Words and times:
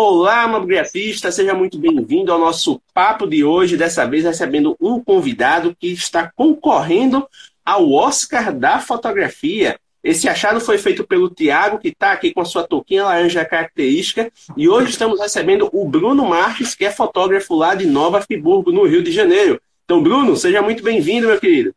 Olá, 0.00 0.46
mobigrafista, 0.46 1.32
seja 1.32 1.52
muito 1.54 1.76
bem-vindo 1.76 2.32
ao 2.32 2.38
nosso 2.38 2.80
papo 2.94 3.26
de 3.26 3.42
hoje. 3.42 3.76
Dessa 3.76 4.06
vez 4.06 4.22
recebendo 4.22 4.76
um 4.80 5.02
convidado 5.02 5.74
que 5.74 5.88
está 5.88 6.30
concorrendo 6.36 7.28
ao 7.64 7.90
Oscar 7.90 8.56
da 8.56 8.78
fotografia. 8.78 9.76
Esse 10.00 10.28
achado 10.28 10.60
foi 10.60 10.78
feito 10.78 11.04
pelo 11.04 11.28
Tiago, 11.28 11.80
que 11.80 11.88
está 11.88 12.12
aqui 12.12 12.32
com 12.32 12.40
a 12.40 12.44
sua 12.44 12.62
touquinha 12.62 13.06
laranja 13.06 13.44
característica. 13.44 14.30
E 14.56 14.68
hoje 14.68 14.90
estamos 14.90 15.18
recebendo 15.18 15.68
o 15.72 15.84
Bruno 15.84 16.28
Marques, 16.28 16.76
que 16.76 16.84
é 16.84 16.92
fotógrafo 16.92 17.56
lá 17.56 17.74
de 17.74 17.84
Nova 17.84 18.20
Friburgo, 18.20 18.70
no 18.70 18.86
Rio 18.86 19.02
de 19.02 19.10
Janeiro. 19.10 19.60
Então, 19.84 20.00
Bruno, 20.00 20.36
seja 20.36 20.62
muito 20.62 20.80
bem-vindo, 20.80 21.26
meu 21.26 21.40
querido. 21.40 21.74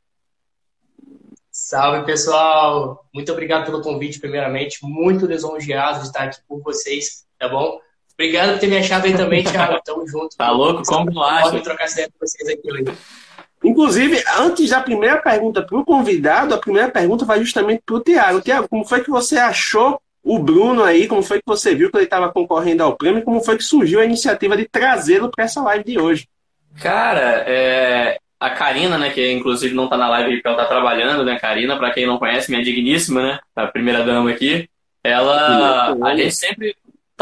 Salve, 1.51 2.05
pessoal! 2.05 3.03
Muito 3.11 3.31
obrigado 3.31 3.65
pelo 3.65 3.81
convite, 3.81 4.19
primeiramente. 4.19 4.77
Muito 4.83 5.25
lisonjeado 5.25 6.01
de 6.01 6.05
estar 6.05 6.25
aqui 6.25 6.37
com 6.47 6.59
vocês, 6.59 7.25
tá 7.39 7.49
bom? 7.49 7.79
Obrigado 8.21 8.51
por 8.51 8.59
ter 8.59 8.67
me 8.67 8.77
achado 8.77 9.07
aí 9.07 9.17
também, 9.17 9.43
Thiago. 9.43 9.81
Tamo 9.83 10.07
junto. 10.07 10.37
Tá 10.37 10.51
louco? 10.51 10.83
Como 10.83 11.09
não 11.09 11.23
acha? 11.23 11.49
Pode 11.49 11.63
trocar 11.63 11.89
ideia 11.89 12.07
com 12.07 12.23
vocês 12.23 12.47
aqui 12.47 12.71
hoje. 12.71 12.97
Inclusive, 13.63 14.23
antes 14.37 14.69
da 14.69 14.79
primeira 14.79 15.17
pergunta 15.17 15.63
para 15.63 15.75
o 15.75 15.83
convidado, 15.83 16.53
a 16.53 16.59
primeira 16.59 16.87
pergunta 16.87 17.25
vai 17.25 17.39
justamente 17.39 17.81
para 17.83 17.95
o 17.95 17.99
Tiago. 17.99 18.41
Tiago, 18.41 18.69
como 18.69 18.85
foi 18.85 19.03
que 19.03 19.09
você 19.09 19.37
achou 19.37 19.99
o 20.23 20.37
Bruno 20.37 20.83
aí? 20.83 21.07
Como 21.07 21.23
foi 21.23 21.39
que 21.39 21.47
você 21.47 21.73
viu 21.73 21.89
que 21.89 21.97
ele 21.97 22.03
estava 22.03 22.31
concorrendo 22.31 22.83
ao 22.83 22.95
prêmio? 22.95 23.23
Como 23.23 23.41
foi 23.41 23.57
que 23.57 23.63
surgiu 23.63 23.99
a 23.99 24.05
iniciativa 24.05 24.55
de 24.55 24.67
trazê-lo 24.67 25.31
para 25.31 25.45
essa 25.45 25.63
live 25.63 25.83
de 25.83 25.99
hoje? 25.99 26.27
Cara, 26.79 27.43
é, 27.47 28.19
a 28.39 28.51
Karina, 28.51 28.99
né, 28.99 29.09
que 29.09 29.31
inclusive 29.31 29.73
não 29.73 29.85
está 29.85 29.97
na 29.97 30.09
live 30.09 30.33
porque 30.33 30.47
ela 30.47 30.61
está 30.61 30.67
trabalhando, 30.67 31.25
né, 31.25 31.39
Karina, 31.39 31.75
para 31.75 31.91
quem 31.91 32.05
não 32.05 32.19
conhece, 32.19 32.51
minha 32.51 32.63
digníssima, 32.63 33.23
né, 33.23 33.39
a 33.55 33.65
primeira 33.65 34.03
dama 34.03 34.29
aqui, 34.29 34.69
ela, 35.03 35.97
a 36.03 36.15
gente 36.15 36.35
sempre 36.35 36.75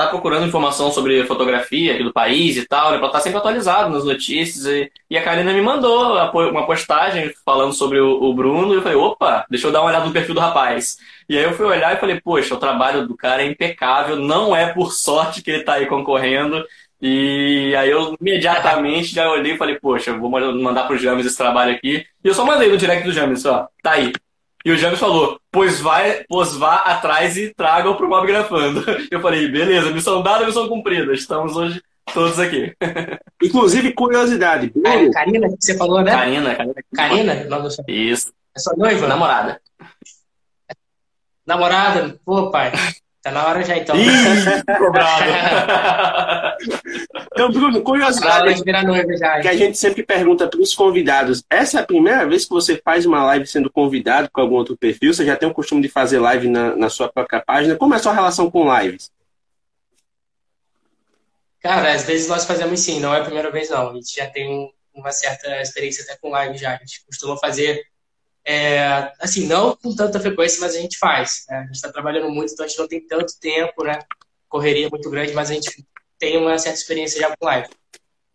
tá 0.04 0.08
procurando 0.08 0.48
informação 0.48 0.92
sobre 0.92 1.26
fotografia 1.26 1.94
aqui 1.94 2.04
do 2.04 2.14
país 2.14 2.58
e 2.58 2.66
tal, 2.66 2.92
né, 2.92 2.98
pra 2.98 3.08
estar 3.08 3.18
tá 3.18 3.24
sempre 3.24 3.40
atualizado 3.40 3.90
nas 3.90 4.04
notícias. 4.04 4.66
E, 4.66 4.92
e, 5.10 5.18
a 5.18 5.24
Karina 5.24 5.54
me 5.54 5.62
mandou 5.62 6.14
uma 6.14 6.66
postagem 6.66 7.32
falando 7.46 7.74
sobre 7.74 8.00
o, 8.00 8.24
o, 8.24 8.34
Bruno, 8.34 8.74
e 8.74 8.78
eu 8.78 8.82
falei, 8.82 8.98
opa, 8.98 9.46
deixa 9.50 9.68
eu 9.68 9.72
dar 9.72 9.82
uma 9.82 9.90
olhada 9.90 10.06
no 10.06 10.14
perfil 10.14 10.36
do 10.36 10.42
rapaz. 10.42 10.98
E 11.28 11.38
aí 11.38 11.44
eu 11.44 11.54
fui 11.54 11.66
olhar 11.66 11.94
e 11.96 12.00
falei, 12.00 12.20
poxa, 12.22 12.56
o 12.56 12.60
trabalho 12.60 13.08
do 13.08 13.16
cara 13.16 13.44
é 13.44 13.46
impecável, 13.46 14.16
não 14.16 14.56
é 14.56 14.74
por 14.74 14.94
sorte 14.94 15.42
que 15.42 15.52
ele 15.52 15.64
tá 15.64 15.74
aí 15.74 15.86
concorrendo. 15.86 16.64
E 17.02 17.74
aí 17.78 17.90
eu 17.90 18.16
imediatamente 18.20 19.14
já 19.14 19.30
olhei 19.30 19.54
e 19.54 19.58
falei, 19.58 19.80
poxa, 19.80 20.18
vou 20.18 20.30
mandar 20.30 20.86
pro 20.86 20.98
James 20.98 21.26
esse 21.26 21.38
trabalho 21.38 21.74
aqui. 21.74 22.06
E 22.24 22.28
eu 22.28 22.34
só 22.34 22.46
mandei 22.46 22.70
no 22.70 22.78
direct 22.78 23.04
do 23.04 23.14
James, 23.14 23.46
ó, 23.46 23.68
tá 23.82 23.92
aí. 23.92 24.12
E 24.70 24.72
o 24.72 24.78
James 24.78 25.00
falou, 25.00 25.42
pois, 25.52 25.82
vai, 25.82 26.24
pois 26.30 26.56
vá 26.56 26.76
atrás 26.76 27.36
e 27.36 27.52
traga 27.56 27.90
o 27.90 27.98
pro 27.98 28.08
Mob 28.08 28.28
Grafando. 28.28 28.86
Eu 29.10 29.20
falei, 29.20 29.48
beleza, 29.48 29.90
missão 29.90 30.22
dada, 30.22 30.46
missão 30.46 30.70
cumprida. 30.70 31.12
Estamos 31.12 31.56
hoje 31.56 31.82
todos 32.14 32.38
aqui. 32.40 32.76
Inclusive, 33.42 33.94
curiosidade. 33.94 34.72
Bruno. 34.76 35.10
Karina, 35.10 35.50
que 35.50 35.56
você 35.60 35.76
falou, 35.76 36.04
né? 36.04 36.12
Karina, 36.12 36.56
Karina. 36.56 36.76
Karina? 36.94 37.44
Nome 37.46 37.68
Isso. 37.88 38.32
É 38.56 38.60
sua 38.60 38.76
noiva? 38.78 39.08
Namorada. 39.08 39.60
Namorada? 41.48 42.20
Pô, 42.24 42.52
pai. 42.52 42.72
Tá 43.22 43.32
na 43.32 43.48
hora 43.48 43.64
já, 43.64 43.78
então. 43.78 43.98
Ih, 43.98 44.78
cobrado. 44.78 45.26
então, 47.34 47.52
Bruno, 47.52 47.82
curiosidade 47.82 48.64
já, 49.18 49.42
que 49.42 49.48
a 49.50 49.58
gente 49.58 49.78
sempre 49.78 50.04
pergunta 50.04 50.48
para 50.48 50.62
os 50.62 50.74
convidados. 50.74 51.44
Essa 51.50 51.80
é 51.80 51.82
a 51.82 51.86
primeira 51.86 52.26
vez 52.26 52.46
que 52.46 52.52
você 52.52 52.82
faz 52.84 53.06
uma 53.06 53.24
live 53.26 53.46
sendo 53.46 53.70
convidado 53.70 54.30
com 54.32 54.40
algum 54.40 54.56
outro 54.56 54.78
perfil? 54.78 55.14
Você 55.14 55.26
já 55.26 55.36
tem 55.36 55.50
o 55.50 55.54
costume 55.54 55.82
de 55.82 55.90
fazer 55.90 56.20
live 56.20 56.48
na, 56.48 56.78
na 56.78 56.90
sua 56.90 57.10
própria 57.10 57.42
página? 57.42 57.76
Como 57.76 57.94
é 57.94 57.98
a 57.98 58.00
sua 58.00 58.14
relação 58.14 58.50
com 58.50 58.74
lives? 58.74 59.12
Cara, 61.62 61.94
às 61.94 62.04
vezes 62.04 62.30
nós 62.30 62.46
fazemos 62.46 62.80
sim, 62.80 63.02
não 63.02 63.14
é 63.14 63.20
a 63.20 63.26
primeira 63.26 63.52
vez 63.52 63.70
não. 63.70 63.90
A 63.90 63.94
gente 63.96 64.16
já 64.16 64.28
tem 64.28 64.74
uma 64.94 65.12
certa 65.12 65.62
experiência 65.62 66.06
até 66.06 66.18
com 66.18 66.30
live 66.30 66.58
já. 66.58 66.74
A 66.74 66.78
gente 66.78 67.04
costuma 67.06 67.36
fazer 67.36 67.84
é, 68.52 69.12
assim, 69.20 69.46
não 69.46 69.76
com 69.76 69.96
tanta 69.96 70.20
frequência, 70.20 70.60
mas 70.60 70.76
a 70.76 70.80
gente 70.80 70.98
faz. 70.98 71.46
Né? 71.48 71.58
A 71.58 71.62
gente 71.66 71.76
está 71.76 71.92
trabalhando 71.92 72.32
muito, 72.32 72.52
então 72.52 72.66
a 72.66 72.68
gente 72.68 72.80
não 72.80 72.88
tem 72.88 73.00
tanto 73.00 73.40
tempo, 73.40 73.84
né? 73.84 74.00
Correria 74.48 74.90
muito 74.90 75.08
grande, 75.08 75.34
mas 75.34 75.52
a 75.52 75.54
gente 75.54 75.86
tem 76.18 76.36
uma 76.36 76.58
certa 76.58 76.80
experiência 76.80 77.22
já 77.22 77.38
com 77.38 77.46
live. 77.46 77.68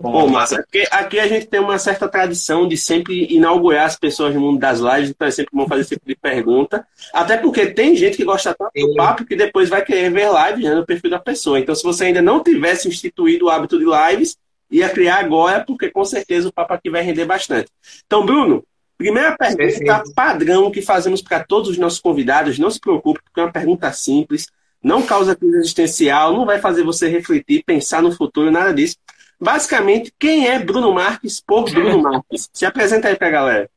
Bom, 0.01 0.29
massa. 0.29 0.61
Aqui, 0.61 0.85
aqui 0.89 1.19
a 1.19 1.27
gente 1.27 1.47
tem 1.47 1.59
uma 1.59 1.81
certa 1.81 2.09
tradição 2.09 2.69
de 2.69 2.77
sempre 2.77 3.27
inaugurar 3.35 3.87
as 3.87 3.97
pessoas 3.97 4.33
no 4.33 4.41
mundo 4.41 4.61
das 4.61 4.79
lives, 4.79 5.11
então 5.11 5.27
é 5.27 5.33
sempre 5.33 5.51
bom 5.53 5.67
fazer 5.67 5.81
esse 5.81 5.95
tipo 5.97 6.07
de 6.07 6.15
pergunta. 6.15 6.87
Até 7.13 7.37
porque 7.37 7.67
tem 7.67 7.97
gente 7.97 8.17
que 8.17 8.25
gosta 8.25 8.55
tanto 8.55 8.71
do 8.73 8.95
papo 8.95 9.25
que 9.25 9.35
depois 9.35 9.69
vai 9.69 9.85
querer 9.85 10.13
ver 10.13 10.29
live 10.29 10.63
né, 10.63 10.77
no 10.77 10.87
perfil 10.87 11.11
da 11.11 11.19
pessoa. 11.19 11.59
Então, 11.59 11.75
se 11.75 11.83
você 11.83 12.05
ainda 12.05 12.23
não 12.23 12.41
tivesse 12.41 12.87
instituído 12.87 13.47
o 13.47 13.51
hábito 13.51 13.81
de 13.81 13.85
lives, 13.85 14.37
ia 14.71 14.89
criar 14.89 15.17
agora, 15.17 15.65
porque 15.65 15.91
com 15.91 16.05
certeza 16.05 16.49
o 16.49 16.53
papo 16.53 16.73
aqui 16.73 16.89
vai 16.89 17.03
render 17.03 17.25
bastante. 17.25 17.69
Então, 18.07 18.25
Bruno, 18.25 18.65
Primeira 18.97 19.37
pergunta 19.37 19.57
Perfeito. 19.57 20.15
padrão 20.15 20.71
que 20.71 20.81
fazemos 20.81 21.21
para 21.21 21.43
todos 21.43 21.69
os 21.71 21.79
nossos 21.79 21.99
convidados. 21.99 22.59
Não 22.59 22.71
se 22.71 22.81
preocupe, 22.81 23.21
porque 23.23 23.41
é 23.41 23.43
uma 23.43 23.53
pergunta 23.53 23.93
simples, 23.93 24.47
não 24.83 25.03
causa 25.03 25.35
crise 25.35 25.59
existencial, 25.59 26.33
não 26.33 26.47
vai 26.47 26.61
fazer 26.61 26.83
você 26.85 27.09
refletir, 27.09 27.65
pensar 27.65 28.03
no 28.03 28.13
futuro, 28.13 28.51
nada 28.51 28.73
disso. 28.73 28.97
Basicamente, 29.41 30.13
quem 30.19 30.47
é 30.49 30.59
Bruno 30.59 30.93
Marques 30.93 31.41
por 31.41 31.65
Bruno 31.69 32.01
Marques? 32.01 32.49
Se 32.55 32.65
apresenta 32.65 33.09
aí 33.09 33.17
para 33.17 33.29
a 33.29 33.31
galera. 33.31 33.71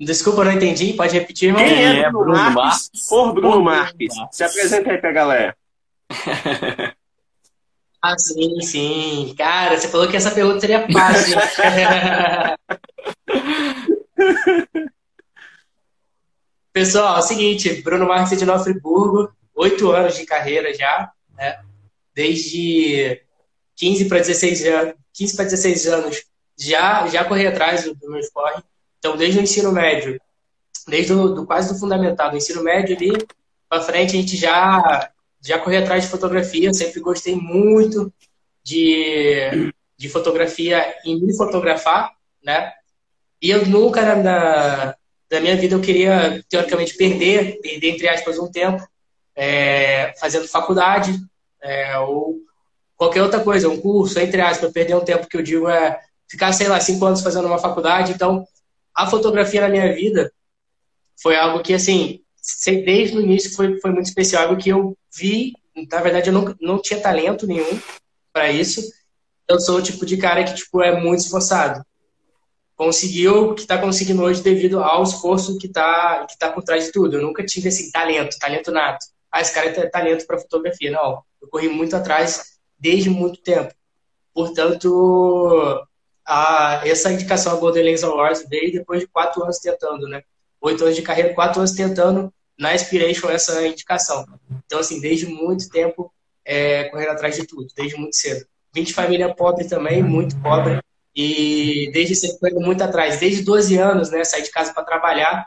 Desculpa, 0.00 0.44
não 0.44 0.52
entendi. 0.52 0.92
Pode 0.92 1.14
repetir, 1.14 1.48
irmão? 1.48 1.64
Quem 1.64 1.84
é, 1.84 2.00
é 2.00 2.10
Bruno, 2.10 2.24
Bruno 2.24 2.38
Marques, 2.38 2.54
Marques 2.54 3.08
por 3.08 3.32
Bruno, 3.32 3.50
Bruno 3.50 3.64
Marques? 3.64 4.16
Marques? 4.16 4.36
Se 4.36 4.44
apresenta 4.44 4.90
aí 4.90 4.98
para 4.98 5.10
a 5.10 5.12
galera. 5.12 5.56
Ah, 8.08 8.18
sim, 8.18 8.58
sim. 8.62 9.34
Cara, 9.36 9.76
você 9.76 9.86
falou 9.86 10.08
que 10.08 10.16
essa 10.16 10.30
pergunta 10.30 10.60
seria 10.60 10.88
fácil. 10.90 11.36
Pessoal, 16.72 17.16
é 17.16 17.18
o 17.18 17.22
seguinte, 17.22 17.82
Bruno 17.82 18.08
Marques 18.08 18.38
de 18.38 18.46
Nova 18.46 18.64
Friburgo, 18.64 19.30
oito 19.54 19.90
anos 19.90 20.16
de 20.16 20.24
carreira 20.24 20.72
já, 20.72 21.12
né? 21.36 21.60
Desde 22.14 23.20
15 23.76 24.08
para 24.08 24.20
16 24.20 24.64
anos, 24.64 24.94
15 25.12 25.36
para 25.36 25.44
16 25.44 25.86
anos, 25.88 26.24
já 26.56 27.06
já 27.08 27.26
corri 27.26 27.46
atrás 27.46 27.84
do, 27.84 27.94
do 27.94 28.10
meu 28.10 28.20
esporte. 28.20 28.64
Então, 28.98 29.18
desde 29.18 29.38
o 29.38 29.42
ensino 29.42 29.70
médio, 29.70 30.18
desde 30.86 31.12
o, 31.12 31.28
do 31.28 31.44
quase 31.44 31.74
do 31.74 31.78
fundamental, 31.78 32.30
do 32.30 32.38
ensino 32.38 32.62
médio 32.62 32.96
ali 32.96 33.12
para 33.68 33.82
frente, 33.82 34.16
a 34.16 34.20
gente 34.20 34.34
já 34.34 35.10
já 35.40 35.58
corri 35.58 35.76
atrás 35.76 36.04
de 36.04 36.10
fotografia, 36.10 36.72
sempre 36.72 37.00
gostei 37.00 37.34
muito 37.36 38.12
de, 38.62 39.72
de 39.96 40.08
fotografia 40.08 40.94
e 41.04 41.14
me 41.16 41.36
fotografar, 41.36 42.12
né? 42.42 42.72
E 43.40 43.50
eu 43.50 43.66
nunca 43.66 44.02
na, 44.02 44.16
na, 44.16 44.94
na 45.30 45.40
minha 45.40 45.56
vida 45.56 45.74
eu 45.74 45.80
queria, 45.80 46.44
teoricamente, 46.48 46.94
perder, 46.96 47.60
perder, 47.60 47.90
entre 47.90 48.08
aspas, 48.08 48.38
um 48.38 48.50
tempo 48.50 48.86
é, 49.34 50.12
fazendo 50.18 50.48
faculdade 50.48 51.16
é, 51.62 51.96
ou 51.98 52.40
qualquer 52.96 53.22
outra 53.22 53.40
coisa, 53.40 53.68
um 53.68 53.80
curso, 53.80 54.18
entre 54.18 54.40
aspas, 54.40 54.72
perder 54.72 54.96
um 54.96 55.04
tempo 55.04 55.28
que 55.28 55.36
eu 55.36 55.42
digo 55.42 55.68
é 55.68 56.00
ficar, 56.28 56.52
sei 56.52 56.68
lá, 56.68 56.80
cinco 56.80 57.06
anos 57.06 57.22
fazendo 57.22 57.46
uma 57.46 57.58
faculdade. 57.58 58.12
Então, 58.12 58.44
a 58.94 59.06
fotografia 59.06 59.60
na 59.60 59.68
minha 59.68 59.94
vida 59.94 60.32
foi 61.16 61.36
algo 61.36 61.62
que, 61.62 61.72
assim, 61.72 62.20
desde 62.66 63.16
o 63.16 63.20
início 63.20 63.54
foi, 63.54 63.80
foi 63.80 63.90
muito 63.90 64.06
especial, 64.06 64.44
algo 64.48 64.60
que 64.60 64.68
eu 64.70 64.96
vi, 65.14 65.52
na 65.90 66.00
verdade 66.00 66.28
eu 66.28 66.32
não, 66.32 66.54
não 66.60 66.80
tinha 66.80 67.00
talento 67.00 67.46
nenhum 67.46 67.78
para 68.32 68.50
isso. 68.50 68.82
Eu 69.48 69.58
sou 69.60 69.78
o 69.78 69.82
tipo 69.82 70.04
de 70.04 70.16
cara 70.16 70.44
que 70.44 70.54
tipo 70.54 70.82
é 70.82 71.00
muito 71.00 71.20
esforçado. 71.20 71.84
Conseguiu 72.76 73.50
o 73.50 73.54
que 73.54 73.62
está 73.62 73.78
conseguindo 73.78 74.22
hoje 74.22 74.42
devido 74.42 74.82
ao 74.82 75.02
esforço 75.02 75.58
que 75.58 75.66
está 75.66 76.26
que 76.26 76.38
tá 76.38 76.52
por 76.52 76.62
trás 76.62 76.86
de 76.86 76.92
tudo. 76.92 77.16
Eu 77.16 77.22
nunca 77.22 77.44
tive 77.44 77.68
esse 77.68 77.90
talento, 77.90 78.38
talento 78.38 78.70
nato. 78.70 79.06
Ah, 79.30 79.40
esse 79.40 79.52
cara 79.52 79.72
tem 79.72 79.90
talento 79.90 80.26
para 80.26 80.38
fotografia. 80.38 80.90
Não, 80.90 81.22
eu 81.40 81.48
corri 81.48 81.68
muito 81.68 81.96
atrás 81.96 82.58
desde 82.78 83.10
muito 83.10 83.42
tempo. 83.42 83.74
Portanto, 84.32 85.84
a, 86.24 86.82
essa 86.84 87.12
indicação 87.12 87.52
a 87.52 87.56
Golden 87.56 87.84
Lens 87.84 88.04
Awards 88.04 88.46
veio 88.48 88.72
depois 88.72 89.00
de 89.00 89.08
quatro 89.08 89.42
anos 89.42 89.58
tentando, 89.58 90.06
né? 90.06 90.22
Oito 90.60 90.84
anos 90.84 90.94
de 90.94 91.02
carreira, 91.02 91.34
quatro 91.34 91.60
anos 91.60 91.72
tentando 91.72 92.32
na 92.58 92.74
Inspiration 92.74 93.30
essa 93.30 93.66
indicação. 93.66 94.26
Então, 94.66 94.80
assim, 94.80 95.00
desde 95.00 95.26
muito 95.26 95.68
tempo 95.70 96.12
é, 96.44 96.84
correndo 96.84 97.10
atrás 97.10 97.36
de 97.36 97.46
tudo, 97.46 97.68
desde 97.76 97.96
muito 97.96 98.16
cedo. 98.16 98.44
Vim 98.74 98.82
de 98.82 98.92
família 98.92 99.34
pobre 99.34 99.66
também, 99.66 100.02
muito 100.02 100.36
pobre, 100.40 100.80
e 101.14 101.90
desde 101.92 102.14
sempre 102.14 102.38
correndo 102.38 102.60
muito 102.60 102.82
atrás. 102.82 103.20
Desde 103.20 103.42
12 103.42 103.76
anos, 103.76 104.10
né, 104.10 104.24
saí 104.24 104.42
de 104.42 104.50
casa 104.50 104.72
para 104.72 104.84
trabalhar 104.84 105.46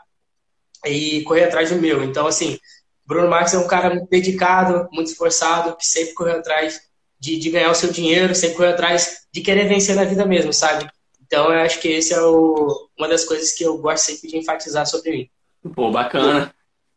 e 0.86 1.22
correr 1.22 1.44
atrás 1.44 1.70
do 1.70 1.76
meu. 1.76 2.02
Então, 2.02 2.26
assim, 2.26 2.58
Bruno 3.04 3.28
Marques 3.28 3.54
é 3.54 3.58
um 3.58 3.66
cara 3.66 3.90
muito 3.90 4.08
dedicado, 4.08 4.88
muito 4.92 5.08
esforçado, 5.08 5.76
que 5.76 5.86
sempre 5.86 6.14
correu 6.14 6.36
atrás 6.36 6.80
de, 7.18 7.38
de 7.38 7.50
ganhar 7.50 7.70
o 7.70 7.74
seu 7.74 7.92
dinheiro, 7.92 8.34
sempre 8.34 8.56
correu 8.56 8.72
atrás 8.72 9.26
de 9.32 9.40
querer 9.40 9.68
vencer 9.68 9.94
na 9.94 10.04
vida 10.04 10.24
mesmo, 10.24 10.52
sabe? 10.52 10.88
Então, 11.24 11.52
eu 11.52 11.60
acho 11.60 11.80
que 11.80 11.88
esse 11.88 12.12
é 12.12 12.20
o, 12.20 12.88
uma 12.98 13.08
das 13.08 13.24
coisas 13.24 13.52
que 13.52 13.64
eu 13.64 13.78
gosto 13.78 14.04
sempre 14.04 14.28
de 14.28 14.36
enfatizar 14.36 14.86
sobre 14.86 15.10
mim. 15.10 15.30
Pô, 15.74 15.90
bacana. 15.90 16.52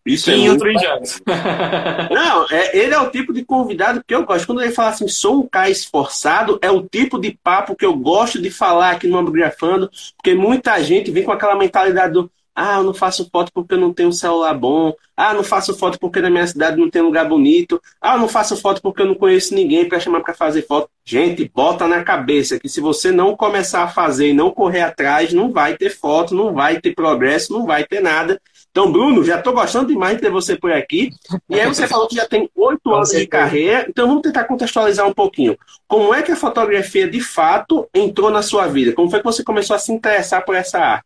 Isso 0.06 0.30
é 0.30 0.38
muito... 0.38 0.64
Não, 2.14 2.46
é, 2.52 2.78
ele 2.78 2.94
é 2.94 3.00
o 3.00 3.10
tipo 3.10 3.34
de 3.34 3.44
convidado 3.44 4.04
que 4.06 4.14
eu 4.14 4.26
gosto. 4.26 4.46
Quando 4.46 4.62
ele 4.62 4.72
fala 4.72 4.90
assim, 4.90 5.08
sou 5.08 5.42
um 5.42 5.48
cara 5.48 5.70
esforçado, 5.70 6.60
é 6.62 6.70
o 6.70 6.84
tipo 6.84 7.20
de 7.20 7.38
papo 7.44 7.76
que 7.76 7.86
eu 7.86 7.96
gosto 7.96 8.40
de 8.42 8.52
falar 8.52 8.92
aqui 8.92 9.08
no 9.08 9.18
Ambigrafando, 9.18 9.90
porque 10.16 10.36
muita 10.36 10.82
gente 10.84 11.10
vem 11.10 11.24
com 11.24 11.32
aquela 11.32 11.56
mentalidade 11.56 12.14
do 12.14 12.30
ah, 12.56 12.78
eu 12.78 12.84
não 12.86 12.94
faço 12.94 13.30
foto 13.30 13.52
porque 13.54 13.74
eu 13.74 13.78
não 13.78 13.94
tenho 13.94 14.08
um 14.08 14.14
celular 14.14 14.54
bom. 14.54 14.94
Ah, 15.18 15.34
não 15.34 15.44
faço 15.44 15.76
foto 15.78 16.00
porque 16.00 16.22
na 16.22 16.30
minha 16.30 16.48
cidade 16.48 16.78
não 16.78 16.90
tem 16.90 17.02
lugar 17.02 17.28
bonito. 17.28 17.82
Ah, 18.00 18.14
eu 18.14 18.20
não 18.20 18.30
faço 18.30 18.56
foto 18.56 18.82
porque 18.82 19.02
eu 19.02 19.06
não 19.06 19.16
conheço 19.16 19.54
ninguém 19.54 19.90
para 19.90 20.00
chamar 20.00 20.22
para 20.22 20.34
fazer 20.34 20.62
foto. 20.62 20.90
Gente, 21.04 21.52
bota 21.54 21.86
na 21.86 22.02
cabeça 22.02 22.58
que 22.58 22.70
se 22.70 22.80
você 22.80 23.12
não 23.12 23.36
começar 23.36 23.84
a 23.84 23.90
fazer 23.90 24.30
e 24.30 24.34
não 24.34 24.52
correr 24.52 24.82
atrás, 24.82 25.34
não 25.34 25.52
vai 25.52 25.76
ter 25.76 25.90
foto, 25.90 26.34
não 26.34 26.54
vai 26.54 26.80
ter 26.80 26.96
progresso, 26.96 27.52
não 27.52 27.66
vai 27.66 27.84
ter 27.84 28.02
nada. 28.02 28.42
Então, 28.76 28.92
Bruno, 28.92 29.24
já 29.24 29.38
estou 29.38 29.54
gostando 29.54 29.88
demais 29.88 30.18
de 30.18 30.24
ter 30.24 30.30
você 30.30 30.58
por 30.58 30.70
aqui. 30.70 31.10
E 31.48 31.58
aí 31.58 31.66
você 31.66 31.88
falou 31.88 32.10
que 32.10 32.16
já 32.16 32.28
tem 32.28 32.50
oito 32.54 32.94
anos 32.94 33.10
de 33.10 33.26
carreira. 33.26 33.86
Então 33.88 34.06
vamos 34.06 34.22
tentar 34.22 34.44
contextualizar 34.44 35.08
um 35.08 35.14
pouquinho. 35.14 35.58
Como 35.88 36.14
é 36.14 36.22
que 36.22 36.34
a 36.34 36.36
fotografia 36.36 37.10
de 37.10 37.22
fato 37.22 37.88
entrou 37.94 38.30
na 38.30 38.42
sua 38.42 38.68
vida? 38.68 38.92
Como 38.92 39.10
foi 39.10 39.20
que 39.20 39.26
você 39.26 39.46
começou 39.46 39.78
a 39.78 39.80
se 39.80 39.94
interessar 39.94 40.44
por 40.44 40.56
essa 40.56 40.78
arte? 40.78 41.06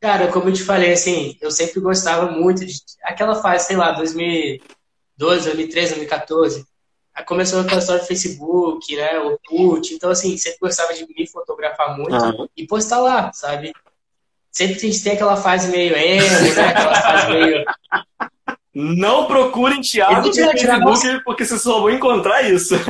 Cara, 0.00 0.28
como 0.28 0.50
eu 0.50 0.52
te 0.52 0.62
falei, 0.62 0.92
assim, 0.92 1.36
eu 1.40 1.50
sempre 1.50 1.80
gostava 1.80 2.30
muito 2.30 2.64
de 2.64 2.76
aquela 3.02 3.34
fase, 3.34 3.66
sei 3.66 3.76
lá, 3.76 3.90
2012, 3.90 4.62
2013, 5.18 5.94
2014. 5.96 6.64
Aí 7.12 7.24
começou 7.24 7.58
aquela 7.58 7.80
história 7.80 8.02
do 8.02 8.06
Facebook, 8.06 8.94
né, 8.94 9.18
o 9.18 9.36
Put. 9.48 9.94
Então, 9.94 10.10
assim, 10.10 10.38
sempre 10.38 10.60
gostava 10.60 10.94
de 10.94 11.04
me 11.08 11.26
fotografar 11.26 11.98
muito 11.98 12.14
uhum. 12.14 12.46
e 12.56 12.64
postar 12.68 13.00
lá, 13.00 13.32
sabe? 13.32 13.72
Sempre 14.52 14.76
a 14.76 14.78
gente 14.78 15.02
tem 15.02 15.14
aquela 15.14 15.36
fase 15.36 15.70
meio 15.70 15.96
emo, 15.96 16.54
né? 16.54 16.68
Aquela 16.68 16.94
fase 16.94 17.32
meio. 17.32 17.64
Não 18.74 19.26
procurem 19.26 19.82
Thiago 19.82 20.28
no 20.28 20.34
Facebook, 20.34 21.24
porque 21.24 21.44
vocês 21.44 21.60
só 21.60 21.80
vão 21.80 21.90
encontrar 21.90 22.42
isso. 22.42 22.74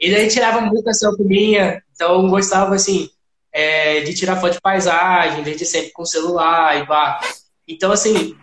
E 0.00 0.10
daí 0.10 0.28
tirava 0.28 0.60
muita 0.60 0.92
selfie 0.92 1.24
minha, 1.24 1.82
então 1.94 2.28
gostava 2.28 2.74
assim 2.74 3.08
é, 3.52 4.00
de 4.00 4.12
tirar 4.12 4.40
foto 4.40 4.54
de 4.54 4.60
paisagem, 4.60 5.42
desde 5.42 5.64
sempre 5.64 5.92
com 5.92 6.04
celular 6.04 6.78
e 6.78 6.84
bar. 6.84 7.20
Então 7.66 7.90
assim, 7.90 8.36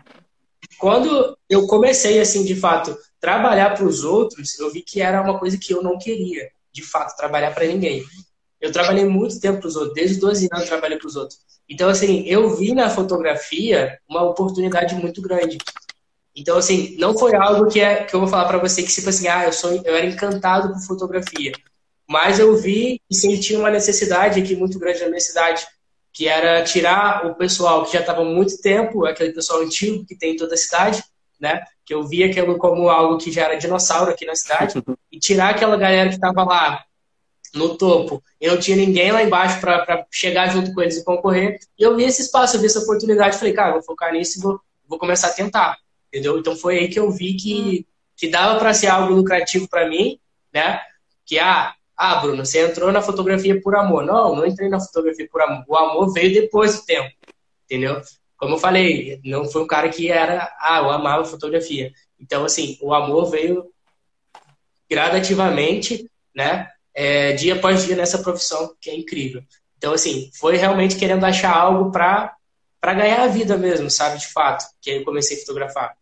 quando 0.80 1.38
eu 1.50 1.68
comecei 1.68 2.20
assim 2.20 2.44
de 2.46 2.56
fato 2.56 2.98
trabalhar 3.20 3.76
para 3.76 3.86
os 3.86 4.04
outros, 4.04 4.58
eu 4.58 4.72
vi 4.72 4.82
que 4.82 5.02
era 5.02 5.22
uma 5.22 5.38
coisa 5.38 5.58
que 5.58 5.74
eu 5.74 5.84
não 5.84 6.00
queria, 6.00 6.50
de 6.74 6.82
fato, 6.82 7.16
trabalhar 7.16 7.52
para 7.52 7.68
ninguém. 7.68 8.04
Eu 8.62 8.72
trabalhei 8.72 9.06
muito 9.06 9.40
tempo 9.40 9.60
para 9.60 9.68
os 9.68 9.76
outros, 9.76 9.96
desde 9.96 10.20
12 10.20 10.48
anos 10.52 10.66
eu 10.66 10.70
trabalhei 10.70 10.98
para 10.98 11.08
os 11.08 11.16
outros. 11.16 11.40
Então, 11.68 11.90
assim, 11.90 12.24
eu 12.28 12.56
vi 12.56 12.74
na 12.76 12.90
fotografia 12.90 13.98
uma 14.08 14.22
oportunidade 14.22 14.94
muito 14.94 15.20
grande. 15.20 15.58
Então, 16.36 16.58
assim, 16.58 16.96
não 16.98 17.18
foi 17.18 17.36
algo 17.36 17.68
que, 17.68 17.80
é, 17.80 18.04
que 18.04 18.14
eu 18.14 18.20
vou 18.20 18.30
falar 18.30 18.46
para 18.46 18.60
você 18.60 18.84
que, 18.84 18.94
tipo 18.94 19.10
assim, 19.10 19.28
ah, 19.28 19.46
eu, 19.46 19.54
sou, 19.54 19.72
eu 19.84 19.96
era 19.96 20.06
encantado 20.06 20.74
por 20.74 20.82
fotografia. 20.82 21.54
Mas 22.08 22.40
eu 22.40 22.56
vi 22.56 23.02
e 23.10 23.16
senti 23.16 23.56
uma 23.56 23.72
necessidade 23.72 24.40
aqui 24.40 24.56
muito 24.56 24.78
grande 24.78 25.00
na 25.00 25.08
minha 25.08 25.20
cidade, 25.20 25.66
que 26.14 26.28
era 26.28 26.64
tirar 26.64 27.26
o 27.26 27.36
pessoal 27.36 27.84
que 27.86 27.94
já 27.94 28.02
estava 28.02 28.24
muito 28.24 28.62
tempo, 28.62 29.06
aquele 29.06 29.34
pessoal 29.34 29.62
antigo 29.62 30.06
que 30.06 30.16
tem 30.16 30.34
em 30.34 30.38
toda 30.38 30.54
a 30.54 30.58
cidade, 30.58 31.04
né? 31.40 31.64
Que 31.86 31.94
eu 31.94 32.04
via 32.04 32.28
aquilo 32.28 32.58
como 32.58 32.90
algo 32.90 33.18
que 33.18 33.32
já 33.32 33.46
era 33.46 33.56
dinossauro 33.56 34.12
aqui 34.12 34.26
na 34.26 34.36
cidade, 34.36 34.76
e 35.12 35.20
tirar 35.20 35.50
aquela 35.50 35.78
galera 35.78 36.10
que 36.10 36.16
estava 36.16 36.44
lá 36.44 36.84
no 37.54 37.78
topo. 37.78 38.24
E 38.40 38.48
não 38.48 38.58
tinha 38.58 38.78
ninguém 38.78 39.12
lá 39.12 39.24
embaixo 39.24 39.60
para 39.60 40.06
chegar 40.10 40.50
junto 40.50 40.74
com 40.74 40.82
eles 40.82 40.98
e 40.98 41.04
concorrer. 41.04 41.60
E 41.78 41.84
eu 41.84 41.96
vi 41.96 42.04
esse 42.04 42.22
espaço, 42.22 42.56
eu 42.56 42.62
vi 42.62 42.68
essa 42.68 42.80
oportunidade. 42.80 43.38
Falei, 43.38 43.54
cara, 43.54 43.74
vou 43.74 43.84
focar 43.84 44.14
nisso 44.14 44.40
e 44.40 44.42
vou, 44.42 44.60
vou 44.88 44.98
começar 44.98 45.28
a 45.28 45.34
tentar. 45.34 45.78
Entendeu? 46.08 46.38
Então 46.38 46.56
foi 46.56 46.80
aí 46.80 46.88
que 46.88 47.00
eu 47.00 47.10
vi 47.12 47.36
que, 47.36 47.86
que 48.16 48.28
dava 48.28 48.60
para 48.60 48.74
ser 48.74 48.88
algo 48.88 49.14
lucrativo 49.14 49.68
para 49.68 49.88
mim, 49.88 50.20
né? 50.54 50.80
Que, 51.26 51.40
ah, 51.40 51.74
ah, 51.96 52.16
Bruno, 52.16 52.46
você 52.46 52.66
entrou 52.66 52.92
na 52.92 53.02
fotografia 53.02 53.62
por 53.62 53.76
amor. 53.76 54.06
Não, 54.06 54.36
não 54.36 54.46
entrei 54.46 54.70
na 54.70 54.80
fotografia 54.80 55.28
por 55.32 55.42
amor. 55.42 55.64
O 55.68 55.76
amor 55.76 56.14
veio 56.14 56.34
depois 56.34 56.76
do 56.76 56.86
tempo, 56.86 57.12
entendeu? 57.66 58.02
Como 58.38 58.56
eu 58.56 58.60
falei, 58.60 59.22
não 59.24 59.46
foi 59.46 59.62
um 59.62 59.68
cara 59.68 59.88
que 59.88 60.10
era, 60.10 60.52
ah, 60.60 60.80
eu 60.80 60.90
amava 60.90 61.26
fotografia. 61.26 61.92
Então, 62.20 62.44
assim, 62.44 62.78
o 62.82 62.94
amor 62.94 63.30
veio 63.30 63.72
gradativamente, 64.90 66.10
né? 66.36 66.68
É, 66.94 67.34
dia 67.34 67.56
após 67.56 67.86
dia 67.86 67.96
nessa 67.96 68.20
profissão, 68.20 68.74
que 68.80 68.90
é 68.90 68.96
incrível. 68.96 69.44
Então, 69.78 69.94
assim, 69.94 70.30
foi 70.40 70.58
realmente 70.58 70.96
querendo 70.96 71.26
achar 71.26 71.56
algo 71.56 71.92
para 71.92 72.36
ganhar 72.84 73.24
a 73.24 73.28
vida 73.28 73.58
mesmo, 73.58 73.90
sabe, 73.90 74.20
de 74.20 74.28
fato, 74.28 74.66
que 74.82 74.92
aí 74.92 74.98
eu 74.98 75.04
comecei 75.04 75.38
a 75.38 75.40
fotografar. 75.40 75.94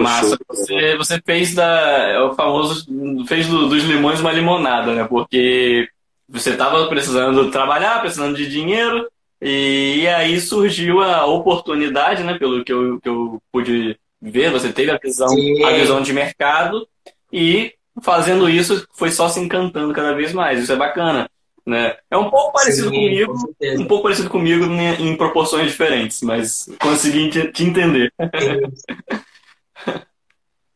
Massa, 0.00 0.38
você, 0.48 0.96
você 0.96 1.20
fez 1.24 1.54
da. 1.54 1.66
É 2.08 2.20
o 2.20 2.34
famoso. 2.34 2.86
fez 3.26 3.46
do, 3.46 3.68
dos 3.68 3.84
limões 3.84 4.20
uma 4.20 4.32
limonada, 4.32 4.94
né? 4.94 5.04
Porque 5.04 5.86
você 6.28 6.50
estava 6.50 6.86
precisando 6.86 7.50
trabalhar, 7.50 8.00
precisando 8.00 8.34
de 8.34 8.48
dinheiro, 8.48 9.06
e, 9.40 10.00
e, 10.00 10.08
aí 10.08 10.40
surgiu 10.40 11.02
a 11.02 11.26
oportunidade, 11.26 12.22
né? 12.22 12.38
Pelo 12.38 12.64
que 12.64 12.72
eu, 12.72 13.00
que 13.00 13.08
eu 13.08 13.42
pude 13.52 13.98
ver, 14.20 14.50
você 14.50 14.72
teve 14.72 14.90
a 14.90 14.96
visão, 14.96 15.28
a 15.66 15.72
visão 15.72 16.00
de 16.00 16.12
mercado, 16.12 16.88
e 17.30 17.74
fazendo 18.00 18.48
isso, 18.48 18.86
foi 18.92 19.10
só 19.10 19.28
se 19.28 19.40
encantando 19.40 19.92
cada 19.92 20.14
vez 20.14 20.32
mais. 20.32 20.62
Isso 20.62 20.72
é 20.72 20.76
bacana. 20.76 21.28
Né? 21.64 21.96
É 22.10 22.16
um 22.16 22.28
pouco 22.28 22.52
parecido 22.52 22.90
Sim, 22.90 22.96
comigo, 22.96 23.34
com 23.58 23.82
um 23.82 23.86
pouco 23.86 24.02
parecido 24.02 24.28
comigo 24.28 24.64
em 24.64 25.16
proporções 25.16 25.70
diferentes, 25.70 26.20
mas 26.22 26.68
consegui 26.80 27.28
te 27.52 27.64
entender. 27.64 28.12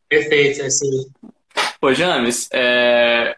Perfeito, 0.07 0.61
assim. 0.61 1.07
Pô, 1.81 1.93
James, 1.93 2.47
é... 2.53 3.35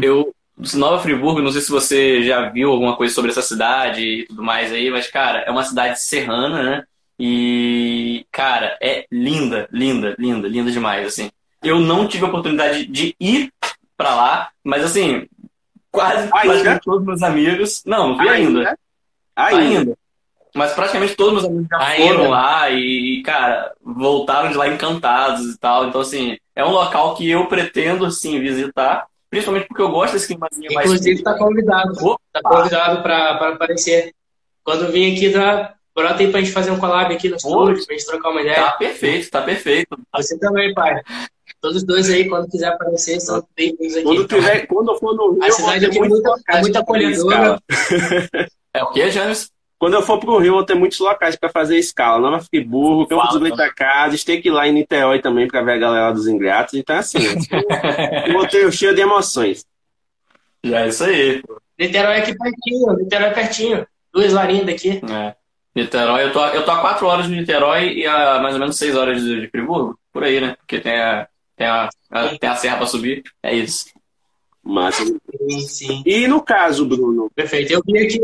eu 0.00 0.32
Nova 0.74 1.02
Friburgo, 1.02 1.40
não 1.40 1.50
sei 1.50 1.62
se 1.62 1.70
você 1.70 2.22
já 2.22 2.48
viu 2.50 2.70
alguma 2.70 2.96
coisa 2.96 3.14
sobre 3.14 3.30
essa 3.30 3.42
cidade 3.42 4.02
e 4.02 4.26
tudo 4.26 4.42
mais 4.42 4.72
aí, 4.72 4.90
mas, 4.90 5.08
cara, 5.08 5.40
é 5.40 5.50
uma 5.50 5.64
cidade 5.64 6.00
serrana, 6.00 6.62
né? 6.62 6.84
E, 7.18 8.26
cara, 8.30 8.78
é 8.80 9.06
linda, 9.10 9.68
linda, 9.72 10.14
linda, 10.18 10.48
linda 10.48 10.70
demais, 10.70 11.06
assim. 11.06 11.30
Eu 11.62 11.78
não 11.78 12.06
tive 12.06 12.24
a 12.24 12.28
oportunidade 12.28 12.86
de 12.86 13.14
ir 13.20 13.52
para 13.96 14.14
lá, 14.14 14.50
mas 14.64 14.84
assim, 14.84 15.28
quase 15.90 16.28
praticamente 16.28 16.84
todos 16.84 17.06
meus 17.06 17.22
amigos. 17.22 17.82
Não, 17.84 18.10
não 18.10 18.16
fui 18.16 18.28
ainda. 18.28 18.78
Ainda. 19.36 19.62
ainda. 19.62 19.98
Mas 20.54 20.72
praticamente 20.72 21.14
todos 21.14 21.32
meus 21.34 21.44
amigos 21.44 21.68
já 21.70 21.78
ainda. 21.78 22.14
foram 22.14 22.30
lá 22.30 22.70
e, 22.70 23.22
cara, 23.22 23.72
voltaram 23.82 24.50
de 24.50 24.56
lá 24.56 24.68
encantados 24.68 25.54
e 25.54 25.58
tal. 25.58 25.86
Então, 25.86 26.00
assim, 26.00 26.36
é 26.56 26.64
um 26.64 26.70
local 26.70 27.14
que 27.14 27.28
eu 27.28 27.46
pretendo, 27.46 28.04
assim, 28.04 28.40
visitar. 28.40 29.06
Principalmente 29.28 29.68
porque 29.68 29.82
eu 29.82 29.90
gosto 29.90 30.14
desse 30.14 30.26
climazinho 30.26 30.72
mais. 30.74 30.86
Inclusive, 30.86 31.16
está 31.16 31.38
convidado. 31.38 31.92
Está 31.92 32.42
convidado 32.42 33.02
para 33.02 33.52
aparecer. 33.52 34.12
Quando 34.64 34.90
vim 34.90 35.14
aqui 35.14 35.28
da. 35.30 35.74
Brota 35.94 36.22
aí 36.22 36.30
pra 36.30 36.40
gente 36.40 36.52
fazer 36.52 36.70
um 36.70 36.78
collab 36.78 37.12
aqui 37.12 37.28
no 37.28 37.36
estúdio, 37.36 37.84
pra 37.84 37.94
gente 37.94 38.06
trocar 38.06 38.30
uma 38.30 38.40
ideia. 38.40 38.62
Tá 38.62 38.72
perfeito, 38.72 39.30
tá 39.30 39.42
perfeito. 39.42 39.98
Você 40.14 40.38
também, 40.38 40.72
pai. 40.72 41.02
Todos 41.60 41.84
dois 41.84 42.08
aí, 42.08 42.26
quando 42.26 42.48
quiser 42.48 42.68
aparecer, 42.68 43.20
são 43.20 43.46
bem-vindos 43.54 43.96
aqui. 43.96 44.04
Quando, 44.04 44.26
tiver, 44.26 44.66
quando 44.66 44.98
for 44.98 45.14
no 45.14 45.32
Rio, 45.32 45.44
a 45.44 45.50
cidade 45.50 45.86
aqui 45.86 45.98
é 45.98 46.08
muito, 46.08 46.34
é 46.48 46.60
muito 46.60 46.78
acolhedora. 46.78 47.60
É 48.72 48.84
o 48.84 48.92
que, 48.92 49.10
James? 49.10 49.50
Quando 49.80 49.94
eu 49.94 50.02
for 50.02 50.20
pro 50.20 50.38
Rio, 50.38 50.52
vou 50.52 50.64
ter 50.64 50.74
muitos 50.76 51.00
locais 51.00 51.34
para 51.34 51.48
fazer 51.48 51.76
escala. 51.76 52.20
Nova 52.20 52.44
Friburgo, 52.44 53.08
Campo 53.08 53.26
dos 53.26 53.38
Goitacazes, 53.38 54.22
tem 54.22 54.40
que 54.40 54.48
ir 54.48 54.52
lá 54.52 54.68
em 54.68 54.72
Niterói 54.72 55.20
também 55.20 55.48
para 55.48 55.60
ver 55.62 55.72
a 55.72 55.78
galera 55.78 56.12
dos 56.12 56.28
ingratos. 56.28 56.74
Então, 56.74 56.94
assim, 56.96 57.18
eu 57.18 58.30
vou 58.32 58.46
ter 58.46 58.64
o 58.64 58.70
cheio 58.70 58.94
de 58.94 59.00
emoções. 59.00 59.64
Já 60.62 60.82
é 60.82 60.88
isso 60.88 61.02
aí. 61.02 61.42
Niterói 61.76 62.14
é 62.14 62.18
aqui 62.20 62.38
pertinho, 62.38 62.92
Niterói 62.96 63.28
é 63.28 63.32
pertinho. 63.32 63.86
Duas 64.12 64.34
horinhas 64.34 64.66
daqui. 64.66 65.00
É. 65.10 65.34
Niterói, 65.74 66.24
eu 66.24 66.32
tô, 66.32 66.46
eu 66.46 66.64
tô 66.64 66.70
a 66.70 66.80
quatro 66.80 67.08
horas 67.08 67.26
de 67.26 67.34
Niterói 67.34 67.94
e 67.94 68.06
a 68.06 68.38
mais 68.38 68.54
ou 68.54 68.60
menos 68.60 68.76
seis 68.76 68.94
horas 68.94 69.20
de, 69.20 69.40
de 69.40 69.48
Friburgo. 69.48 69.98
Por 70.12 70.22
aí, 70.22 70.40
né? 70.40 70.54
Porque 70.60 70.78
tem 70.78 71.00
a, 71.00 71.26
tem 71.60 71.66
a, 71.66 71.90
a 72.10 72.38
tem 72.38 72.48
a 72.48 72.56
serra 72.56 72.78
para 72.78 72.86
subir. 72.86 73.22
É 73.42 73.54
isso. 73.54 73.92
Massa. 74.62 75.04
Sim, 75.04 75.60
sim. 75.60 76.02
E 76.06 76.26
no 76.26 76.40
caso, 76.40 76.86
Bruno? 76.86 77.30
Perfeito. 77.34 77.70
Eu 77.70 77.82
vi 77.84 77.98
aqui. 77.98 78.18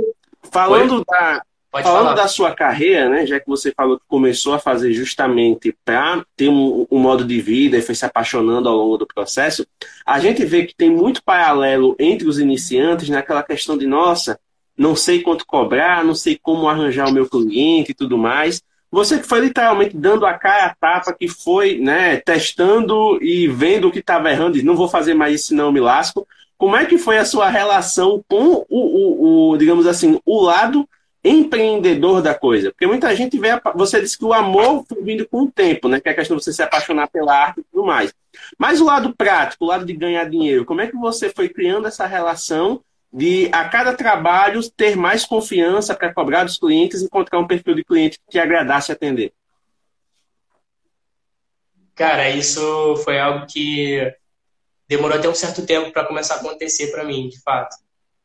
Falando 0.50 1.04
da, 1.04 1.42
Falando 1.70 2.14
da 2.14 2.28
sua 2.28 2.54
carreira, 2.54 3.10
né, 3.10 3.26
já 3.26 3.38
que 3.38 3.46
você 3.46 3.70
falou 3.76 3.98
que 3.98 4.06
começou 4.08 4.54
a 4.54 4.58
fazer 4.58 4.94
justamente 4.94 5.76
para 5.84 6.24
ter 6.34 6.48
um, 6.48 6.86
um, 6.90 6.98
modo 6.98 7.22
de 7.22 7.38
vida 7.38 7.76
e 7.76 7.82
foi 7.82 7.94
se 7.94 8.06
apaixonando 8.06 8.68
ao 8.68 8.76
longo 8.76 8.96
do 8.96 9.06
processo, 9.06 9.66
a 10.06 10.18
gente 10.18 10.42
vê 10.46 10.64
que 10.64 10.74
tem 10.74 10.88
muito 10.88 11.22
paralelo 11.22 11.94
entre 11.98 12.26
os 12.26 12.38
iniciantes 12.38 13.10
naquela 13.10 13.42
questão 13.42 13.76
de, 13.76 13.86
nossa, 13.86 14.40
não 14.78 14.96
sei 14.96 15.20
quanto 15.20 15.44
cobrar, 15.44 16.02
não 16.02 16.14
sei 16.14 16.38
como 16.40 16.68
arranjar 16.68 17.08
o 17.08 17.12
meu 17.12 17.28
cliente 17.28 17.90
e 17.90 17.94
tudo 17.94 18.16
mais. 18.16 18.62
Você 18.90 19.18
que 19.18 19.26
foi 19.26 19.40
literalmente 19.40 19.96
dando 19.96 20.24
a 20.24 20.34
cara 20.34 20.66
a 20.66 20.74
tapa, 20.74 21.12
que 21.12 21.28
foi 21.28 21.78
né, 21.78 22.18
testando 22.18 23.22
e 23.22 23.48
vendo 23.48 23.88
o 23.88 23.92
que 23.92 23.98
estava 23.98 24.30
errando, 24.30 24.56
e 24.56 24.62
não 24.62 24.76
vou 24.76 24.88
fazer 24.88 25.14
mais 25.14 25.34
isso, 25.34 25.54
eu 25.54 25.72
me 25.72 25.80
lasco. 25.80 26.26
Como 26.56 26.76
é 26.76 26.86
que 26.86 26.96
foi 26.96 27.18
a 27.18 27.24
sua 27.24 27.48
relação 27.48 28.24
com 28.28 28.64
o, 28.68 29.50
o, 29.50 29.50
o 29.52 29.56
digamos 29.58 29.86
assim, 29.86 30.18
o 30.24 30.40
lado 30.40 30.88
empreendedor 31.28 32.22
da 32.22 32.34
coisa. 32.34 32.70
Porque 32.70 32.86
muita 32.86 33.14
gente 33.14 33.38
vê. 33.38 33.48
Você 33.74 34.00
disse 34.00 34.16
que 34.16 34.24
o 34.24 34.32
amor 34.32 34.84
foi 34.88 35.02
vindo 35.02 35.26
com 35.28 35.42
o 35.42 35.50
tempo, 35.50 35.88
né? 35.88 36.00
Que 36.00 36.08
é 36.08 36.12
a 36.12 36.14
questão 36.14 36.36
de 36.36 36.44
você 36.44 36.52
se 36.52 36.62
apaixonar 36.62 37.08
pela 37.08 37.34
arte 37.34 37.60
e 37.60 37.64
tudo 37.64 37.84
mais. 37.84 38.14
Mas 38.58 38.80
o 38.80 38.84
lado 38.84 39.14
prático, 39.16 39.64
o 39.64 39.68
lado 39.68 39.84
de 39.84 39.92
ganhar 39.92 40.24
dinheiro, 40.28 40.64
como 40.64 40.80
é 40.80 40.86
que 40.86 40.96
você 40.96 41.28
foi 41.30 41.48
criando 41.48 41.88
essa 41.88 42.06
relação 42.06 42.80
de 43.16 43.48
a 43.52 43.68
cada 43.68 43.94
trabalho 43.94 44.60
ter 44.70 44.96
mais 44.96 45.24
confiança 45.24 45.94
para 45.94 46.12
cobrar 46.12 46.44
dos 46.44 46.58
clientes 46.58 47.00
e 47.00 47.06
encontrar 47.06 47.38
um 47.38 47.46
perfil 47.46 47.74
de 47.74 47.84
cliente 47.84 48.20
que 48.30 48.38
agradasse 48.38 48.92
atender? 48.92 49.32
Cara, 51.94 52.28
isso 52.28 52.96
foi 52.98 53.18
algo 53.18 53.46
que 53.46 54.14
demorou 54.86 55.18
até 55.18 55.28
um 55.28 55.34
certo 55.34 55.64
tempo 55.64 55.90
para 55.90 56.04
começar 56.04 56.34
a 56.34 56.38
acontecer 56.38 56.92
para 56.92 57.04
mim, 57.04 57.28
de 57.28 57.40
fato 57.40 57.74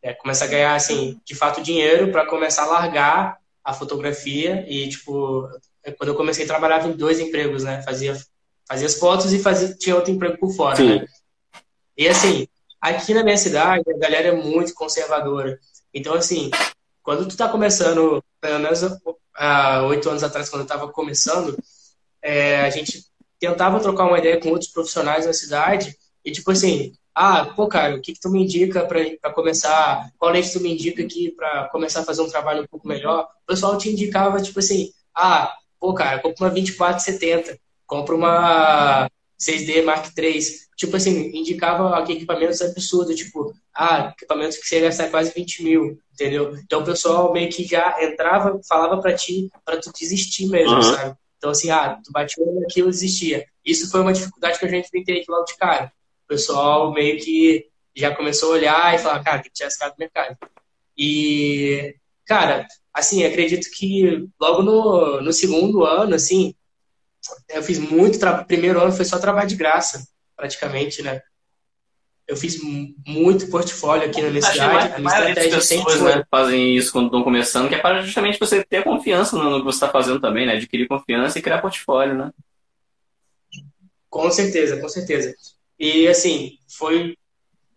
é, 0.02 0.14
começar 0.14 0.46
a 0.46 0.50
ganhar, 0.50 0.76
assim, 0.76 1.20
de 1.24 1.36
fato, 1.36 1.62
dinheiro 1.62 2.12
para 2.12 2.26
começar 2.26 2.64
a 2.64 2.68
largar 2.68 3.38
a 3.64 3.74
fotografia 3.74 4.66
e, 4.68 4.90
tipo, 4.90 5.48
é, 5.84 5.92
quando 5.92 6.10
eu 6.10 6.16
comecei, 6.16 6.46
trabalhava 6.46 6.88
em 6.88 6.94
dois 6.94 7.20
empregos, 7.20 7.64
né? 7.64 7.82
Fazia, 7.84 8.18
fazia 8.68 8.88
as 8.88 8.96
fotos 8.96 9.32
e 9.32 9.40
fazia, 9.40 9.74
tinha 9.76 9.96
outro 9.96 10.12
emprego 10.12 10.38
por 10.38 10.52
fora, 10.54 10.76
Sim. 10.76 11.00
né? 11.00 11.06
E, 11.96 12.08
assim, 12.08 12.48
aqui 12.82 13.14
na 13.14 13.24
minha 13.24 13.38
cidade, 13.38 13.84
a 13.88 13.98
galera 13.98 14.30
é 14.30 14.32
muito 14.32 14.74
conservadora. 14.74 15.60
Então, 15.94 16.16
assim, 16.16 16.50
quando 17.04 17.28
tu 17.28 17.38
tá 17.38 17.48
começando, 17.48 18.24
pelo 18.40 18.60
menos 18.60 18.82
há 19.36 19.84
oito 19.84 20.10
anos 20.10 20.24
atrás, 20.24 20.50
quando 20.50 20.64
eu 20.64 20.68
tava 20.68 20.90
começando, 20.90 21.58
é, 22.22 22.62
a 22.62 22.70
gente 22.70 23.06
tentava 23.40 23.80
trocar 23.80 24.06
uma 24.06 24.20
ideia 24.20 24.40
com 24.40 24.50
outros 24.50 24.72
profissionais 24.72 25.26
da 25.26 25.34
cidade 25.34 25.96
e, 26.26 26.32
tipo 26.32 26.52
assim, 26.52 26.94
ah, 27.14 27.46
pô, 27.46 27.68
cara, 27.68 27.96
o 27.96 28.02
que, 28.02 28.14
que 28.14 28.20
tu 28.20 28.30
me 28.30 28.44
indica 28.44 28.86
para 28.86 29.34
começar? 29.34 30.10
Qual 30.18 30.32
lente 30.32 30.54
tu 30.54 30.60
me 30.60 30.74
indica 30.74 31.04
aqui 31.04 31.32
para 31.32 31.68
começar 31.70 32.02
a 32.02 32.06
fazer 32.06 32.22
um 32.22 32.30
trabalho 32.30 32.64
um 32.64 32.68
pouco 32.68 32.88
melhor? 32.88 33.28
O 33.44 33.48
pessoal 33.48 33.78
te 33.78 33.90
indicava, 33.90 34.42
tipo 34.42 34.60
assim, 34.60 34.92
ah, 35.14 35.54
pô, 35.80 35.94
cara, 35.94 36.20
compra 36.20 36.46
uma 36.46 36.52
2470, 36.52 37.60
compra 37.86 38.16
uma 38.16 39.10
6D 39.40 39.84
Mark 39.84 40.06
III. 40.18 40.42
Tipo 40.82 40.98
assim, 40.98 41.30
indicava 41.36 42.04
equipamentos 42.12 42.60
absurdos, 42.60 43.16
tipo, 43.16 43.54
ah, 43.72 44.12
equipamentos 44.18 44.58
que 44.58 44.68
você 44.68 44.78
ia 44.78 44.88
gastar 44.88 45.10
quase 45.10 45.32
20 45.32 45.64
mil, 45.64 46.00
entendeu? 46.12 46.58
Então 46.58 46.82
o 46.82 46.86
pessoal 46.86 47.32
meio 47.32 47.52
que 47.52 47.64
já 47.64 48.04
entrava, 48.04 48.60
falava 48.68 49.00
para 49.00 49.14
ti, 49.14 49.48
para 49.64 49.80
tu 49.80 49.92
desistir 49.94 50.48
mesmo, 50.48 50.78
uhum. 50.78 50.82
sabe? 50.82 51.16
Então, 51.38 51.52
assim, 51.52 51.70
ah, 51.70 52.00
tu 52.04 52.12
batia 52.12 52.44
naquilo 52.60 52.88
e 52.88 52.92
desistia. 52.92 53.46
Isso 53.64 53.92
foi 53.92 54.02
uma 54.02 54.12
dificuldade 54.12 54.58
que 54.58 54.66
a 54.66 54.68
gente 54.68 54.88
enfrentei 54.88 55.20
aqui 55.20 55.30
logo 55.30 55.46
de 55.46 55.56
cara 55.56 55.92
pessoal 56.32 56.94
meio 56.94 57.20
que 57.20 57.68
já 57.94 58.16
começou 58.16 58.52
a 58.52 58.54
olhar 58.54 58.96
e 58.96 58.98
falar, 58.98 59.22
cara, 59.22 59.40
tem 59.40 59.52
que 59.52 59.58
tirar 59.58 59.68
esse 59.68 59.78
cara 59.78 59.92
do 59.92 60.00
mercado. 60.00 60.38
E, 60.98 61.94
cara, 62.26 62.66
assim, 62.94 63.26
acredito 63.26 63.70
que 63.70 64.28
logo 64.40 64.64
no, 64.64 65.22
no 65.22 65.34
segundo 65.34 65.84
ano, 65.84 66.16
assim, 66.16 66.56
eu 67.50 67.62
fiz 67.62 67.78
muito 67.80 68.18
trabalho. 68.18 68.48
Primeiro 68.48 68.80
ano 68.80 68.94
foi 68.94 69.04
só 69.04 69.20
trabalho 69.20 69.50
de 69.50 69.56
graça, 69.56 70.08
praticamente, 70.42 71.04
né? 71.04 71.22
Eu 72.28 72.36
fiz 72.36 72.60
muito 73.06 73.48
portfólio 73.50 74.10
aqui 74.10 74.22
na 74.22 74.30
minha 74.30 74.42
Acho 74.42 74.54
cidade. 74.54 74.94
a 74.94 75.00
minha 75.00 75.12
estratégia 75.12 75.58
pessoas, 75.58 75.98
foi... 75.98 76.16
né, 76.16 76.24
fazem 76.32 76.76
isso 76.76 76.92
quando 76.92 77.06
estão 77.06 77.24
começando, 77.24 77.70
que 77.70 77.76
é 77.76 77.78
para 77.78 78.02
justamente 78.02 78.40
você 78.40 78.64
ter 78.64 78.84
confiança 78.84 79.36
no 79.36 79.60
que 79.60 79.66
você 79.66 79.76
está 79.76 79.90
fazendo 79.90 80.20
também, 80.20 80.48
né? 80.48 80.54
Adquirir 80.54 80.88
confiança 80.88 81.38
e 81.38 81.42
criar 81.42 81.62
portfólio, 81.62 82.16
né? 82.16 82.32
Com 84.10 84.32
certeza, 84.32 84.78
com 84.78 84.90
certeza. 84.90 85.36
E, 85.80 86.08
assim, 86.08 86.58
foi 86.76 87.16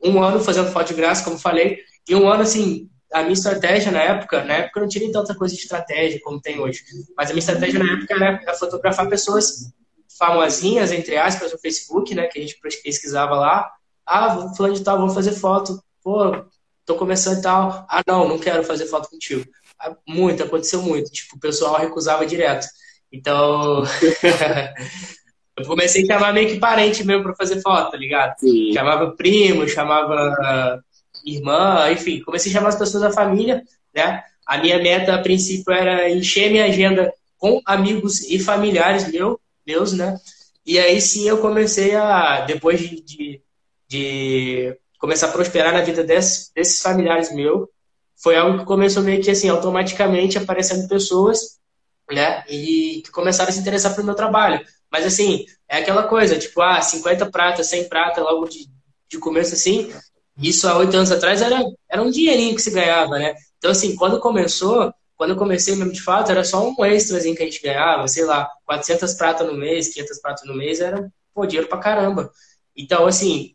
um 0.02 0.22
ano 0.22 0.40
fazendo 0.40 0.70
foto 0.70 0.88
de 0.88 0.94
graça, 0.94 1.24
como 1.24 1.38
falei, 1.38 1.80
e 2.08 2.14
um 2.14 2.26
ano, 2.28 2.42
assim, 2.42 2.88
a 3.12 3.22
minha 3.22 3.34
estratégia 3.34 3.92
na 3.92 4.00
época, 4.00 4.42
na 4.44 4.54
época 4.54 4.78
eu 4.78 4.82
não 4.82 4.88
tinha 4.88 5.04
nem 5.04 5.12
tanta 5.12 5.34
coisa 5.34 5.54
de 5.54 5.60
estratégia 5.60 6.20
como 6.22 6.40
tem 6.40 6.58
hoje, 6.58 6.82
mas 7.16 7.28
a 7.28 7.32
minha 7.34 7.40
estratégia 7.40 7.78
na 7.78 7.92
época 7.92 8.14
era 8.14 8.54
fotografar 8.54 9.08
pessoas 9.08 9.72
famosinhas, 10.18 10.92
entre 10.92 11.16
aspas, 11.16 11.52
no 11.52 11.58
Facebook, 11.58 12.14
né, 12.14 12.26
que 12.26 12.38
a 12.38 12.42
gente 12.42 12.58
pesquisava 12.82 13.34
lá. 13.34 13.70
Ah, 14.06 14.52
fulano 14.54 14.74
de 14.74 14.82
tal, 14.82 14.98
vamos 14.98 15.14
fazer 15.14 15.32
foto. 15.32 15.82
Pô, 16.02 16.44
tô 16.84 16.94
começando 16.96 17.38
e 17.38 17.42
tal. 17.42 17.86
Ah, 17.88 18.02
não, 18.06 18.28
não 18.28 18.38
quero 18.38 18.62
fazer 18.64 18.86
foto 18.86 19.08
contigo. 19.08 19.44
Ah, 19.78 19.94
muito, 20.06 20.42
aconteceu 20.42 20.82
muito. 20.82 21.10
Tipo, 21.10 21.36
o 21.36 21.40
pessoal 21.40 21.78
recusava 21.78 22.26
direto. 22.26 22.66
Então, 23.10 23.84
Eu 25.56 25.64
comecei 25.66 26.02
a 26.02 26.06
chamar 26.06 26.32
meio 26.32 26.48
que 26.48 26.58
parente 26.58 27.04
mesmo 27.04 27.22
pra 27.22 27.34
fazer 27.34 27.60
foto, 27.60 27.92
tá 27.92 27.96
ligado? 27.96 28.36
Sim. 28.38 28.72
Chamava 28.72 29.12
primo, 29.12 29.68
chamava 29.68 30.82
irmã, 31.24 31.90
enfim, 31.92 32.20
comecei 32.20 32.50
a 32.50 32.54
chamar 32.54 32.68
as 32.70 32.78
pessoas 32.78 33.04
da 33.04 33.12
família, 33.12 33.62
né? 33.94 34.22
A 34.44 34.58
minha 34.58 34.78
meta 34.78 35.14
a 35.14 35.22
princípio 35.22 35.72
era 35.72 36.10
encher 36.10 36.50
minha 36.50 36.64
agenda 36.64 37.12
com 37.38 37.60
amigos 37.64 38.22
e 38.22 38.38
familiares 38.38 39.10
meu, 39.10 39.40
meus, 39.66 39.92
né? 39.92 40.18
E 40.66 40.78
aí 40.78 41.00
sim 41.00 41.28
eu 41.28 41.38
comecei 41.38 41.94
a, 41.94 42.40
depois 42.42 42.80
de, 42.80 43.00
de, 43.02 43.42
de 43.88 44.78
começar 44.98 45.28
a 45.28 45.32
prosperar 45.32 45.72
na 45.72 45.82
vida 45.82 46.02
desses, 46.02 46.50
desses 46.54 46.80
familiares 46.80 47.34
meus, 47.34 47.68
foi 48.16 48.36
algo 48.36 48.58
que 48.58 48.64
começou 48.64 49.02
meio 49.02 49.22
que 49.22 49.30
assim, 49.30 49.48
automaticamente 49.48 50.38
aparecendo 50.38 50.88
pessoas, 50.88 51.58
né? 52.10 52.44
E 52.48 53.02
que 53.04 53.10
começaram 53.10 53.50
a 53.50 53.52
se 53.52 53.60
interessar 53.60 53.94
pelo 53.94 54.06
meu 54.06 54.14
trabalho. 54.14 54.64
Mas 54.90 55.04
assim, 55.04 55.44
é 55.68 55.78
aquela 55.78 56.04
coisa, 56.04 56.38
tipo, 56.38 56.62
ah, 56.62 56.80
50 56.80 57.30
prata, 57.30 57.64
100 57.64 57.88
prata 57.88 58.22
logo 58.22 58.48
de, 58.48 58.68
de 59.10 59.18
começo 59.18 59.54
assim. 59.54 59.92
Isso 60.38 60.66
há 60.68 60.76
oito 60.78 60.96
anos 60.96 61.12
atrás 61.12 61.42
era, 61.42 61.62
era 61.88 62.02
um 62.02 62.10
dinheirinho 62.10 62.54
que 62.54 62.62
se 62.62 62.70
ganhava, 62.70 63.18
né? 63.18 63.34
Então, 63.58 63.70
assim, 63.70 63.96
quando 63.96 64.20
começou, 64.20 64.92
quando 65.16 65.30
eu 65.30 65.36
comecei 65.36 65.76
mesmo 65.76 65.92
de 65.92 66.02
fato, 66.02 66.30
era 66.30 66.44
só 66.44 66.68
um 66.68 66.84
extrazinho 66.84 67.36
que 67.36 67.42
a 67.42 67.46
gente 67.46 67.62
ganhava, 67.62 68.06
sei 68.08 68.24
lá, 68.24 68.50
400 68.64 69.14
prata 69.14 69.44
no 69.44 69.54
mês, 69.54 69.92
500 69.92 70.20
prata 70.20 70.42
no 70.46 70.54
mês, 70.54 70.80
era, 70.80 71.10
pô, 71.32 71.46
dinheiro 71.46 71.68
pra 71.68 71.78
caramba. 71.78 72.30
Então, 72.76 73.06
assim, 73.06 73.54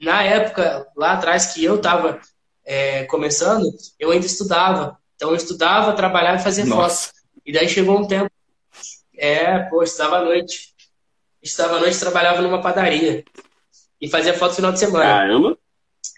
na 0.00 0.22
época, 0.22 0.86
lá 0.96 1.12
atrás 1.12 1.54
que 1.54 1.64
eu 1.64 1.80
tava 1.80 2.20
é, 2.64 3.04
começando, 3.04 3.66
eu 3.98 4.10
ainda 4.10 4.26
estudava. 4.26 4.98
Então, 5.16 5.30
eu 5.30 5.36
estudava, 5.36 5.94
trabalhava 5.94 6.40
e 6.40 6.44
fazia 6.44 6.64
Nossa. 6.66 7.08
foto. 7.08 7.14
E 7.46 7.52
daí 7.52 7.68
chegou 7.68 7.98
um 7.98 8.06
tempo 8.06 8.30
é, 9.16 9.58
pô, 9.60 9.82
estava 9.82 10.18
à 10.18 10.24
noite. 10.24 10.74
Estava 11.42 11.76
à 11.76 11.80
noite, 11.80 11.98
trabalhava 11.98 12.42
numa 12.42 12.60
padaria. 12.60 13.24
E 14.00 14.08
fazia 14.08 14.34
foto 14.34 14.50
no 14.50 14.56
final 14.56 14.72
de 14.72 14.80
semana. 14.80 15.04
Caramba! 15.04 15.58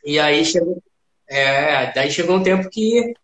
E 0.05 0.19
aí 0.19 0.45
chegou. 0.45 0.83
É, 1.29 1.93
daí 1.93 2.11
chegou 2.11 2.37
um 2.37 2.43
tempo 2.43 2.69
que 2.71 3.15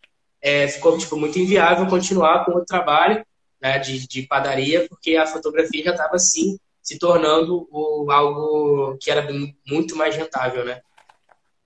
é, 0.43 0.69
ficou 0.69 0.97
tipo, 0.97 1.17
muito 1.17 1.39
inviável 1.39 1.87
continuar 1.87 2.45
com 2.45 2.53
o 2.53 2.65
trabalho 2.65 3.25
né, 3.61 3.79
de, 3.79 4.07
de 4.07 4.23
padaria, 4.23 4.87
porque 4.89 5.17
a 5.17 5.27
fotografia 5.27 5.85
já 5.85 5.91
estava 5.91 6.17
assim 6.17 6.59
se 6.83 6.99
tornando 6.99 7.69
o, 7.71 8.11
algo 8.11 8.97
que 9.01 9.11
era 9.11 9.27
muito 9.67 9.95
mais 9.95 10.17
rentável, 10.17 10.65
né? 10.65 10.81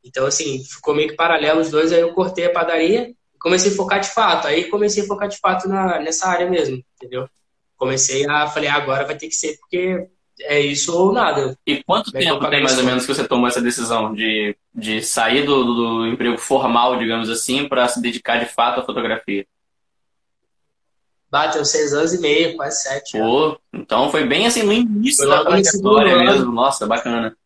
Então, 0.04 0.26
assim, 0.26 0.62
ficou 0.64 0.94
meio 0.94 1.08
que 1.08 1.16
paralelo 1.16 1.60
os 1.60 1.70
dois, 1.70 1.92
aí 1.92 2.00
eu 2.00 2.12
cortei 2.12 2.46
a 2.46 2.52
padaria 2.52 3.08
e 3.34 3.38
comecei 3.38 3.72
a 3.72 3.74
focar 3.74 4.00
de 4.00 4.08
fato. 4.08 4.46
Aí 4.46 4.64
comecei 4.68 5.02
a 5.02 5.06
focar 5.06 5.28
de 5.28 5.38
fato 5.38 5.68
na, 5.68 5.98
nessa 6.00 6.26
área 6.28 6.50
mesmo, 6.50 6.82
entendeu? 6.96 7.26
comecei 7.76 8.26
a 8.28 8.46
falei, 8.46 8.68
ah, 8.68 8.76
agora 8.76 9.04
vai 9.04 9.16
ter 9.16 9.28
que 9.28 9.34
ser 9.34 9.58
porque 9.58 10.08
é 10.40 10.60
isso 10.60 10.96
ou 10.96 11.12
nada. 11.12 11.56
E 11.66 11.82
quanto 11.82 12.10
tempo 12.10 12.48
tem 12.48 12.62
mais 12.62 12.78
ou 12.78 12.84
menos 12.84 13.06
que 13.06 13.14
você 13.14 13.26
tomou 13.26 13.46
essa 13.46 13.60
decisão 13.60 14.14
de, 14.14 14.56
de 14.74 15.02
sair 15.02 15.44
do, 15.44 15.64
do 15.64 16.06
emprego 16.06 16.38
formal, 16.38 16.98
digamos 16.98 17.30
assim, 17.30 17.68
para 17.68 17.86
se 17.88 18.00
dedicar 18.00 18.38
de 18.38 18.46
fato 18.46 18.80
à 18.80 18.84
fotografia? 18.84 19.46
Bateu 21.30 21.64
seis 21.64 21.92
anos 21.92 22.14
e 22.14 22.20
meio, 22.20 22.56
quase 22.56 22.82
sete. 22.82 23.18
Pô, 23.18 23.58
então 23.72 24.10
foi 24.10 24.24
bem 24.24 24.46
assim 24.46 24.62
no 24.62 24.72
início 24.72 25.26
da 25.28 25.44
trajetória 25.44 26.16
mesmo. 26.16 26.52
Nossa, 26.52 26.86
bacana. 26.86 27.36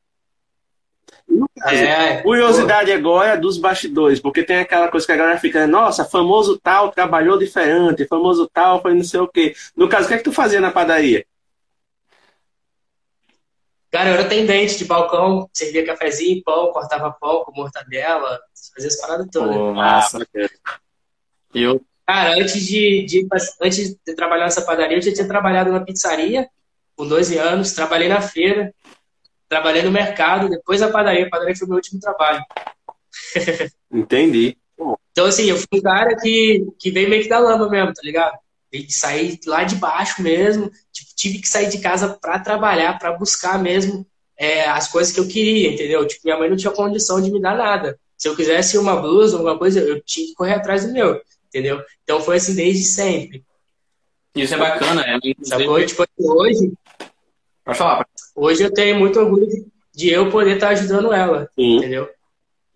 É, 1.66 2.22
curiosidade 2.22 2.90
pô. 2.90 2.96
agora 2.96 3.30
é 3.30 3.36
dos 3.36 3.58
bastidores, 3.58 4.20
porque 4.20 4.42
tem 4.42 4.58
aquela 4.58 4.88
coisa 4.88 5.06
que 5.06 5.12
a 5.12 5.16
galera 5.16 5.38
fica, 5.38 5.66
nossa, 5.66 6.04
famoso 6.04 6.58
tal 6.58 6.90
trabalhou 6.90 7.38
diferente, 7.38 8.06
famoso 8.06 8.48
tal 8.52 8.80
foi 8.80 8.94
não 8.94 9.04
sei 9.04 9.20
o 9.20 9.28
quê. 9.28 9.54
No 9.76 9.88
caso, 9.88 10.06
o 10.06 10.08
que 10.08 10.14
é 10.14 10.18
que 10.18 10.24
tu 10.24 10.32
fazia 10.32 10.60
na 10.60 10.70
padaria? 10.70 11.24
Cara, 13.90 14.10
eu 14.10 14.14
era 14.14 14.22
atendente 14.22 14.76
de 14.76 14.84
balcão, 14.84 15.48
servia 15.52 15.86
cafezinho, 15.86 16.42
pão, 16.44 16.72
cortava 16.72 17.10
pão 17.10 17.42
com 17.44 17.52
mortadela, 17.52 18.38
fazia 18.74 18.88
as 18.88 19.00
paradas 19.00 19.26
todas. 19.32 19.56
Pô, 19.56 19.72
massa. 19.72 20.26
Eu... 21.54 21.80
Cara, 22.06 22.34
antes 22.34 22.66
de, 22.66 23.04
de, 23.04 23.26
antes 23.60 23.96
de 24.04 24.14
trabalhar 24.14 24.44
nessa 24.44 24.62
padaria, 24.62 24.98
eu 24.98 25.02
já 25.02 25.12
tinha 25.12 25.28
trabalhado 25.28 25.72
na 25.72 25.80
pizzaria 25.80 26.48
com 26.96 27.06
12 27.06 27.38
anos, 27.38 27.72
trabalhei 27.72 28.08
na 28.08 28.20
feira, 28.20 28.74
trabalhei 29.48 29.82
no 29.82 29.90
mercado, 29.90 30.48
depois 30.48 30.82
a 30.82 30.90
padaria. 30.90 31.26
A 31.26 31.30
padaria 31.30 31.56
foi 31.56 31.66
meu 31.66 31.76
último 31.76 32.00
trabalho. 32.00 32.42
Entendi. 33.90 34.56
Então, 35.12 35.26
assim, 35.26 35.46
eu 35.46 35.56
fui 35.56 35.78
um 35.78 35.82
cara 35.82 36.16
que, 36.16 36.66
que 36.78 36.90
veio 36.90 37.08
meio 37.08 37.22
que 37.22 37.28
da 37.28 37.38
lama 37.38 37.68
mesmo, 37.68 37.92
tá 37.92 38.02
ligado? 38.02 38.38
Sair 38.88 39.38
lá 39.46 39.64
de 39.64 39.76
baixo 39.76 40.22
mesmo. 40.22 40.70
Tive 41.18 41.40
que 41.40 41.48
sair 41.48 41.68
de 41.68 41.78
casa 41.78 42.16
para 42.20 42.38
trabalhar, 42.38 42.96
para 42.96 43.10
buscar 43.10 43.60
mesmo 43.60 44.06
é, 44.36 44.68
as 44.68 44.86
coisas 44.86 45.12
que 45.12 45.18
eu 45.18 45.26
queria, 45.26 45.72
entendeu? 45.72 46.06
Tipo, 46.06 46.20
minha 46.26 46.38
mãe 46.38 46.48
não 46.48 46.56
tinha 46.56 46.72
condição 46.72 47.20
de 47.20 47.28
me 47.28 47.40
dar 47.40 47.56
nada. 47.56 47.98
Se 48.16 48.28
eu 48.28 48.36
quisesse 48.36 48.78
uma 48.78 48.94
blusa, 48.94 49.36
alguma 49.36 49.58
coisa, 49.58 49.80
eu 49.80 50.00
tinha 50.00 50.28
que 50.28 50.34
correr 50.34 50.54
atrás 50.54 50.86
do 50.86 50.92
meu, 50.92 51.20
entendeu? 51.48 51.82
Então 52.04 52.20
foi 52.20 52.36
assim 52.36 52.54
desde 52.54 52.84
sempre. 52.84 53.44
Isso 54.32 54.54
é 54.54 54.58
bacana, 54.58 55.02
é. 55.02 55.18
Sacou? 55.42 55.84
Tipo, 55.84 56.06
hoje. 56.18 56.72
Pode 57.64 57.78
falar. 57.78 58.06
Hoje 58.36 58.62
eu 58.62 58.72
tenho 58.72 58.96
muito 58.96 59.18
orgulho 59.18 59.48
de, 59.48 59.66
de 59.92 60.10
eu 60.10 60.30
poder 60.30 60.54
estar 60.54 60.68
tá 60.68 60.72
ajudando 60.74 61.12
ela, 61.12 61.50
Sim. 61.58 61.78
entendeu? 61.78 62.08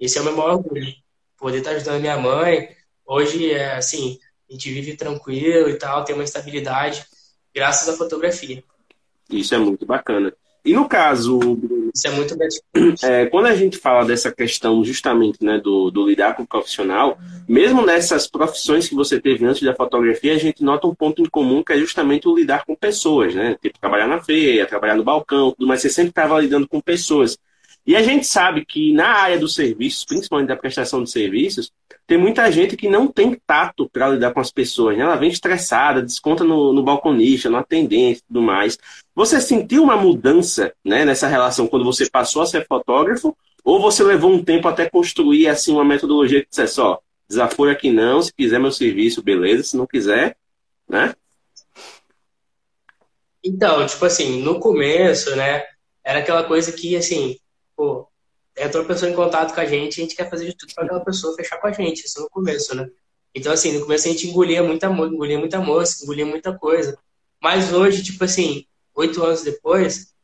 Esse 0.01 0.19
é 0.19 0.21
o 0.21 0.25
meu 0.25 0.37
maior 0.37 0.55
orgulho. 0.55 0.93
Poder 1.39 1.59
estar 1.59 1.71
tá 1.71 1.77
ajudando 1.77 2.01
minha 2.01 2.17
mãe. 2.17 2.69
Hoje, 3.07 3.53
é 3.53 3.77
assim, 3.77 4.19
a 4.51 4.53
gente 4.53 4.69
vive 4.73 4.97
tranquilo 4.97 5.69
e 5.69 5.75
tal, 5.75 6.05
tem 6.05 6.15
uma 6.15 6.25
estabilidade, 6.25 7.07
graças 7.55 7.89
à 7.89 7.97
fotografia. 7.97 8.63
Isso 9.31 9.55
é 9.55 9.59
muito 9.59 9.87
bacana. 9.87 10.33
E 10.65 10.75
no 10.75 10.89
caso, 10.89 11.41
isso 11.93 12.07
é 12.07 12.11
muito 12.13 12.37
é, 13.03 13.27
quando 13.27 13.47
a 13.47 13.55
gente 13.55 13.79
fala 13.79 14.05
dessa 14.05 14.31
questão 14.31 14.85
justamente 14.85 15.45
né, 15.45 15.59
do, 15.59 15.91
do, 15.91 16.07
lidar 16.07 16.37
com 16.37 16.45
o 16.45 16.47
profissional, 16.47 17.19
mesmo 17.49 17.85
nessas 17.85 18.29
profissões 18.29 18.89
que 18.89 18.95
você 18.95 19.21
teve 19.21 19.45
antes 19.45 19.63
da 19.63 19.75
fotografia, 19.75 20.33
a 20.33 20.39
gente 20.39 20.63
nota 20.63 20.87
um 20.87 20.95
ponto 20.95 21.21
em 21.21 21.29
comum 21.29 21.65
que 21.65 21.73
é 21.73 21.79
justamente 21.79 22.29
o 22.29 22.37
lidar 22.37 22.65
com 22.65 22.77
pessoas, 22.77 23.35
né? 23.35 23.57
Tipo, 23.61 23.81
trabalhar 23.81 24.07
na 24.07 24.23
feira, 24.23 24.65
trabalhar 24.65 24.95
no 24.95 25.03
balcão, 25.03 25.51
tudo, 25.51 25.67
mas 25.67 25.81
você 25.81 25.91
sempre 25.91 26.11
estava 26.11 26.41
lidando 26.41 26.69
com 26.69 26.81
pessoas. 26.81 27.37
E 27.85 27.97
a 27.97 28.03
gente 28.03 28.27
sabe 28.27 28.65
que 28.65 28.93
na 28.93 29.09
área 29.09 29.39
dos 29.39 29.55
serviços, 29.55 30.05
principalmente 30.05 30.49
da 30.49 30.57
prestação 30.57 31.03
de 31.03 31.11
serviços, 31.11 31.73
tem 32.07 32.17
muita 32.17 32.51
gente 32.51 32.77
que 32.77 32.89
não 32.89 33.09
tem 33.09 33.35
tato 33.47 33.89
para 33.89 34.11
lidar 34.11 34.33
com 34.33 34.41
as 34.41 34.53
pessoas. 34.53 34.97
Né? 34.97 35.03
Ela 35.03 35.17
vem 35.17 35.31
estressada, 35.31 36.03
desconta 36.03 36.45
no, 36.45 36.73
no 36.73 36.83
balconista, 36.83 37.51
no 37.51 37.57
atendente 37.57 38.21
e 38.21 38.23
tudo 38.23 38.43
mais. 38.43 38.79
Você 39.15 39.41
sentiu 39.41 39.83
uma 39.83 39.97
mudança 39.97 40.73
né, 40.85 41.05
nessa 41.05 41.27
relação 41.27 41.67
quando 41.67 41.85
você 41.85 42.09
passou 42.09 42.43
a 42.43 42.47
ser 42.47 42.67
fotógrafo? 42.67 43.37
Ou 43.65 43.81
você 43.81 44.03
levou 44.03 44.33
um 44.33 44.43
tempo 44.43 44.69
até 44.69 44.89
construir 44.89 45.49
assim 45.49 45.73
uma 45.73 45.85
metodologia 45.85 46.43
que 46.43 46.51
dissesse, 46.51 46.81
ó, 46.81 46.99
desaforo 47.29 47.71
aqui 47.71 47.91
não, 47.91 48.21
se 48.21 48.33
quiser 48.33 48.59
meu 48.61 48.73
serviço, 48.73 49.23
beleza, 49.23 49.63
se 49.63 49.77
não 49.77 49.87
quiser, 49.87 50.37
né? 50.89 51.15
Então, 53.45 53.85
tipo 53.87 54.05
assim, 54.05 54.43
no 54.43 54.61
começo, 54.61 55.35
né, 55.35 55.65
era 56.05 56.21
aquela 56.21 56.45
coisa 56.45 56.73
que, 56.73 56.97
assim, 56.97 57.37
pô, 57.83 58.07
entrou 58.57 58.85
pessoa 58.85 59.11
em 59.11 59.15
contato 59.15 59.53
com 59.53 59.61
a 59.61 59.65
gente, 59.65 60.01
a 60.01 60.05
gente 60.05 60.15
quer 60.15 60.31
fazer 60.31 60.47
de 60.47 60.57
tudo 60.57 60.73
para 60.73 60.85
aquela 60.85 61.05
pessoa 61.05 61.35
fechar 61.35 61.57
com 61.57 61.67
a 61.67 61.73
gente, 61.73 62.07
isso 62.07 62.21
no 62.21 62.31
começo, 62.31 62.77
né? 62.77 62.89
Então, 63.35 63.53
assim, 63.53 63.73
no 63.73 63.81
começo 63.81 64.07
a 64.07 64.13
gente 64.13 64.29
engolia 64.29 64.63
muita, 64.63 64.87
engolia 64.87 65.39
muita 65.39 65.61
moça, 65.61 66.05
engolia 66.05 66.25
muita 66.25 66.57
coisa. 66.57 66.97
Mas 67.43 67.73
hoje, 67.73 68.05
tipo 68.05 68.23
assim, 68.23 68.67
oito 68.95 69.21
anos 69.25 69.43
depois, 69.43 70.15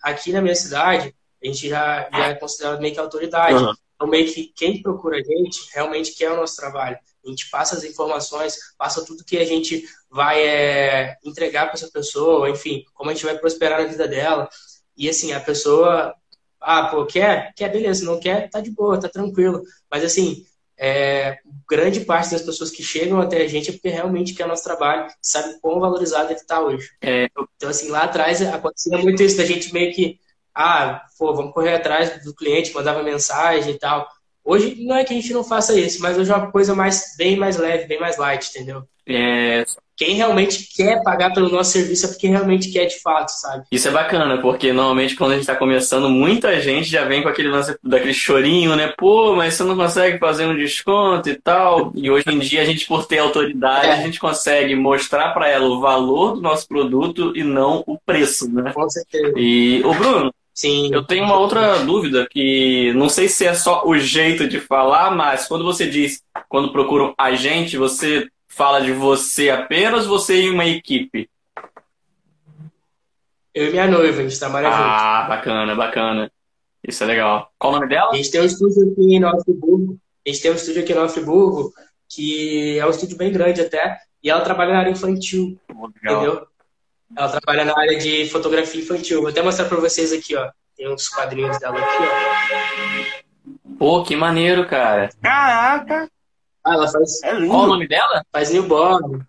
aqui 0.00 0.30
na 0.30 0.40
minha 0.40 0.54
cidade, 0.54 1.12
a 1.42 1.46
gente 1.46 1.68
já, 1.68 2.08
já 2.12 2.28
é 2.28 2.34
considerado 2.34 2.80
meio 2.80 2.94
que 2.94 3.00
autoridade. 3.00 3.64
Uhum. 3.64 3.74
Então, 3.96 4.06
meio 4.06 4.32
que 4.32 4.52
quem 4.54 4.80
procura 4.80 5.16
a 5.16 5.22
gente 5.22 5.68
realmente 5.74 6.12
quer 6.12 6.30
o 6.30 6.36
nosso 6.36 6.54
trabalho. 6.54 6.96
A 7.24 7.28
gente 7.28 7.50
passa 7.50 7.74
as 7.74 7.82
informações, 7.82 8.56
passa 8.76 9.04
tudo 9.04 9.24
que 9.24 9.38
a 9.38 9.44
gente 9.44 9.84
vai 10.08 10.40
é, 10.40 11.16
entregar 11.24 11.66
para 11.66 11.74
essa 11.74 11.90
pessoa, 11.90 12.48
enfim, 12.48 12.84
como 12.94 13.10
a 13.10 13.12
gente 13.12 13.24
vai 13.24 13.36
prosperar 13.36 13.82
na 13.82 13.88
vida 13.88 14.06
dela. 14.06 14.48
E 14.96 15.08
assim, 15.08 15.32
a 15.32 15.40
pessoa 15.40 16.14
ah, 16.60 16.86
pô, 16.88 17.06
quer? 17.06 17.52
Quer, 17.54 17.70
beleza. 17.70 18.04
Não 18.04 18.18
quer, 18.18 18.48
tá 18.50 18.60
de 18.60 18.70
boa, 18.70 19.00
tá 19.00 19.08
tranquilo. 19.08 19.62
Mas 19.90 20.04
assim, 20.04 20.44
é, 20.78 21.38
grande 21.68 22.00
parte 22.00 22.30
das 22.30 22.42
pessoas 22.42 22.70
que 22.70 22.82
chegam 22.82 23.20
até 23.20 23.42
a 23.42 23.48
gente 23.48 23.70
é 23.70 23.72
porque 23.72 23.88
realmente 23.88 24.32
quer 24.32 24.46
nosso 24.46 24.62
trabalho, 24.62 25.10
sabe 25.20 25.58
quão 25.60 25.80
valorizado 25.80 26.30
ele 26.30 26.38
está 26.38 26.60
hoje. 26.60 26.88
É. 27.00 27.28
Então, 27.56 27.68
assim, 27.68 27.88
lá 27.88 28.04
atrás 28.04 28.40
acontecia 28.42 28.96
muito 28.98 29.22
isso 29.22 29.36
da 29.36 29.44
gente 29.44 29.72
meio 29.72 29.92
que, 29.92 30.20
ah, 30.54 31.02
pô, 31.18 31.34
vamos 31.34 31.52
correr 31.52 31.74
atrás 31.74 32.22
do 32.24 32.34
cliente, 32.34 32.72
mandava 32.72 33.02
mensagem 33.02 33.74
e 33.74 33.78
tal. 33.78 34.08
Hoje 34.48 34.76
não 34.78 34.96
é 34.96 35.04
que 35.04 35.12
a 35.12 35.16
gente 35.16 35.30
não 35.34 35.44
faça 35.44 35.78
isso, 35.78 36.00
mas 36.00 36.16
hoje 36.16 36.32
é 36.32 36.34
uma 36.34 36.50
coisa 36.50 36.74
mais, 36.74 37.14
bem 37.18 37.36
mais 37.36 37.58
leve, 37.58 37.86
bem 37.86 38.00
mais 38.00 38.16
light, 38.16 38.48
entendeu? 38.48 38.82
É, 39.06 39.62
quem 39.94 40.14
realmente 40.14 40.68
quer 40.74 41.02
pagar 41.02 41.34
pelo 41.34 41.50
nosso 41.50 41.72
serviço 41.72 42.06
é 42.06 42.08
porque 42.08 42.28
realmente 42.28 42.70
quer 42.70 42.86
de 42.86 42.98
fato, 43.00 43.30
sabe? 43.30 43.64
Isso 43.70 43.88
é 43.88 43.90
bacana, 43.90 44.40
porque 44.40 44.72
normalmente 44.72 45.16
quando 45.16 45.32
a 45.32 45.34
gente 45.34 45.42
está 45.42 45.54
começando, 45.54 46.08
muita 46.08 46.58
gente 46.62 46.88
já 46.88 47.04
vem 47.04 47.22
com 47.22 47.28
aquele 47.28 47.48
lance 47.48 47.76
daquele 47.82 48.14
chorinho, 48.14 48.74
né? 48.74 48.94
Pô, 48.96 49.34
mas 49.34 49.52
você 49.52 49.64
não 49.64 49.76
consegue 49.76 50.18
fazer 50.18 50.46
um 50.46 50.56
desconto 50.56 51.28
e 51.28 51.34
tal. 51.34 51.92
E 51.94 52.10
hoje 52.10 52.24
em 52.28 52.38
dia 52.38 52.62
a 52.62 52.64
gente, 52.64 52.86
por 52.86 53.06
ter 53.06 53.18
autoridade, 53.18 53.88
é. 53.88 53.92
a 53.92 53.96
gente 53.96 54.18
consegue 54.18 54.74
mostrar 54.74 55.34
para 55.34 55.48
ela 55.48 55.66
o 55.66 55.80
valor 55.80 56.36
do 56.36 56.40
nosso 56.40 56.66
produto 56.66 57.36
e 57.36 57.44
não 57.44 57.84
o 57.86 57.98
preço, 57.98 58.50
né? 58.50 58.72
Com 58.72 58.88
certeza. 58.88 59.34
E, 59.36 59.82
ô 59.84 59.92
Bruno, 59.92 60.32
Sim. 60.58 60.92
Eu 60.92 61.04
tenho 61.04 61.22
uma 61.22 61.38
outra 61.38 61.84
dúvida 61.84 62.26
que 62.28 62.92
não 62.94 63.08
sei 63.08 63.28
se 63.28 63.46
é 63.46 63.54
só 63.54 63.86
o 63.86 63.96
jeito 63.96 64.48
de 64.48 64.58
falar, 64.58 65.14
mas 65.14 65.46
quando 65.46 65.62
você 65.62 65.88
diz, 65.88 66.20
quando 66.48 66.72
procuram 66.72 67.14
a 67.16 67.32
gente, 67.32 67.76
você 67.76 68.28
fala 68.48 68.80
de 68.80 68.90
você 68.90 69.50
apenas, 69.50 70.04
você 70.04 70.42
e 70.42 70.50
uma 70.50 70.66
equipe? 70.66 71.30
Eu 73.54 73.68
e 73.68 73.70
minha 73.70 73.86
noiva, 73.86 74.20
a 74.20 74.24
gente 74.24 74.36
trabalha 74.36 74.66
ah, 74.66 74.72
junto. 74.72 74.82
Ah, 74.84 75.26
bacana, 75.28 75.74
bacana. 75.76 76.32
Isso 76.82 77.04
é 77.04 77.06
legal. 77.06 77.52
Qual 77.56 77.72
o 77.72 77.76
nome 77.76 77.88
dela? 77.88 78.10
A 78.10 78.16
gente 78.16 78.32
tem 78.32 78.40
um 78.40 78.44
estúdio 78.44 78.90
aqui 78.90 79.14
em 79.14 79.20
Nova 79.20 79.40
Friburgo. 79.44 79.96
A 80.26 80.28
gente 80.28 80.42
tem 80.42 80.50
um 80.50 80.56
estúdio 80.56 80.82
aqui 80.82 80.90
em 80.90 80.96
Nova 80.96 81.08
Friburgo, 81.08 81.72
que 82.08 82.76
é 82.80 82.84
um 82.84 82.90
estúdio 82.90 83.16
bem 83.16 83.30
grande 83.30 83.60
até, 83.60 83.96
e 84.20 84.28
ela 84.28 84.40
trabalha 84.40 84.72
na 84.72 84.80
área 84.80 84.90
infantil. 84.90 85.56
legal. 86.02 86.24
Entendeu? 86.24 86.48
Ela 87.16 87.28
trabalha 87.28 87.64
na 87.64 87.78
área 87.78 87.98
de 87.98 88.28
fotografia 88.28 88.80
infantil. 88.80 89.20
Vou 89.20 89.30
até 89.30 89.42
mostrar 89.42 89.66
para 89.66 89.78
vocês 89.78 90.12
aqui, 90.12 90.36
ó. 90.36 90.50
Tem 90.76 90.92
uns 90.92 91.08
quadrinhos 91.08 91.58
dela 91.58 91.78
aqui, 91.78 92.04
ó. 92.04 93.76
Pô, 93.78 94.02
que 94.02 94.14
maneiro, 94.16 94.66
cara. 94.66 95.10
Caraca! 95.22 96.08
Ah, 96.64 96.74
ela 96.74 96.88
faz. 96.88 97.22
É 97.22 97.32
lindo. 97.32 97.48
Qual 97.48 97.64
o 97.64 97.68
nome 97.68 97.88
dela? 97.88 98.22
Faz 98.32 98.50
newborn. 98.50 99.22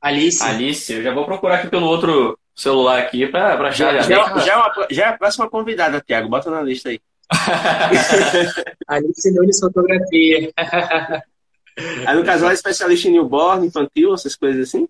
Alice. 0.00 0.42
Alice, 0.42 0.92
eu 0.92 1.02
já 1.02 1.12
vou 1.12 1.24
procurar 1.24 1.56
aqui 1.56 1.68
pelo 1.68 1.86
outro 1.86 2.38
celular 2.54 2.98
aqui 2.98 3.26
pra, 3.26 3.56
pra 3.56 3.68
achar. 3.68 3.94
Já, 3.94 4.02
já, 4.02 4.38
já, 4.38 4.52
é 4.52 4.56
uma, 4.56 4.86
já 4.90 5.04
é 5.04 5.08
a 5.08 5.18
próxima 5.18 5.48
convidada, 5.48 6.00
Thiago. 6.00 6.28
Bota 6.28 6.50
na 6.50 6.62
lista 6.62 6.90
aí. 6.90 7.00
Alice 8.86 9.32
Nunes 9.32 9.58
Fotografia. 9.58 10.52
Aí 12.06 12.16
no 12.16 12.24
caso 12.24 12.44
ela 12.44 12.52
é 12.52 12.54
especialista 12.54 13.08
em 13.08 13.12
newborn, 13.12 13.66
infantil, 13.66 14.12
essas 14.12 14.36
coisas 14.36 14.68
assim? 14.68 14.88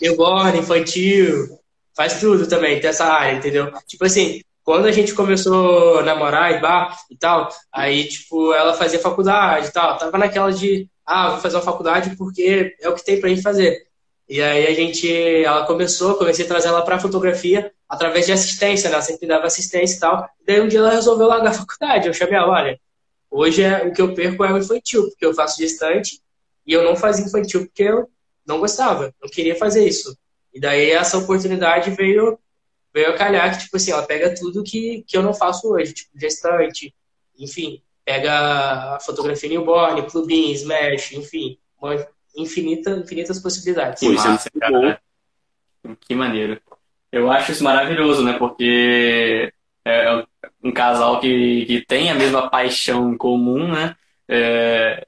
Newborn, 0.00 0.58
infantil, 0.58 1.58
faz 1.94 2.20
tudo 2.20 2.46
também, 2.46 2.80
tem 2.80 2.90
essa 2.90 3.04
área, 3.06 3.36
entendeu? 3.36 3.72
Tipo 3.86 4.04
assim, 4.04 4.40
quando 4.66 4.86
a 4.86 4.92
gente 4.92 5.14
começou 5.14 6.00
a 6.00 6.02
namorar 6.02 6.52
e 6.52 6.60
bar 6.60 6.98
e 7.08 7.16
tal, 7.16 7.48
aí, 7.72 8.08
tipo, 8.08 8.52
ela 8.52 8.74
fazia 8.74 8.98
faculdade 8.98 9.68
e 9.68 9.72
tal. 9.72 9.96
Tava 9.96 10.18
naquela 10.18 10.52
de, 10.52 10.88
ah, 11.06 11.30
vou 11.30 11.40
fazer 11.40 11.56
uma 11.56 11.62
faculdade 11.62 12.16
porque 12.16 12.74
é 12.80 12.88
o 12.88 12.94
que 12.94 13.04
tem 13.04 13.20
pra 13.20 13.28
gente 13.28 13.42
fazer. 13.42 13.86
E 14.28 14.42
aí 14.42 14.66
a 14.66 14.74
gente, 14.74 15.08
ela 15.44 15.64
começou, 15.66 16.16
comecei 16.16 16.44
a 16.44 16.48
trazer 16.48 16.66
ela 16.66 16.82
pra 16.82 16.98
fotografia 16.98 17.72
através 17.88 18.26
de 18.26 18.32
assistência, 18.32 18.90
né? 18.90 18.96
Ela 18.96 19.04
sempre 19.04 19.28
dava 19.28 19.46
assistência 19.46 19.96
e 19.96 20.00
tal. 20.00 20.28
E 20.42 20.44
daí 20.44 20.60
um 20.60 20.66
dia 20.66 20.80
ela 20.80 20.90
resolveu 20.90 21.28
largar 21.28 21.50
a 21.50 21.54
faculdade. 21.54 22.08
Eu 22.08 22.12
chamei 22.12 22.34
ela, 22.34 22.50
olha, 22.50 22.80
hoje 23.30 23.62
é, 23.62 23.86
o 23.86 23.92
que 23.92 24.02
eu 24.02 24.14
perco 24.14 24.44
é 24.44 24.52
o 24.52 24.58
infantil, 24.58 25.04
porque 25.10 25.24
eu 25.24 25.32
faço 25.32 25.58
distante 25.58 26.20
e 26.66 26.72
eu 26.72 26.82
não 26.82 26.96
fazia 26.96 27.24
infantil 27.24 27.66
porque 27.66 27.84
eu 27.84 28.08
não 28.46 28.58
gostava, 28.58 29.14
não 29.20 29.28
queria 29.28 29.56
fazer 29.56 29.86
isso. 29.86 30.16
E 30.54 30.60
daí 30.60 30.90
essa 30.90 31.18
oportunidade 31.18 31.90
veio 31.90 32.38
veio 32.94 33.10
a 33.10 33.16
calhar 33.16 33.52
que, 33.52 33.64
tipo 33.64 33.76
assim, 33.76 33.92
ela 33.92 34.04
pega 34.04 34.34
tudo 34.34 34.64
que, 34.64 35.04
que 35.06 35.18
eu 35.18 35.22
não 35.22 35.34
faço 35.34 35.70
hoje, 35.70 35.92
tipo, 35.92 36.18
gestante, 36.18 36.94
enfim, 37.38 37.82
pega 38.06 38.94
a 38.94 39.00
fotografia 39.00 39.50
newborn, 39.50 40.08
clubinho, 40.08 40.54
smash, 40.54 41.12
enfim, 41.12 41.58
uma 41.78 41.94
infinita, 42.34 42.92
infinitas 42.92 43.38
possibilidades. 43.38 44.00
Que 44.00 44.08
massa, 44.08 44.50
cara. 44.58 45.00
Que 46.00 46.14
maneiro. 46.14 46.58
Eu 47.12 47.30
acho 47.30 47.52
isso 47.52 47.62
maravilhoso, 47.62 48.24
né? 48.24 48.32
Porque 48.38 49.52
é 49.84 50.24
um 50.62 50.72
casal 50.72 51.20
que, 51.20 51.66
que 51.66 51.84
tem 51.84 52.10
a 52.10 52.14
mesma 52.14 52.48
paixão 52.48 53.16
comum, 53.16 53.72
né? 53.72 53.94
É, 54.28 55.04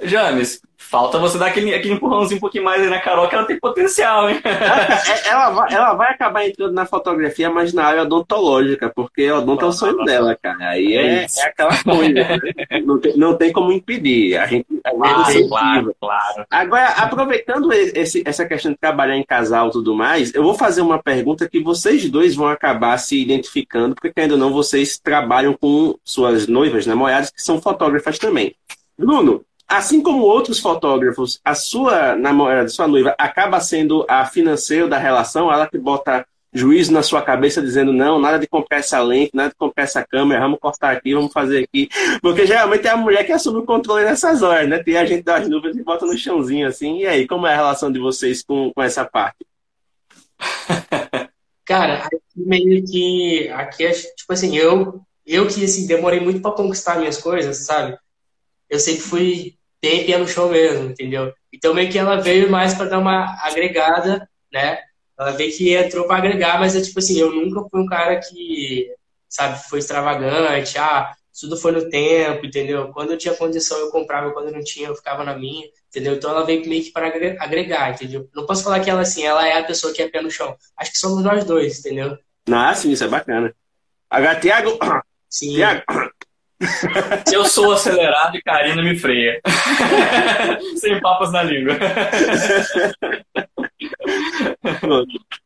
James, 0.00 0.60
falta 0.92 1.18
você 1.18 1.38
dar 1.38 1.46
aquele, 1.46 1.74
aquele 1.74 1.94
empurrãozinho 1.94 2.36
um 2.36 2.40
pouquinho 2.40 2.64
mais 2.64 2.82
aí 2.82 2.90
na 2.90 3.00
Carol, 3.00 3.26
que 3.26 3.34
ela 3.34 3.46
tem 3.46 3.58
potencial, 3.58 4.28
hein? 4.28 4.38
É, 4.44 5.28
ela, 5.30 5.50
vai, 5.50 5.72
ela 5.72 5.94
vai 5.94 6.10
acabar 6.12 6.46
entrando 6.46 6.74
na 6.74 6.84
fotografia, 6.84 7.50
mas 7.50 7.72
na 7.72 7.84
área 7.84 8.02
odontológica, 8.02 8.92
porque 8.94 9.30
o 9.30 9.38
odonto 9.38 9.64
é 9.64 9.68
o 9.68 9.72
sonho 9.72 10.04
dela, 10.04 10.36
cara. 10.40 10.68
Aí 10.68 10.94
é, 10.94 11.24
é 11.24 11.42
aquela 11.44 11.82
coisa. 11.82 12.12
Né? 12.12 12.38
não, 12.84 12.98
tem, 13.00 13.16
não 13.16 13.34
tem 13.34 13.52
como 13.52 13.72
impedir. 13.72 14.36
A 14.36 14.46
gente, 14.46 14.66
a 14.84 15.30
gente 15.30 15.48
claro, 15.48 15.48
claro, 15.48 15.96
claro. 15.98 16.46
Agora, 16.50 16.88
aproveitando 16.88 17.72
esse, 17.72 18.22
essa 18.26 18.44
questão 18.44 18.72
de 18.72 18.78
trabalhar 18.78 19.16
em 19.16 19.24
casal 19.24 19.68
e 19.68 19.72
tudo 19.72 19.94
mais, 19.94 20.34
eu 20.34 20.42
vou 20.42 20.54
fazer 20.54 20.82
uma 20.82 21.02
pergunta 21.02 21.48
que 21.48 21.62
vocês 21.62 22.10
dois 22.10 22.36
vão 22.36 22.48
acabar 22.48 22.98
se 22.98 23.18
identificando, 23.18 23.94
porque 23.94 24.20
ainda 24.20 24.36
não 24.36 24.52
vocês 24.52 24.98
trabalham 24.98 25.54
com 25.54 25.94
suas 26.04 26.46
noivas, 26.46 26.84
namoradas, 26.84 27.30
que 27.30 27.42
são 27.42 27.62
fotógrafas 27.62 28.18
também. 28.18 28.54
Bruno, 28.98 29.42
assim 29.72 30.02
como 30.02 30.22
outros 30.22 30.58
fotógrafos, 30.58 31.40
a 31.42 31.54
sua 31.54 32.14
namorada, 32.14 32.68
sua 32.68 32.86
noiva, 32.86 33.14
acaba 33.18 33.58
sendo 33.58 34.04
a 34.06 34.26
financeira 34.26 34.86
da 34.86 34.98
relação, 34.98 35.50
ela 35.50 35.66
que 35.66 35.78
bota 35.78 36.26
juízo 36.52 36.92
na 36.92 37.02
sua 37.02 37.22
cabeça 37.22 37.62
dizendo 37.62 37.90
não, 37.90 38.20
nada 38.20 38.38
de 38.38 38.46
comprar 38.46 38.78
essa 38.78 39.00
lente, 39.00 39.30
nada 39.32 39.48
de 39.48 39.54
comprar 39.54 39.84
essa 39.84 40.04
câmera, 40.04 40.42
vamos 40.42 40.58
cortar 40.60 40.90
aqui, 40.90 41.14
vamos 41.14 41.32
fazer 41.32 41.64
aqui. 41.64 41.88
Porque 42.20 42.46
geralmente 42.46 42.86
é 42.86 42.90
a 42.90 42.96
mulher 42.98 43.24
que 43.24 43.32
assume 43.32 43.60
o 43.60 43.64
controle 43.64 44.04
nessas 44.04 44.42
horas, 44.42 44.68
né? 44.68 44.82
Tem 44.82 44.98
a 44.98 45.06
gente 45.06 45.22
das 45.22 45.48
nuvens 45.48 45.74
e 45.74 45.82
bota 45.82 46.04
no 46.04 46.18
chãozinho 46.18 46.68
assim. 46.68 46.98
E 46.98 47.06
aí, 47.06 47.26
como 47.26 47.46
é 47.46 47.54
a 47.54 47.56
relação 47.56 47.90
de 47.90 47.98
vocês 47.98 48.42
com, 48.42 48.70
com 48.74 48.82
essa 48.82 49.06
parte? 49.06 49.46
Cara, 51.64 52.10
meio 52.36 52.84
que. 52.84 53.48
Aqui 53.48 53.86
é 53.86 53.92
tipo 53.92 54.30
assim, 54.30 54.54
eu, 54.54 55.00
eu 55.24 55.48
que 55.48 55.64
assim, 55.64 55.86
demorei 55.86 56.20
muito 56.20 56.42
para 56.42 56.50
conquistar 56.50 56.98
minhas 56.98 57.16
coisas, 57.16 57.64
sabe? 57.64 57.96
Eu 58.68 58.78
sempre 58.78 59.00
fui 59.00 59.56
tem 59.82 60.06
pé 60.06 60.16
no 60.16 60.28
chão 60.28 60.48
mesmo, 60.48 60.90
entendeu? 60.90 61.34
Então 61.52 61.74
meio 61.74 61.90
que 61.90 61.98
ela 61.98 62.20
veio 62.20 62.48
mais 62.48 62.72
para 62.72 62.86
dar 62.86 63.00
uma 63.00 63.36
agregada, 63.44 64.28
né? 64.50 64.78
Ela 65.18 65.32
veio 65.32 65.54
que 65.54 65.74
entrou 65.74 66.06
para 66.06 66.18
agregar, 66.18 66.58
mas 66.60 66.76
é 66.76 66.80
tipo 66.80 67.00
assim, 67.00 67.18
eu 67.18 67.32
nunca 67.32 67.68
fui 67.68 67.80
um 67.80 67.86
cara 67.86 68.18
que, 68.20 68.88
sabe, 69.28 69.60
foi 69.68 69.80
extravagante, 69.80 70.78
ah, 70.78 71.12
tudo 71.38 71.56
foi 71.56 71.72
no 71.72 71.90
tempo, 71.90 72.46
entendeu? 72.46 72.92
Quando 72.92 73.10
eu 73.10 73.18
tinha 73.18 73.34
condição 73.34 73.76
eu 73.78 73.90
comprava, 73.90 74.30
quando 74.30 74.46
eu 74.48 74.52
não 74.52 74.62
tinha 74.62 74.86
eu 74.86 74.94
ficava 74.94 75.24
na 75.24 75.36
minha, 75.36 75.66
entendeu? 75.88 76.14
Então 76.14 76.30
ela 76.30 76.46
veio 76.46 76.66
meio 76.68 76.84
que 76.84 76.92
para 76.92 77.08
agregar, 77.40 77.90
entendeu? 77.90 78.28
Não 78.32 78.46
posso 78.46 78.62
falar 78.62 78.78
que 78.78 78.88
ela 78.88 79.00
assim, 79.00 79.24
ela 79.24 79.46
é 79.46 79.58
a 79.58 79.64
pessoa 79.64 79.92
que 79.92 80.00
é 80.00 80.08
pé 80.08 80.22
no 80.22 80.30
chão. 80.30 80.56
Acho 80.76 80.92
que 80.92 80.98
somos 80.98 81.24
nós 81.24 81.44
dois, 81.44 81.80
entendeu? 81.80 82.16
Ah, 82.48 82.72
sim, 82.72 82.92
isso 82.92 83.02
é 83.02 83.08
bacana. 83.08 83.52
Agora, 84.08 84.38
Tiago, 84.38 84.78
Eu 87.32 87.44
sou 87.44 87.72
acelerado 87.72 88.36
e 88.36 88.42
Karina 88.42 88.82
me 88.82 88.98
freia. 88.98 89.40
Sem 90.76 91.00
papas 91.00 91.32
na 91.32 91.42
língua. 91.42 91.76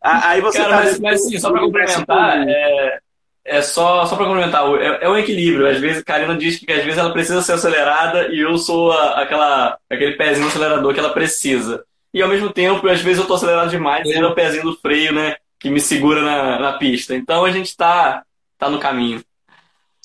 Aí 0.03 0.41
você 0.41 0.59
Cara, 0.59 0.71
tá 0.71 0.77
mas, 0.85 1.01
mas 1.01 1.27
sim, 1.27 1.39
só 1.39 1.51
para 1.51 1.61
complementar, 1.61 2.49
é, 2.49 2.99
é 3.45 3.63
só, 3.63 4.05
só 4.07 4.17
para 4.17 4.27
complementar, 4.27 4.65
é, 4.81 5.05
é 5.05 5.09
um 5.09 5.17
equilíbrio. 5.17 5.69
Às 5.69 5.79
vezes, 5.79 6.03
Karina 6.03 6.37
diz 6.37 6.59
que 6.59 6.71
às 6.73 6.85
vezes 6.85 6.99
ela 6.99 7.13
precisa 7.13 7.43
ser 7.43 7.53
acelerada 7.53 8.29
e 8.29 8.41
eu 8.41 8.57
sou 8.59 8.93
a, 8.93 9.23
aquela, 9.23 9.79
aquele 9.91 10.17
pezinho 10.17 10.49
acelerador 10.49 10.93
que 10.93 11.01
ela 11.01 11.13
precisa. 11.13 11.85
E 12.13 12.23
ao 12.23 12.29
mesmo 12.29 12.51
tempo, 12.51 12.89
às 12.89 13.01
vezes 13.01 13.19
eu 13.19 13.27
tô 13.27 13.35
acelerado 13.35 13.71
demais 13.71 14.07
e 14.07 14.15
é 14.15 14.25
o 14.25 14.35
pezinho 14.35 14.65
do 14.65 14.77
freio, 14.77 15.13
né? 15.13 15.37
Que 15.59 15.71
me 15.71 15.81
segura 15.81 16.23
na, 16.23 16.59
na 16.59 16.73
pista. 16.75 17.15
Então 17.15 17.45
a 17.45 17.51
gente 17.51 17.77
tá, 17.77 18.23
tá 18.59 18.71
no 18.71 18.79
caminho. 18.79 19.23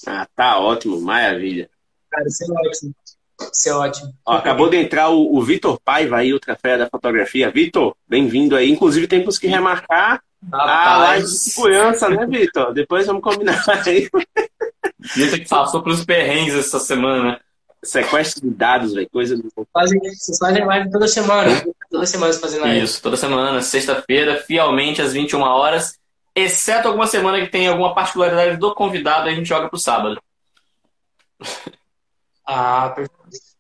Ah, 0.08 0.28
tá 0.36 0.60
ótimo, 0.60 1.00
maravilha. 1.00 1.70
Cara, 2.10 2.28
isso 2.28 2.44
é 2.44 2.68
ótimo. 2.68 2.96
Isso 3.54 3.70
é 3.70 3.74
ótimo. 3.74 4.14
Ó, 4.26 4.34
acabou 4.34 4.70
de 4.70 4.78
entrar 4.78 5.10
o, 5.10 5.36
o 5.36 5.42
Vitor 5.42 5.80
Paiva 5.84 6.18
aí, 6.18 6.34
outra 6.34 6.56
fera 6.56 6.80
da 6.80 6.90
fotografia. 6.90 7.50
Vitor, 7.50 7.96
bem-vindo 8.08 8.56
aí. 8.56 8.70
Inclusive, 8.70 9.08
temos 9.08 9.38
que 9.40 9.48
remarcar 9.48 10.22
ah, 10.52 10.94
a 10.94 10.98
live 11.00 11.26
de 11.26 11.38
segurança, 11.38 12.10
né, 12.10 12.26
Vitor? 12.26 12.74
Depois 12.74 13.08
vamos 13.08 13.22
combinar 13.22 13.64
aí. 13.86 14.10
Vitor 15.16 15.40
que 15.40 15.48
passou 15.48 15.82
pelos 15.82 16.06
perrengues 16.06 16.56
essa 16.56 16.80
semana. 16.80 17.40
Sequestro 17.84 18.48
de 18.48 18.54
dados, 18.54 18.94
velho, 18.94 19.10
coisa 19.10 19.36
do. 19.36 19.52
Vocês 19.56 20.38
fazem 20.38 20.64
live 20.64 20.92
toda 20.92 21.08
semana. 21.08 21.66
Toda 21.90 22.06
semana 22.06 22.34
fazendo 22.34 22.62
live. 22.62 22.84
Isso, 22.84 23.02
toda 23.02 23.18
semana, 23.18 23.60
sexta-feira, 23.62 24.38
fielmente 24.38 25.02
às 25.02 25.14
21 25.14 25.42
horas. 25.42 25.98
Exceto 26.36 26.88
alguma 26.88 27.08
semana 27.08 27.42
que 27.42 27.52
tem 27.52 27.68
alguma 27.68 27.94
particularidade 27.94 28.58
do 28.58 28.74
convidado, 28.74 29.28
a 29.28 29.34
gente 29.34 29.48
joga 29.48 29.70
pro 29.70 29.80
sábado. 29.80 30.22
Ah, 32.54 32.94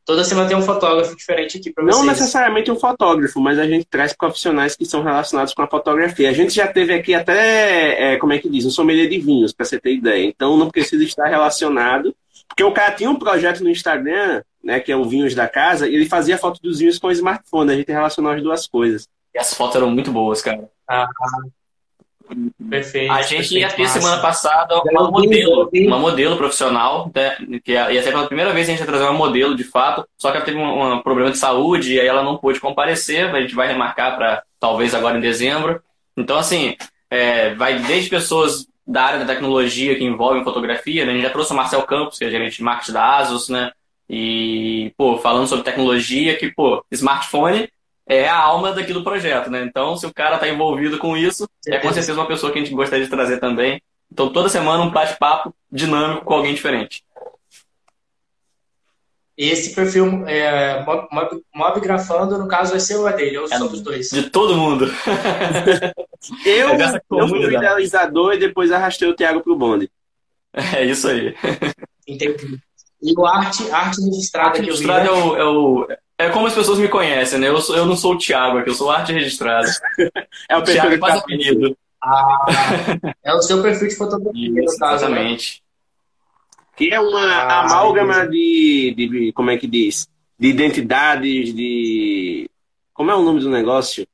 toda 0.03 0.25
semana 0.25 0.49
tem 0.49 0.57
um 0.57 0.61
fotógrafo 0.63 1.15
diferente 1.15 1.57
aqui 1.57 1.71
para 1.71 1.85
vocês. 1.85 1.95
Não 1.95 2.05
necessariamente 2.05 2.69
um 2.69 2.75
fotógrafo, 2.75 3.39
mas 3.39 3.57
a 3.57 3.65
gente 3.65 3.85
traz 3.85 4.11
profissionais 4.11 4.75
que 4.75 4.85
são 4.85 5.01
relacionados 5.01 5.53
com 5.53 5.61
a 5.61 5.67
fotografia. 5.67 6.29
A 6.29 6.33
gente 6.33 6.53
já 6.53 6.67
teve 6.67 6.93
aqui 6.93 7.13
até, 7.13 8.15
é, 8.15 8.17
como 8.17 8.33
é 8.33 8.39
que 8.39 8.49
diz, 8.49 8.65
um 8.65 8.69
sommelier 8.69 9.07
de 9.07 9.19
vinhos, 9.19 9.53
para 9.53 9.65
você 9.65 9.79
ter 9.79 9.93
ideia. 9.93 10.25
Então 10.25 10.57
não 10.57 10.69
precisa 10.69 11.01
estar 11.05 11.27
relacionado. 11.27 12.13
Porque 12.49 12.63
o 12.63 12.73
cara 12.73 12.91
tinha 12.91 13.09
um 13.09 13.15
projeto 13.15 13.63
no 13.63 13.69
Instagram, 13.69 14.43
né, 14.61 14.81
que 14.81 14.91
é 14.91 14.95
o 14.95 15.05
Vinhos 15.05 15.33
da 15.33 15.47
Casa, 15.47 15.87
e 15.87 15.95
ele 15.95 16.09
fazia 16.09 16.37
foto 16.37 16.59
dos 16.61 16.79
vinhos 16.79 16.99
com 16.99 17.07
o 17.07 17.11
smartphone. 17.11 17.71
A 17.71 17.75
gente 17.77 17.91
relacionou 17.91 18.33
as 18.33 18.43
duas 18.43 18.67
coisas. 18.67 19.07
E 19.33 19.39
as 19.39 19.53
fotos 19.53 19.77
eram 19.77 19.89
muito 19.89 20.11
boas, 20.11 20.41
cara. 20.41 20.69
Ah, 20.85 21.07
Perfeito. 22.69 23.11
A 23.11 23.21
gente 23.21 23.37
perfeito, 23.37 23.57
ia 23.59 23.69
ter 23.69 23.83
massa. 23.83 23.99
semana 23.99 24.21
passada 24.21 24.81
uma 24.85 25.11
modelo, 25.11 25.69
uma 25.73 25.99
modelo 25.99 26.37
profissional, 26.37 27.11
né, 27.13 27.37
que 27.63 27.73
ia 27.73 28.01
ser 28.01 28.11
pela 28.11 28.27
primeira 28.27 28.53
vez 28.53 28.67
a 28.67 28.71
gente 28.71 28.79
ia 28.79 28.85
trazer 28.85 29.03
uma 29.03 29.13
modelo 29.13 29.55
de 29.55 29.63
fato, 29.63 30.05
só 30.17 30.31
que 30.31 30.37
ela 30.37 30.45
teve 30.45 30.57
um, 30.57 30.93
um 30.93 31.01
problema 31.01 31.31
de 31.31 31.37
saúde 31.37 31.93
e 31.93 31.99
aí 31.99 32.07
ela 32.07 32.23
não 32.23 32.37
pôde 32.37 32.59
comparecer, 32.59 33.33
a 33.33 33.41
gente 33.41 33.55
vai 33.55 33.67
remarcar 33.67 34.15
para 34.15 34.43
talvez 34.59 34.93
agora 34.93 35.17
em 35.17 35.21
dezembro. 35.21 35.81
Então, 36.15 36.37
assim, 36.37 36.75
é, 37.09 37.53
vai 37.55 37.79
desde 37.79 38.09
pessoas 38.09 38.67
da 38.85 39.03
área 39.03 39.19
da 39.19 39.25
tecnologia 39.25 39.95
que 39.95 40.03
envolvem 40.03 40.43
fotografia, 40.43 41.05
né? 41.05 41.11
a 41.11 41.15
gente 41.15 41.23
já 41.23 41.29
trouxe 41.29 41.53
o 41.53 41.55
Marcel 41.55 41.83
Campos, 41.83 42.17
que 42.17 42.25
é 42.25 42.29
gerente 42.29 42.57
de 42.57 42.63
marketing 42.63 42.93
da 42.93 43.17
ASUS, 43.17 43.49
né? 43.49 43.71
E, 44.09 44.93
pô, 44.97 45.17
falando 45.17 45.47
sobre 45.47 45.63
tecnologia, 45.63 46.37
que, 46.37 46.51
pô, 46.51 46.83
smartphone 46.91 47.69
é 48.07 48.27
a 48.27 48.37
alma 48.37 48.73
daqui 48.73 48.93
do 48.93 49.03
projeto, 49.03 49.49
né? 49.49 49.63
Então, 49.63 49.95
se 49.95 50.05
o 50.05 50.13
cara 50.13 50.35
está 50.35 50.47
envolvido 50.47 50.97
com 50.97 51.15
isso, 51.15 51.47
é 51.67 51.77
com 51.77 51.87
certeza 51.87 52.13
uma 52.13 52.27
pessoa 52.27 52.51
que 52.51 52.59
a 52.59 52.61
gente 52.61 52.73
gostaria 52.73 53.05
de 53.05 53.11
trazer 53.11 53.39
também. 53.39 53.81
Então, 54.11 54.31
toda 54.31 54.49
semana 54.49 54.83
um 54.83 54.91
bate-papo 54.91 55.53
dinâmico 55.71 56.25
com 56.25 56.33
alguém 56.33 56.53
diferente. 56.53 57.03
Esse 59.37 59.73
perfil 59.73 60.27
é, 60.27 60.83
mob, 60.83 61.07
mob, 61.11 61.41
mob, 61.55 61.79
grafando, 61.79 62.37
no 62.37 62.47
caso, 62.47 62.71
vai 62.71 62.79
ser 62.79 62.97
o 62.97 63.09
dele, 63.09 63.37
ou 63.37 63.47
é 63.49 63.57
dos 63.57 63.81
dois? 63.81 64.09
De 64.09 64.29
todo 64.29 64.55
mundo. 64.55 64.85
eu, 66.45 66.69
é 66.69 67.01
eu 67.11 67.27
fui 67.27 67.39
o 67.39 67.47
idealizador 67.47 68.33
e 68.33 68.39
depois 68.39 68.71
arrastei 68.71 69.07
o 69.07 69.15
Thiago 69.15 69.41
pro 69.41 69.55
bonde. 69.55 69.89
É 70.53 70.83
isso 70.83 71.07
aí. 71.07 71.33
Entendi. 72.05 72.59
E 73.01 73.13
o 73.17 73.25
arte, 73.25 73.71
arte 73.71 74.01
registrada 74.01 74.49
arte 74.49 74.59
que 74.59 74.65
registrada 74.67 75.07
eu 75.07 75.15
vi, 75.15 75.31
né? 75.31 75.39
é, 75.39 75.41
o, 75.41 75.41
é 75.41 75.45
o 75.45 75.87
é 76.25 76.29
como 76.29 76.47
as 76.47 76.53
pessoas 76.53 76.79
me 76.79 76.87
conhecem, 76.87 77.39
né? 77.39 77.49
Eu, 77.49 77.59
sou, 77.59 77.75
eu 77.75 77.85
não 77.85 77.95
sou 77.95 78.13
o 78.13 78.17
Thiago 78.17 78.57
aqui, 78.57 78.69
eu 78.69 78.73
sou 78.73 78.89
arte 78.89 79.13
registrado. 79.13 79.67
é 80.49 80.57
o 80.57 80.63
Thiago 80.63 80.97
faz 80.97 81.19
apelido. 81.19 81.75
Ah, 82.03 82.45
é 83.23 83.33
o 83.33 83.41
seu 83.41 83.61
perfil 83.61 83.87
de 83.87 83.95
fotografia, 83.95 84.63
Isso, 84.63 84.73
no 84.73 84.79
caso, 84.79 85.07
né? 85.07 85.11
Exatamente. 85.11 85.63
Né? 85.63 85.71
Que 86.75 86.93
é 86.93 86.99
uma 86.99 87.25
ah, 87.25 87.61
amálgama 87.61 88.27
de, 88.27 88.93
de, 88.95 89.31
como 89.33 89.51
é 89.51 89.57
que 89.57 89.67
diz? 89.67 90.07
De 90.39 90.47
identidades, 90.47 91.53
de... 91.53 92.49
Como 92.93 93.11
é 93.11 93.15
o 93.15 93.21
nome 93.21 93.39
do 93.39 93.49
negócio? 93.49 94.07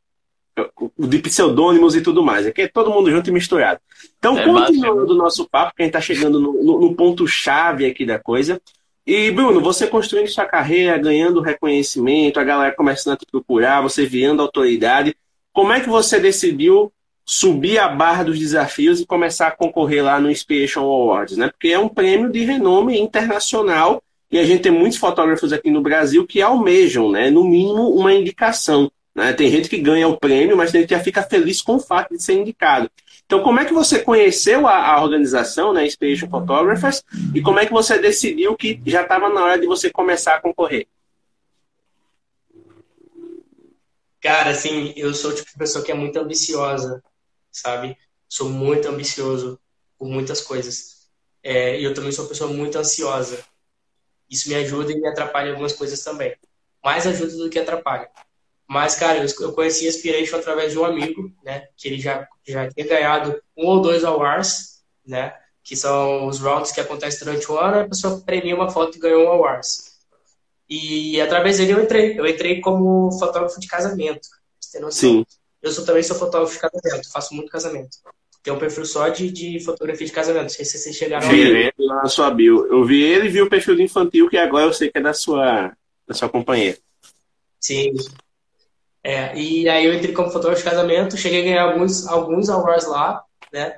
De 0.97 1.19
pseudônimos 1.19 1.95
e 1.95 2.01
tudo 2.01 2.23
mais. 2.23 2.45
Aqui 2.45 2.63
é 2.63 2.67
todo 2.67 2.91
mundo 2.91 3.09
junto 3.09 3.29
e 3.29 3.33
misturado. 3.33 3.79
Então, 4.17 4.37
é 4.37 4.43
continuando 4.43 5.13
o 5.13 5.17
nosso 5.17 5.47
papo, 5.47 5.73
que 5.75 5.83
a 5.83 5.85
gente 5.85 5.95
está 5.95 6.01
chegando 6.01 6.39
no, 6.39 6.61
no, 6.61 6.81
no 6.81 6.95
ponto-chave 6.95 7.85
aqui 7.85 8.05
da 8.05 8.19
coisa, 8.19 8.59
e, 9.07 9.31
Bruno, 9.31 9.61
você 9.61 9.87
construindo 9.87 10.27
sua 10.27 10.45
carreira, 10.45 10.97
ganhando 10.97 11.39
reconhecimento, 11.39 12.41
a 12.41 12.43
galera 12.43 12.75
começando 12.75 13.13
a 13.13 13.17
te 13.17 13.25
procurar, 13.25 13.79
você 13.79 14.05
virando 14.05 14.41
autoridade. 14.41 15.15
Como 15.53 15.71
é 15.71 15.79
que 15.79 15.87
você 15.87 16.19
decidiu 16.19 16.91
subir 17.25 17.77
a 17.79 17.87
barra 17.87 18.23
dos 18.23 18.37
desafios 18.37 18.99
e 18.99 19.05
começar 19.05 19.47
a 19.47 19.51
concorrer 19.51 20.03
lá 20.03 20.19
no 20.19 20.29
Inspiration 20.29 20.81
Awards, 20.81 21.37
né? 21.37 21.47
Porque 21.47 21.69
é 21.69 21.79
um 21.79 21.87
prêmio 21.87 22.29
de 22.29 22.43
renome 22.43 22.99
internacional 22.99 24.03
e 24.29 24.37
a 24.37 24.43
gente 24.43 24.63
tem 24.63 24.73
muitos 24.73 24.97
fotógrafos 24.97 25.53
aqui 25.53 25.71
no 25.71 25.81
Brasil 25.81 26.27
que 26.27 26.41
almejam, 26.41 27.09
né? 27.09 27.29
No 27.29 27.45
mínimo, 27.45 27.89
uma 27.91 28.13
indicação. 28.13 28.91
Né? 29.15 29.31
Tem 29.31 29.49
gente 29.49 29.69
que 29.69 29.77
ganha 29.77 30.07
o 30.09 30.17
prêmio, 30.17 30.57
mas 30.57 30.73
tem 30.73 30.81
gente 30.81 30.89
que 30.89 30.95
já 30.95 31.01
fica 31.01 31.23
feliz 31.23 31.61
com 31.61 31.77
o 31.77 31.79
fato 31.79 32.13
de 32.13 32.21
ser 32.21 32.33
indicado. 32.33 32.91
Então, 33.27 33.43
como 33.43 33.59
é 33.59 33.65
que 33.65 33.73
você 33.73 33.99
conheceu 33.99 34.65
a, 34.65 34.87
a 34.87 35.03
organização, 35.03 35.73
né, 35.73 35.85
Inspiration 35.85 36.29
Photographers, 36.29 37.03
e 37.35 37.41
como 37.41 37.59
é 37.59 37.65
que 37.65 37.73
você 37.73 37.99
decidiu 37.99 38.55
que 38.55 38.81
já 38.85 39.01
estava 39.01 39.27
na 39.27 39.43
hora 39.43 39.59
de 39.59 39.67
você 39.67 39.91
começar 39.91 40.35
a 40.35 40.41
concorrer? 40.41 40.87
Cara, 44.21 44.51
assim, 44.51 44.93
eu 44.95 45.13
sou 45.13 45.31
o 45.31 45.35
tipo 45.35 45.51
de 45.51 45.57
pessoa 45.57 45.83
que 45.83 45.91
é 45.91 45.93
muito 45.93 46.17
ambiciosa, 46.17 47.03
sabe? 47.51 47.97
Sou 48.29 48.49
muito 48.49 48.87
ambicioso 48.87 49.59
por 49.97 50.07
muitas 50.07 50.39
coisas. 50.39 51.09
É, 51.43 51.77
e 51.77 51.83
eu 51.83 51.93
também 51.93 52.13
sou 52.13 52.23
uma 52.23 52.29
pessoa 52.29 52.51
muito 52.51 52.77
ansiosa. 52.77 53.43
Isso 54.29 54.47
me 54.47 54.55
ajuda 54.55 54.93
e 54.93 55.01
me 55.01 55.07
atrapalha 55.07 55.51
algumas 55.51 55.73
coisas 55.73 56.01
também. 56.01 56.33
mais 56.81 57.05
ajuda 57.05 57.35
do 57.35 57.49
que 57.49 57.59
atrapalha. 57.59 58.09
Mas, 58.67 58.95
cara, 58.95 59.25
eu 59.39 59.53
conheci 59.53 59.85
a 59.85 59.89
Inspiration 59.89 60.37
através 60.37 60.73
de 60.73 60.79
um 60.79 60.83
amigo, 60.83 61.31
né? 61.43 61.67
Que 61.77 61.87
ele 61.87 61.99
já, 61.99 62.27
já 62.45 62.69
tinha 62.69 62.85
ganhado 62.85 63.41
um 63.55 63.65
ou 63.65 63.81
dois 63.81 64.03
awards, 64.03 64.81
né? 65.05 65.33
Que 65.63 65.75
são 65.75 66.27
os 66.27 66.39
rounds 66.39 66.71
que 66.71 66.81
acontecem 66.81 67.25
durante 67.25 67.49
o 67.49 67.57
ano, 67.57 67.79
a 67.79 67.87
pessoa 67.87 68.21
premia 68.25 68.55
uma 68.55 68.69
foto 68.69 68.97
e 68.97 68.99
ganhou 68.99 69.25
um 69.25 69.31
awards. 69.31 69.97
E 70.69 71.19
através 71.21 71.57
dele 71.57 71.73
eu 71.73 71.81
entrei. 71.81 72.19
Eu 72.19 72.27
entrei 72.27 72.59
como 72.59 73.11
fotógrafo 73.17 73.59
de 73.59 73.67
casamento. 73.67 74.27
Você 74.59 74.73
tem 74.73 74.81
noção? 74.81 75.09
Sim. 75.09 75.25
Eu 75.61 75.71
sou, 75.71 75.85
também 75.85 76.03
sou 76.03 76.17
fotógrafo 76.17 76.53
de 76.53 76.59
casamento, 76.59 77.11
faço 77.11 77.33
muito 77.33 77.49
casamento. 77.49 77.97
Tem 78.43 78.53
um 78.53 78.59
perfil 78.59 78.85
só 78.85 79.09
de, 79.09 79.31
de 79.31 79.59
fotografia 79.61 80.05
de 80.05 80.13
casamento. 80.13 80.43
Não 80.43 80.49
sei 80.49 80.65
se 80.65 80.77
vocês 80.77 80.95
chegaram 80.95 81.27
vi 81.29 81.41
ele 81.41 81.73
lá 81.79 82.03
na 82.03 82.09
sua 82.09 82.29
bio. 82.29 82.65
Eu 82.67 82.85
vi 82.85 83.01
ele 83.01 83.27
e 83.27 83.29
vi 83.29 83.41
o 83.41 83.49
perfil 83.49 83.75
do 83.75 83.81
infantil, 83.81 84.29
que 84.29 84.37
agora 84.37 84.65
eu 84.65 84.73
sei 84.73 84.89
que 84.89 84.97
é 84.97 85.01
da 85.01 85.13
sua, 85.13 85.75
da 86.07 86.13
sua 86.13 86.29
companheira. 86.29 86.77
Sim. 87.59 87.93
É, 89.07 89.33
e 89.39 89.69
aí 89.69 89.85
eu 89.85 89.93
entrei 89.93 90.13
como 90.13 90.29
fotógrafo 90.29 90.61
de 90.61 90.69
casamento, 90.69 91.15
cheguei 91.15 91.39
a 91.39 91.43
ganhar 91.45 91.63
alguns, 91.63 92.05
alguns 92.07 92.49
awards 92.49 92.85
lá, 92.85 93.23
né? 93.53 93.73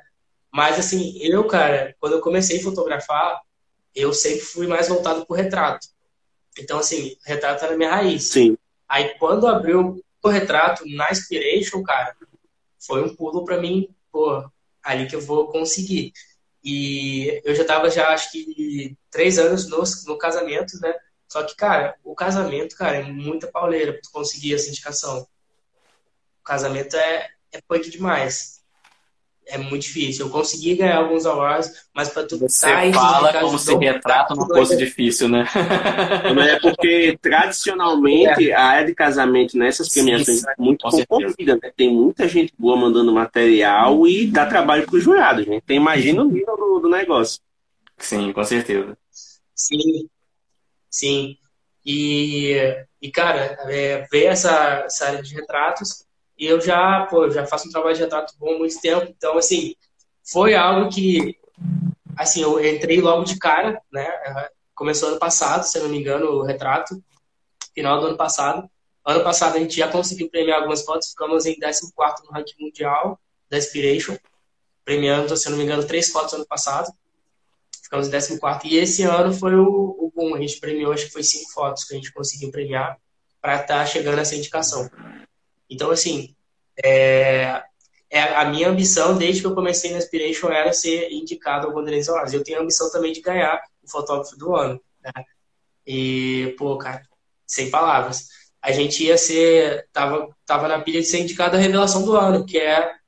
Mas 0.52 0.80
assim, 0.80 1.20
eu, 1.22 1.46
cara, 1.46 1.96
quando 2.00 2.14
eu 2.14 2.20
comecei 2.20 2.60
a 2.60 2.64
fotografar, 2.64 3.40
eu 3.94 4.12
sempre 4.12 4.40
fui 4.40 4.66
mais 4.66 4.88
voltado 4.88 5.28
pro 5.28 5.36
retrato. 5.36 5.86
Então, 6.58 6.80
assim, 6.80 7.16
retrato 7.24 7.64
era 7.64 7.78
minha 7.78 7.92
raiz. 7.92 8.24
Sim. 8.24 8.58
Aí 8.88 9.20
quando 9.20 9.46
abriu 9.46 10.04
o 10.24 10.30
retrato 10.30 10.84
na 10.88 11.12
Inspiration, 11.12 11.84
cara, 11.84 12.16
foi 12.80 13.04
um 13.04 13.16
pulo 13.16 13.46
para 13.46 13.62
mim, 13.62 13.88
pô, 14.12 14.44
ali 14.82 15.06
que 15.06 15.16
eu 15.16 15.22
vou 15.22 15.52
conseguir. 15.52 16.12
E 16.64 17.40
eu 17.46 17.54
já 17.54 17.64
tava 17.64 17.88
já, 17.92 18.10
acho 18.10 18.32
que, 18.32 18.98
três 19.12 19.38
anos 19.38 19.70
no, 19.70 19.84
no 20.08 20.18
casamento, 20.18 20.74
né? 20.82 20.92
Só 21.30 21.44
que, 21.44 21.56
cara, 21.56 21.96
o 22.04 22.16
casamento, 22.16 22.76
cara, 22.76 22.98
é 22.98 23.04
muita 23.04 23.48
pauleira 23.48 23.94
pra 23.94 24.02
tu 24.02 24.12
conseguir 24.12 24.56
essa 24.56 24.68
indicação. 24.68 25.28
O 26.42 26.44
casamento 26.44 26.96
é, 26.96 27.30
é 27.52 27.62
punk 27.62 27.90
demais 27.90 28.60
é 29.50 29.58
muito 29.58 29.82
difícil. 29.82 30.26
Eu 30.26 30.32
consegui 30.32 30.76
ganhar 30.76 30.98
alguns 30.98 31.26
awards, 31.26 31.88
mas 31.94 32.10
para 32.10 32.26
tu 32.26 32.38
Você 32.38 32.68
tá 32.68 32.94
fala 32.94 33.34
como 33.40 33.58
se 33.58 33.76
retrata 33.76 34.34
uma 34.34 34.48
coisa 34.48 34.76
difícil, 34.78 35.28
né? 35.28 35.46
Não 36.34 36.42
é 36.42 36.60
porque 36.60 37.18
tradicionalmente 37.22 38.52
é. 38.52 38.54
a 38.54 38.64
área 38.64 38.88
de 38.88 38.96
casamento 38.96 39.58
nessas 39.58 39.90
premiações 39.90 40.44
é 40.46 40.54
muito 40.58 40.88
concorrida, 40.88 41.60
né? 41.62 41.72
Tem 41.76 41.92
muita 41.92 42.28
gente 42.28 42.54
boa 42.58 42.78
mandando 42.78 43.12
material 43.12 44.08
e 44.08 44.28
dá 44.28 44.46
trabalho 44.46 44.86
para 44.86 44.96
os 44.96 45.04
jurados, 45.04 45.46
né? 45.48 45.62
Tem 45.66 45.78
imagina 45.78 46.22
o 46.22 46.26
nível 46.26 46.56
do, 46.56 46.80
do 46.80 46.90
negócio. 46.90 47.42
Sim, 47.98 48.32
com 48.32 48.44
certeza. 48.44 48.98
Sim, 49.54 50.08
sim. 50.90 51.38
E, 51.86 52.56
e 53.02 53.12
cara, 53.12 53.58
é, 53.70 54.06
ver 54.12 54.26
essa, 54.26 54.84
essa 54.86 55.06
área 55.08 55.22
de 55.22 55.34
retratos 55.34 56.06
e 56.40 56.46
eu 56.46 56.62
já, 56.62 57.06
pô, 57.10 57.30
já 57.30 57.46
faço 57.46 57.68
um 57.68 57.72
trabalho 57.72 57.96
de 57.96 58.02
retrato 58.02 58.34
bom 58.40 58.56
há 58.56 58.58
muito 58.58 58.80
tempo. 58.80 59.06
Então, 59.10 59.38
assim, 59.38 59.76
foi 60.24 60.56
algo 60.56 60.90
que, 60.90 61.38
assim, 62.18 62.42
eu 62.42 62.64
entrei 62.66 63.02
logo 63.02 63.26
de 63.26 63.38
cara, 63.38 63.82
né? 63.92 64.08
Começou 64.74 65.10
ano 65.10 65.20
passado, 65.20 65.64
se 65.64 65.78
não 65.80 65.90
me 65.90 66.00
engano, 66.00 66.28
o 66.28 66.44
retrato, 66.44 67.04
final 67.74 68.00
do 68.00 68.08
ano 68.08 68.18
passado. 68.18 68.70
Ano 69.06 69.22
passado 69.22 69.58
a 69.58 69.60
gente 69.60 69.76
já 69.76 69.90
conseguiu 69.90 70.30
premiar 70.30 70.60
algumas 70.60 70.84
fotos, 70.86 71.10
ficamos 71.10 71.46
em 71.46 71.60
14 71.60 71.92
no 72.24 72.32
ranking 72.32 72.56
mundial 72.58 73.20
da 73.50 73.58
Inspiration, 73.58 74.16
premiando, 74.86 75.36
se 75.36 75.50
não 75.50 75.58
me 75.58 75.64
engano, 75.64 75.86
três 75.86 76.10
fotos 76.10 76.34
ano 76.34 76.46
passado. 76.46 76.90
Ficamos 77.90 78.08
em 78.08 78.40
14 78.40 78.68
e 78.68 78.78
esse 78.78 79.02
ano 79.02 79.34
foi 79.34 79.56
o, 79.56 79.66
o 79.66 80.12
boom. 80.16 80.36
A 80.36 80.40
gente 80.40 80.60
premiou, 80.60 80.94
acho 80.94 81.08
que 81.08 81.12
foi 81.12 81.24
cinco 81.24 81.52
fotos 81.52 81.84
que 81.86 81.96
a 81.96 81.98
gente 81.98 82.14
conseguiu 82.14 82.52
premiar 82.52 83.00
para 83.42 83.56
estar 83.56 83.80
tá 83.80 83.86
chegando 83.88 84.20
essa 84.20 84.36
indicação. 84.36 84.88
Então, 85.68 85.90
assim, 85.90 86.36
é, 86.86 87.64
é, 88.08 88.22
a 88.22 88.46
minha 88.46 88.70
ambição, 88.70 89.18
desde 89.18 89.42
que 89.42 89.48
eu 89.48 89.56
comecei 89.56 89.92
na 89.92 89.98
Inspiration, 89.98 90.50
era 90.50 90.72
ser 90.72 91.10
indicado 91.12 91.66
ao 91.66 91.74
Golden 91.74 92.00
Awards. 92.08 92.32
Eu 92.32 92.44
tenho 92.44 92.60
a 92.60 92.62
ambição 92.62 92.92
também 92.92 93.12
de 93.12 93.22
ganhar 93.22 93.60
o 93.84 93.90
fotógrafo 93.90 94.38
do 94.38 94.56
ano. 94.56 94.80
Né? 95.02 95.12
E, 95.88 96.54
pô, 96.60 96.78
cara, 96.78 97.02
sem 97.48 97.72
palavras. 97.72 98.28
A 98.62 98.72
gente 98.72 99.04
ia 99.04 99.18
ser, 99.18 99.88
tava, 99.92 100.30
tava 100.46 100.68
na 100.68 100.80
pilha 100.80 101.02
de 101.02 101.08
ser 101.08 101.22
indicado 101.22 101.58
a 101.58 101.60
revelação 101.60 102.04
do 102.04 102.16
ano, 102.16 102.46
que 102.46 102.60
é, 102.60 102.99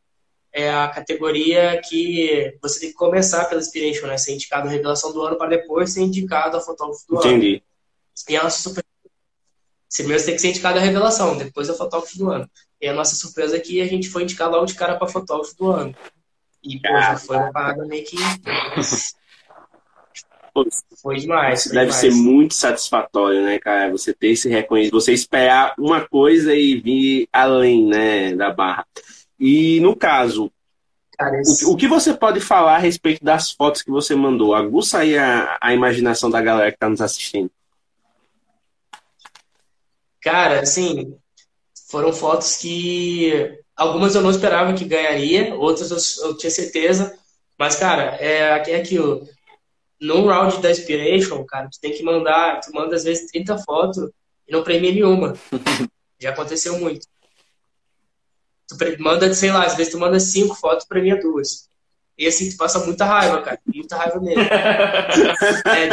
é 0.53 0.69
a 0.69 0.87
categoria 0.89 1.79
que 1.81 2.57
você 2.61 2.79
tem 2.79 2.89
que 2.89 2.95
começar 2.95 3.45
pela 3.45 3.61
Inspiration, 3.61 4.07
né? 4.07 4.17
Ser 4.17 4.33
indicado 4.33 4.67
a 4.67 4.71
revelação 4.71 5.13
do 5.13 5.21
ano 5.21 5.37
para 5.37 5.49
depois 5.49 5.91
ser 5.93 6.01
indicado 6.01 6.57
a 6.57 6.61
fotógrafo 6.61 7.05
do 7.07 7.17
Entendi. 7.17 7.27
ano. 7.27 7.37
Entendi. 7.37 7.63
E 8.29 8.35
é 8.35 8.41
uma 8.41 8.49
super 8.49 8.83
Primeiro 9.97 10.23
tem 10.23 10.35
que 10.35 10.41
ser 10.41 10.49
indicado 10.49 10.79
a 10.79 10.81
revelação, 10.81 11.37
depois 11.37 11.69
o 11.69 11.75
fotógrafo 11.75 12.17
do 12.17 12.29
ano. 12.29 12.49
E 12.79 12.87
a 12.87 12.93
nossa 12.93 13.13
surpresa 13.15 13.57
é 13.57 13.59
que 13.59 13.81
a 13.81 13.85
gente 13.85 14.09
foi 14.09 14.23
indicar 14.23 14.49
logo 14.49 14.65
de 14.65 14.73
cara 14.73 14.95
para 14.95 15.07
fotógrafo 15.07 15.55
do 15.57 15.69
ano. 15.69 15.93
E, 16.63 16.79
pô, 16.79 16.87
já 16.87 17.17
foi 17.17 17.37
uma 17.37 17.51
parada 17.51 17.85
meio 17.85 18.05
que. 18.05 18.15
foi 21.01 21.17
demais. 21.17 21.63
Foi 21.63 21.73
deve 21.73 21.91
demais. 21.91 21.95
ser 21.95 22.11
muito 22.11 22.53
satisfatório, 22.53 23.43
né, 23.43 23.59
cara? 23.59 23.91
Você 23.91 24.13
ter 24.13 24.29
esse 24.29 24.47
reconhecimento, 24.47 25.01
você 25.01 25.11
esperar 25.11 25.73
uma 25.77 26.07
coisa 26.07 26.55
e 26.55 26.79
vir 26.79 27.27
além, 27.31 27.85
né, 27.85 28.33
da 28.33 28.49
barra. 28.49 28.87
E 29.43 29.79
no 29.79 29.95
caso, 29.95 30.51
o, 31.19 31.71
o, 31.71 31.75
que 31.75 31.87
você 31.87 32.13
pode 32.13 32.39
falar 32.39 32.75
a 32.75 32.77
respeito 32.77 33.25
das 33.25 33.49
fotos 33.49 33.81
que 33.81 33.89
você 33.89 34.13
mandou? 34.13 34.53
Aguça 34.53 34.99
aí 34.99 35.17
a, 35.17 35.57
a 35.59 35.73
imaginação 35.73 36.29
da 36.29 36.39
galera 36.39 36.69
que 36.69 36.75
está 36.75 36.87
nos 36.87 37.01
assistindo. 37.01 37.49
Cara, 40.21 40.59
assim, 40.59 41.17
foram 41.89 42.13
fotos 42.13 42.57
que 42.57 43.57
algumas 43.75 44.13
eu 44.13 44.21
não 44.21 44.29
esperava 44.29 44.75
que 44.75 44.85
ganharia, 44.85 45.55
outras 45.55 45.89
eu, 45.89 46.27
eu 46.27 46.37
tinha 46.37 46.51
certeza. 46.51 47.17
Mas, 47.57 47.75
cara, 47.75 48.17
é, 48.19 48.69
é 48.69 48.75
aquilo. 48.75 49.27
No 49.99 50.27
round 50.27 50.61
da 50.61 50.69
Inspiration, 50.69 51.43
cara, 51.45 51.67
tu 51.67 51.79
tem 51.79 51.93
que 51.93 52.03
mandar, 52.03 52.59
tu 52.59 52.71
manda 52.73 52.95
às 52.95 53.03
vezes 53.03 53.31
30 53.31 53.57
fotos 53.57 54.07
e 54.47 54.51
não 54.51 54.63
premia 54.63 54.91
nenhuma. 54.91 55.33
Já 56.19 56.29
aconteceu 56.29 56.77
muito. 56.79 57.07
Tu 58.77 59.01
manda, 59.01 59.33
sei 59.33 59.51
lá, 59.51 59.65
às 59.65 59.75
vezes 59.75 59.91
tu 59.91 59.99
manda 59.99 60.19
5 60.19 60.55
fotos, 60.55 60.85
premia 60.85 61.19
duas. 61.19 61.69
E 62.17 62.27
assim, 62.27 62.49
tu 62.49 62.57
passa 62.57 62.79
muita 62.79 63.05
raiva, 63.05 63.41
cara. 63.41 63.59
Muita 63.65 63.97
raiva 63.97 64.19
mesmo. 64.19 64.43
é, 65.65 65.89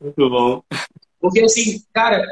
Muito 0.00 0.30
bom. 0.30 0.62
Porque 1.18 1.40
assim, 1.40 1.82
cara, 1.92 2.26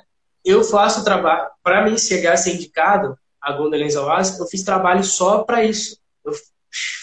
eu 0.44 0.62
faço 0.62 1.04
trabalho. 1.04 1.48
Para 1.62 1.84
mim 1.84 1.96
chegar 1.96 2.34
a 2.34 2.36
ser 2.36 2.54
indicado 2.54 3.16
a 3.40 3.52
Gondolins 3.52 3.96
Oasis, 3.96 4.38
eu 4.38 4.46
fiz 4.46 4.62
trabalho 4.62 5.02
só 5.02 5.42
para 5.42 5.64
isso. 5.64 5.96
Eu 6.24 6.32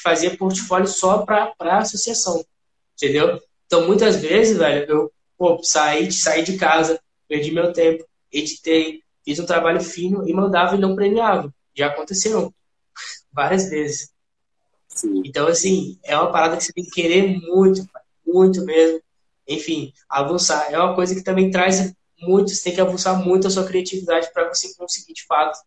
fazia 0.03 0.37
portfólio 0.37 0.87
só 0.87 1.19
para 1.19 1.51
a 1.59 1.77
associação. 1.79 2.45
Entendeu? 2.95 3.39
Então, 3.65 3.87
muitas 3.87 4.17
vezes, 4.17 4.57
velho, 4.57 4.85
eu 4.89 5.11
pô, 5.37 5.59
saí, 5.63 6.11
saí 6.11 6.43
de 6.43 6.57
casa, 6.57 6.99
perdi 7.27 7.51
meu 7.51 7.71
tempo, 7.71 8.05
editei, 8.31 9.01
fiz 9.29 9.39
um 9.39 9.45
trabalho 9.45 9.79
fino 9.79 10.27
e 10.27 10.33
mandava 10.33 10.75
e 10.75 10.79
não 10.79 10.95
premiava. 10.95 11.53
Já 11.75 11.85
aconteceu 11.85 12.51
várias 13.31 13.69
vezes. 13.69 14.09
Sim. 14.87 15.21
Então, 15.23 15.47
assim, 15.47 15.99
é 16.03 16.17
uma 16.17 16.31
parada 16.31 16.57
que 16.57 16.63
você 16.63 16.73
tem 16.73 16.83
que 16.83 16.89
querer 16.89 17.39
muito, 17.39 17.87
muito 18.25 18.65
mesmo. 18.65 18.99
Enfim, 19.47 19.93
avançar. 20.09 20.73
É 20.73 20.79
uma 20.79 20.95
coisa 20.95 21.13
que 21.13 21.21
também 21.21 21.51
traz 21.51 21.93
muito, 22.19 22.49
você 22.49 22.63
tem 22.63 22.73
que 22.73 22.81
avançar 22.81 23.23
muito 23.23 23.45
a 23.45 23.51
sua 23.51 23.67
criatividade 23.67 24.33
para 24.33 24.49
você 24.49 24.73
conseguir, 24.75 25.13
de 25.13 25.23
fato, 25.27 25.59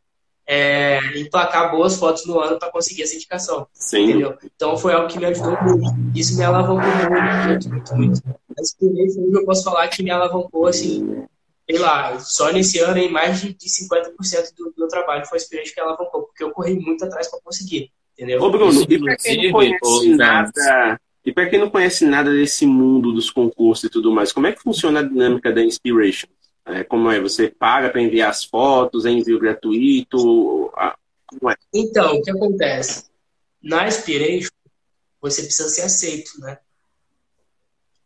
é, 0.44 0.98
emplacar 1.20 1.70
boas 1.70 1.94
fotos 1.96 2.27
no 2.27 2.40
ano 2.40 2.59
para 2.59 2.72
conseguir 2.72 3.05
essa 3.05 3.14
indicação. 3.14 3.68
Sim. 3.72 4.11
Entendeu? 4.11 4.37
Então 4.57 4.77
foi 4.77 4.92
algo 4.92 5.07
que 5.07 5.20
me 5.20 5.27
ajudou 5.27 5.57
muito. 5.62 6.18
Isso 6.18 6.37
me 6.37 6.42
alavancou 6.42 6.83
muito, 6.83 7.48
muito, 7.48 7.68
muito, 7.68 7.94
muito. 7.94 8.22
Mas 8.57 8.75
por 8.75 8.92
eu 8.92 9.44
posso 9.44 9.62
falar 9.62 9.87
que 9.87 10.03
me 10.03 10.11
alavancou, 10.11 10.66
assim, 10.66 11.25
sei 11.72 11.78
lá, 11.78 12.18
só 12.20 12.52
nesse 12.52 12.78
ano 12.80 12.98
em 12.98 13.11
mais 13.11 13.40
de, 13.40 13.54
de 13.54 13.66
50% 13.66 14.54
do, 14.54 14.64
do 14.66 14.74
meu 14.76 14.88
trabalho 14.88 15.24
foi 15.24 15.38
a 15.38 15.40
experiência 15.40 15.72
que 15.74 15.80
ela 15.80 15.90
alavancou, 15.90 16.24
porque 16.24 16.44
eu 16.44 16.50
corri 16.50 16.74
muito 16.74 17.02
atrás 17.04 17.30
para 17.30 17.40
conseguir, 17.40 17.90
entendeu? 18.12 18.42
Ô 18.42 18.50
Bruno, 18.50 18.85
e 18.87 18.98
para 18.98 19.16
quem 19.16 19.50
não 19.50 19.52
conhece 19.52 20.08
nada, 20.14 21.00
e 21.24 21.32
para 21.32 21.48
quem 21.48 21.58
não 21.58 21.70
conhece 21.70 22.04
nada 22.04 22.30
desse 22.30 22.66
mundo 22.66 23.11
dos 23.11 23.30
concursos 23.30 23.85
e 23.85 23.88
tudo 23.88 24.12
mais, 24.12 24.32
como 24.32 24.46
é 24.46 24.52
que 24.52 24.62
funciona 24.62 25.00
a 25.00 25.02
dinâmica 25.02 25.50
da 25.50 25.62
Inspiration? 25.62 26.28
É, 26.66 26.85
como 26.85 27.11
é? 27.11 27.18
Você 27.20 27.48
paga 27.48 27.88
para 27.88 28.02
enviar 28.02 28.28
as 28.28 28.44
fotos, 28.44 29.06
é 29.06 29.11
envio 29.11 29.40
gratuito? 29.40 30.70
Como 31.26 31.50
é? 31.50 31.56
Então, 31.72 32.16
o 32.16 32.22
que 32.22 32.30
acontece? 32.30 33.06
Na 33.62 33.88
Inspiration, 33.88 34.50
você 35.22 35.42
precisa 35.42 35.70
ser 35.70 35.82
aceito, 35.82 36.38
né? 36.38 36.58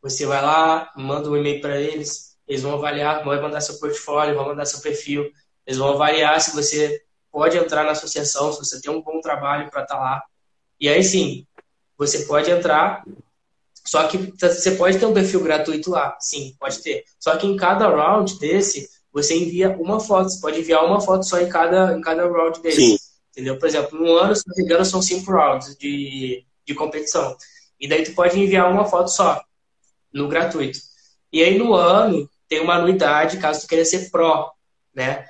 Você 0.02 0.24
vai 0.24 0.40
lá, 0.40 0.92
manda 0.96 1.29
um 1.29 1.37
e-mail 1.37 1.61
para 1.61 1.81
eles, 1.81 2.36
eles 2.46 2.62
vão 2.62 2.74
avaliar, 2.74 3.24
vão 3.24 3.40
mandar 3.40 3.61
seu 3.61 3.78
portfólio, 3.78 4.35
vão 4.35 4.46
mandar 4.46 4.64
seu 4.64 4.80
perfil, 4.80 5.30
eles 5.66 5.78
vão 5.78 5.90
avaliar 5.90 6.40
se 6.40 6.54
você 6.54 7.02
pode 7.30 7.56
entrar 7.56 7.85
na 7.85 7.90
associação, 7.90 8.52
se 8.52 8.59
você 8.59 8.80
tem 8.80 8.90
um 8.90 9.02
bom 9.02 9.20
trabalho 9.20 9.70
para 9.70 9.82
estar 9.82 9.96
tá 9.96 10.00
lá. 10.00 10.22
E 10.80 10.88
aí 10.88 11.02
sim, 11.02 11.46
você 11.96 12.24
pode 12.26 12.50
entrar, 12.50 13.04
Só 13.85 14.09
que 14.09 14.18
você 14.38 14.72
pode 14.72 14.98
ter 14.98 15.06
um 15.06 15.14
perfil 15.14 15.42
gratuito 15.42 15.90
lá, 15.90 16.16
sim, 16.20 16.56
pode 16.59 16.82
ter. 16.82 17.04
Só 17.20 17.37
que 17.37 17.46
em 17.46 17.56
cada 17.56 17.88
round 17.88 18.38
desse, 18.38 18.88
você 19.16 19.35
envia 19.35 19.70
uma 19.78 19.98
foto. 19.98 20.28
Você 20.28 20.40
pode 20.42 20.61
enviar 20.61 20.85
uma 20.85 21.00
foto 21.00 21.24
só 21.24 21.40
em 21.40 21.48
cada, 21.48 21.96
em 21.96 22.02
cada 22.02 22.28
round 22.28 22.61
desse. 22.61 22.82
Sim. 22.82 22.98
Entendeu? 23.30 23.59
Por 23.59 23.66
exemplo, 23.66 23.98
no 23.98 24.14
ano, 24.14 24.37
se 24.37 24.42
não 24.46 24.54
me 24.54 24.62
engano, 24.62 24.85
são 24.85 25.00
cinco 25.00 25.32
rounds 25.32 25.74
de, 25.78 26.44
de 26.66 26.74
competição. 26.74 27.35
E 27.80 27.88
daí 27.88 28.04
tu 28.04 28.14
pode 28.14 28.38
enviar 28.38 28.70
uma 28.70 28.85
foto 28.85 29.09
só, 29.09 29.42
no 30.12 30.28
gratuito. 30.28 30.78
E 31.32 31.42
aí 31.42 31.56
no 31.56 31.74
ano, 31.74 32.28
tem 32.48 32.61
uma 32.61 32.74
anuidade, 32.74 33.38
caso 33.38 33.62
tu 33.62 33.68
queira 33.68 33.85
ser 33.85 34.11
pro, 34.11 34.52
né? 34.94 35.26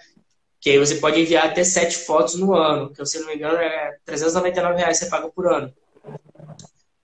Que 0.61 0.71
aí 0.71 0.79
você 0.79 0.97
pode 0.97 1.21
enviar 1.21 1.47
até 1.47 1.65
sete 1.65 1.97
fotos 1.99 2.35
no 2.35 2.55
ano, 2.55 2.93
que 2.93 3.05
se 3.07 3.19
não 3.21 3.29
me 3.29 3.35
engano 3.35 3.57
é 3.59 3.97
399 4.05 4.79
reais 4.79 4.99
você 4.99 5.07
paga 5.07 5.29
por 5.29 5.47
ano. 5.47 5.73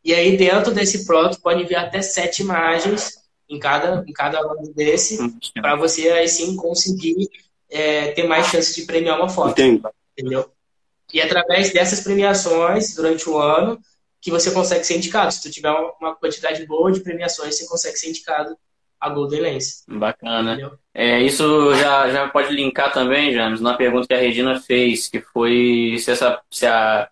E 0.04 0.12
aí, 0.12 0.36
dentro 0.36 0.72
desse 0.72 1.04
pronto, 1.06 1.40
pode 1.40 1.62
enviar 1.62 1.84
até 1.84 2.02
sete 2.02 2.42
imagens 2.42 3.22
em 3.48 3.58
cada, 3.58 4.04
em 4.06 4.12
cada 4.12 4.40
um 4.52 4.72
desse, 4.72 5.18
para 5.54 5.76
você 5.76 6.08
aí 6.10 6.28
sim 6.28 6.56
conseguir 6.56 7.28
é, 7.70 8.10
ter 8.12 8.24
mais 8.24 8.46
chances 8.46 8.74
de 8.74 8.82
premiar 8.82 9.18
uma 9.18 9.28
foto. 9.28 9.52
Entendo. 9.52 9.88
Entendeu? 10.18 10.50
E 11.12 11.20
através 11.20 11.72
dessas 11.72 12.00
premiações, 12.00 12.94
durante 12.94 13.28
o 13.28 13.38
ano, 13.38 13.78
que 14.20 14.30
você 14.30 14.50
consegue 14.50 14.84
ser 14.84 14.96
indicado. 14.96 15.32
Se 15.32 15.42
tu 15.42 15.50
tiver 15.50 15.70
uma 16.00 16.14
quantidade 16.14 16.64
boa 16.66 16.90
de 16.90 17.00
premiações, 17.00 17.56
você 17.56 17.66
consegue 17.66 17.96
ser 17.96 18.08
indicado 18.08 18.56
a 19.02 19.08
Golden 19.08 19.40
Lens. 19.40 19.84
Bacana. 19.88 20.78
É, 20.94 21.20
isso 21.20 21.74
já, 21.74 22.08
já 22.08 22.28
pode 22.28 22.54
linkar 22.54 22.92
também, 22.92 23.34
James, 23.34 23.60
na 23.60 23.74
pergunta 23.74 24.06
que 24.06 24.14
a 24.14 24.18
Regina 24.18 24.60
fez, 24.60 25.08
que 25.08 25.20
foi 25.20 25.96
se, 25.98 26.12
essa, 26.12 26.40
se 26.48 26.66
a 26.66 27.08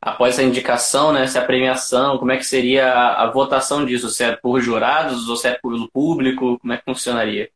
após 0.00 0.34
essa 0.34 0.42
indicação, 0.42 1.12
né, 1.12 1.26
se 1.26 1.36
a 1.36 1.44
premiação, 1.44 2.18
como 2.18 2.32
é 2.32 2.36
que 2.38 2.44
seria 2.44 2.90
a, 2.90 3.24
a, 3.24 3.30
votação 3.30 3.84
disso? 3.84 4.08
Se 4.08 4.24
é 4.24 4.34
por 4.34 4.60
jurados 4.60 5.28
ou 5.28 5.36
se 5.36 5.48
é 5.48 5.58
pelo 5.60 5.90
público? 5.90 6.58
Como 6.58 6.72
é 6.72 6.78
que 6.78 6.84
funcionaria? 6.84 7.50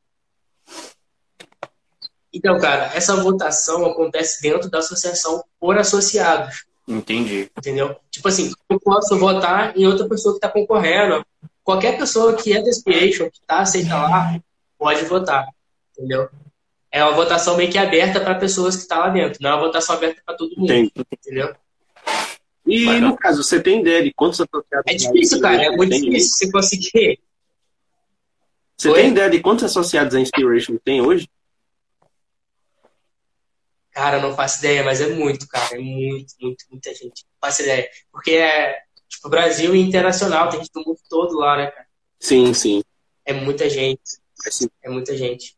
Então, 2.32 2.58
cara, 2.58 2.90
essa 2.94 3.16
votação 3.16 3.86
acontece 3.86 4.42
dentro 4.42 4.68
da 4.68 4.78
associação 4.78 5.42
por 5.58 5.78
associados. 5.78 6.66
Entendi. 6.86 7.50
Entendeu? 7.56 7.96
Tipo 8.10 8.28
assim, 8.28 8.52
eu 8.68 8.78
posso 8.78 9.18
votar 9.18 9.74
em 9.76 9.86
outra 9.86 10.06
pessoa 10.06 10.34
que 10.34 10.38
está 10.38 10.48
concorrendo. 10.48 11.24
Qualquer 11.64 11.96
pessoa 11.96 12.36
que 12.36 12.52
é 12.52 12.62
da 12.62 12.68
Inspiration, 12.68 13.30
que 13.30 13.38
está 13.38 13.60
aceita 13.60 13.96
lá, 13.96 14.38
pode 14.78 15.04
votar. 15.06 15.48
Entendeu? 15.96 16.28
É 16.92 17.02
uma 17.02 17.14
votação 17.14 17.56
meio 17.56 17.72
que 17.72 17.78
aberta 17.78 18.20
para 18.20 18.34
pessoas 18.34 18.76
que 18.76 18.82
estão 18.82 18.98
tá 18.98 19.06
lá 19.06 19.10
dentro. 19.10 19.42
Não 19.42 19.50
é 19.50 19.54
uma 19.54 19.66
votação 19.66 19.96
aberta 19.96 20.22
para 20.24 20.36
todo 20.36 20.54
mundo. 20.56 20.70
Entendi. 20.70 20.92
Entendeu? 21.12 21.56
E 22.66 22.84
Mas, 22.84 23.00
no 23.00 23.16
caso, 23.16 23.42
você 23.42 23.60
tem 23.60 23.80
ideia 23.80 24.02
de 24.02 24.12
quantos 24.12 24.40
associados? 24.40 24.84
É 24.86 24.94
difícil, 24.94 25.40
cara. 25.40 25.64
É 25.64 25.70
muito 25.70 25.90
difícil 25.90 26.30
você 26.30 26.52
conseguir. 26.52 27.20
Você 28.76 28.88
Oi? 28.90 28.94
tem 28.94 29.10
ideia 29.10 29.30
de 29.30 29.40
quantos 29.40 29.64
associados 29.64 30.14
a 30.14 30.20
Inspiration 30.20 30.76
tem 30.84 31.00
hoje? 31.00 31.28
Cara, 33.90 34.20
não 34.20 34.34
faço 34.34 34.58
ideia, 34.58 34.82
mas 34.82 35.00
é 35.00 35.08
muito, 35.08 35.46
cara. 35.46 35.76
É 35.76 35.78
muito, 35.78 36.34
muito, 36.40 36.64
muita 36.70 36.90
gente. 36.90 37.24
Não 37.24 37.38
faço 37.40 37.62
ideia. 37.62 37.88
Porque 38.10 38.32
é, 38.32 38.83
tipo, 39.14 39.28
Brasil 39.28 39.74
e 39.74 39.80
internacional, 39.80 40.48
tem 40.48 40.60
gente 40.60 40.72
do 40.72 40.80
mundo 40.80 40.98
todo 41.08 41.36
lá, 41.36 41.56
né, 41.56 41.66
cara? 41.68 41.86
Sim, 42.20 42.54
sim. 42.54 42.82
É 43.24 43.32
muita 43.32 43.68
gente. 43.68 44.00
É, 44.46 44.88
é 44.88 44.90
muita 44.90 45.16
gente. 45.16 45.56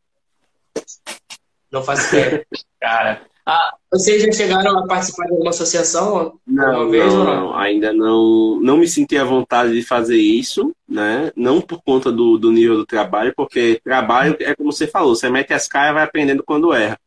Não 1.70 1.82
faço 1.82 2.14
ideia. 2.14 2.46
cara, 2.80 3.26
ah, 3.48 3.74
vocês 3.92 4.24
já 4.24 4.32
chegaram 4.32 4.76
a 4.76 4.86
participar 4.88 5.26
de 5.26 5.30
alguma 5.30 5.50
associação 5.50 6.36
não, 6.44 6.90
vez 6.90 7.14
não? 7.14 7.24
não? 7.24 7.56
Ainda 7.56 7.92
não, 7.92 8.58
não 8.60 8.76
me 8.76 8.88
senti 8.88 9.16
à 9.16 9.22
vontade 9.22 9.72
de 9.72 9.82
fazer 9.82 10.18
isso, 10.18 10.74
né? 10.88 11.30
Não 11.36 11.60
por 11.60 11.80
conta 11.80 12.10
do, 12.10 12.36
do 12.36 12.50
nível 12.50 12.76
do 12.76 12.84
trabalho, 12.84 13.32
porque 13.36 13.80
trabalho 13.84 14.36
é 14.40 14.52
como 14.56 14.72
você 14.72 14.88
falou, 14.88 15.14
você 15.14 15.30
mete 15.30 15.52
as 15.52 15.68
caras 15.68 15.90
e 15.90 15.94
vai 15.94 16.02
aprendendo 16.02 16.42
quando 16.42 16.72
erra. 16.72 16.98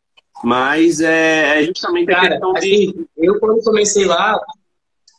Mas 0.41 1.01
é, 1.01 1.59
é 1.59 1.63
justamente 1.65 2.07
Cara, 2.07 2.27
a 2.27 2.29
questão 2.29 2.55
assim, 2.55 2.69
de. 2.69 3.07
Eu, 3.17 3.38
quando 3.41 3.62
comecei 3.62 4.05
lá, 4.05 4.39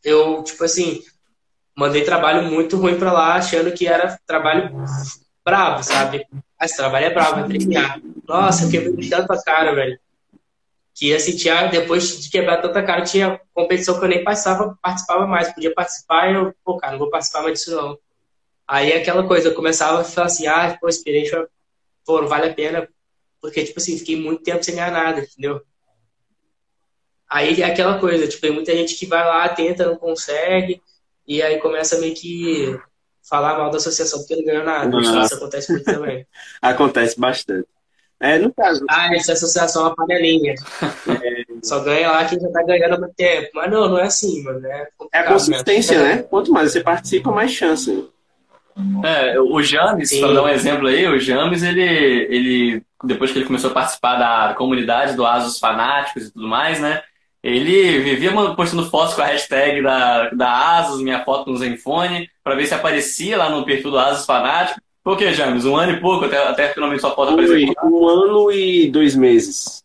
eu, 0.03 0.43
tipo 0.43 0.65
assim, 0.65 1.03
mandei 1.81 2.05
trabalho 2.05 2.45
muito 2.45 2.77
ruim 2.77 2.99
pra 2.99 3.13
lá, 3.13 3.35
achando 3.35 3.73
que 3.73 3.87
era 3.87 4.19
trabalho 4.27 4.71
brabo, 5.45 5.83
sabe? 5.83 6.27
Esse 6.63 6.77
trabalho 6.77 7.07
é 7.07 7.11
brabo, 7.11 7.41
é 7.41 7.49
treinar. 7.49 8.01
Nossa, 8.29 8.65
eu 8.65 8.71
quebrei 8.71 9.09
tanto 9.09 9.33
a 9.33 9.43
cara, 9.43 9.75
velho 9.75 9.99
que 11.01 11.15
assim, 11.15 11.35
tinha, 11.35 11.67
depois 11.67 12.21
de 12.21 12.31
quebrar 12.31 12.61
tanta 12.61 12.83
cara, 12.83 13.03
tinha 13.03 13.41
competição 13.55 13.99
que 13.99 14.05
eu 14.05 14.09
nem 14.09 14.23
passava, 14.23 14.79
participava 14.83 15.27
mais. 15.27 15.51
Podia 15.51 15.73
participar 15.73 16.31
e 16.31 16.35
eu, 16.35 16.55
pô, 16.63 16.77
cara, 16.77 16.93
não 16.93 16.99
vou 16.99 17.09
participar 17.09 17.43
mais 17.43 17.59
disso 17.59 17.75
não. 17.75 17.99
Aí 18.69 18.93
aquela 18.93 19.27
coisa, 19.27 19.49
eu 19.49 19.55
começava 19.55 20.03
a 20.03 20.05
falar 20.05 20.27
assim, 20.27 20.47
ah, 20.47 20.77
pô, 20.79 20.91
Inspiration, 20.91 21.47
pô, 22.05 22.21
não 22.21 22.29
vale 22.29 22.51
a 22.51 22.55
pena, 22.55 22.87
porque, 23.41 23.65
tipo 23.65 23.81
assim, 23.81 23.97
fiquei 23.97 24.15
muito 24.15 24.43
tempo 24.43 24.63
sem 24.63 24.75
ganhar 24.75 24.93
nada, 24.93 25.21
entendeu? 25.21 25.63
Aí 27.31 27.63
é 27.63 27.65
aquela 27.65 27.99
coisa, 27.99 28.29
tipo, 28.29 28.43
tem 28.43 28.53
muita 28.53 28.75
gente 28.75 28.95
que 28.95 29.07
vai 29.07 29.25
lá, 29.25 29.49
tenta, 29.49 29.87
não 29.87 29.97
consegue, 29.97 30.83
e 31.31 31.41
aí 31.41 31.61
começa 31.61 32.01
meio 32.01 32.13
que 32.13 32.77
falar 33.23 33.57
mal 33.57 33.71
da 33.71 33.77
associação 33.77 34.19
porque 34.19 34.35
não 34.35 34.45
ganhou 34.45 34.65
nada. 34.65 34.89
Nossa. 34.89 35.21
Isso 35.21 35.35
acontece 35.37 35.71
muito 35.71 35.85
também. 35.85 36.27
acontece 36.61 37.21
bastante. 37.21 37.69
É, 38.19 38.37
no 38.37 38.53
caso. 38.53 38.85
Ah, 38.91 39.15
essa 39.15 39.35
associação 39.35 39.83
é 39.83 39.87
uma 39.87 39.95
panelinha. 39.95 40.57
É, 40.83 41.45
só 41.63 41.79
ganha 41.85 42.11
lá 42.11 42.25
quem 42.25 42.41
já 42.41 42.51
tá 42.51 42.65
ganhando 42.65 42.97
há 42.97 42.99
muito 42.99 43.15
tempo. 43.15 43.49
Mas 43.55 43.71
não, 43.71 43.89
não 43.89 43.99
é 44.01 44.07
assim, 44.07 44.43
mano. 44.43 44.67
É, 44.67 44.89
é 45.13 45.19
a 45.21 45.29
consistência, 45.29 46.03
né? 46.03 46.23
Quanto 46.25 46.51
mais 46.51 46.73
você 46.73 46.81
participa, 46.81 47.31
mais 47.31 47.53
chance. 47.53 48.09
É, 49.05 49.39
o 49.39 49.63
James, 49.63 50.19
para 50.19 50.33
dar 50.33 50.43
um 50.43 50.49
exemplo 50.49 50.89
aí, 50.89 51.07
o 51.07 51.21
James, 51.21 51.63
ele, 51.63 51.83
ele, 52.29 52.83
depois 53.05 53.31
que 53.31 53.39
ele 53.39 53.47
começou 53.47 53.71
a 53.71 53.75
participar 53.75 54.17
da 54.17 54.55
comunidade 54.55 55.15
do 55.15 55.25
Asus 55.25 55.61
Fanáticos 55.61 56.27
e 56.27 56.33
tudo 56.33 56.49
mais, 56.49 56.81
né? 56.81 57.01
Ele 57.43 58.01
vivia 58.01 58.33
postando 58.55 58.89
fotos 58.91 59.15
com 59.15 59.23
a 59.23 59.27
hashtag 59.27 59.83
da, 59.83 60.29
da 60.31 60.79
Asus, 60.79 61.01
minha 61.01 61.25
foto 61.25 61.51
no 61.51 61.57
Zenfone, 61.57 62.29
para 62.45 62.55
ver 62.55 62.67
se 62.67 62.75
aparecia 62.75 63.39
lá 63.39 63.49
no 63.49 63.65
perfil 63.65 63.91
do 63.91 63.99
Asus 63.99 64.27
Fanático. 64.27 64.81
Por 65.03 65.17
que, 65.17 65.33
James? 65.33 65.65
Um 65.65 65.77
ano 65.77 65.93
e 65.93 66.01
pouco 66.01 66.27
até, 66.27 66.37
até 66.47 66.69
finalmente 66.69 67.01
sua 67.01 67.15
foto 67.15 67.33
aparecer? 67.33 67.73
Um 67.83 68.07
ano 68.07 68.53
e 68.53 68.91
dois 68.91 69.17
meses. 69.17 69.83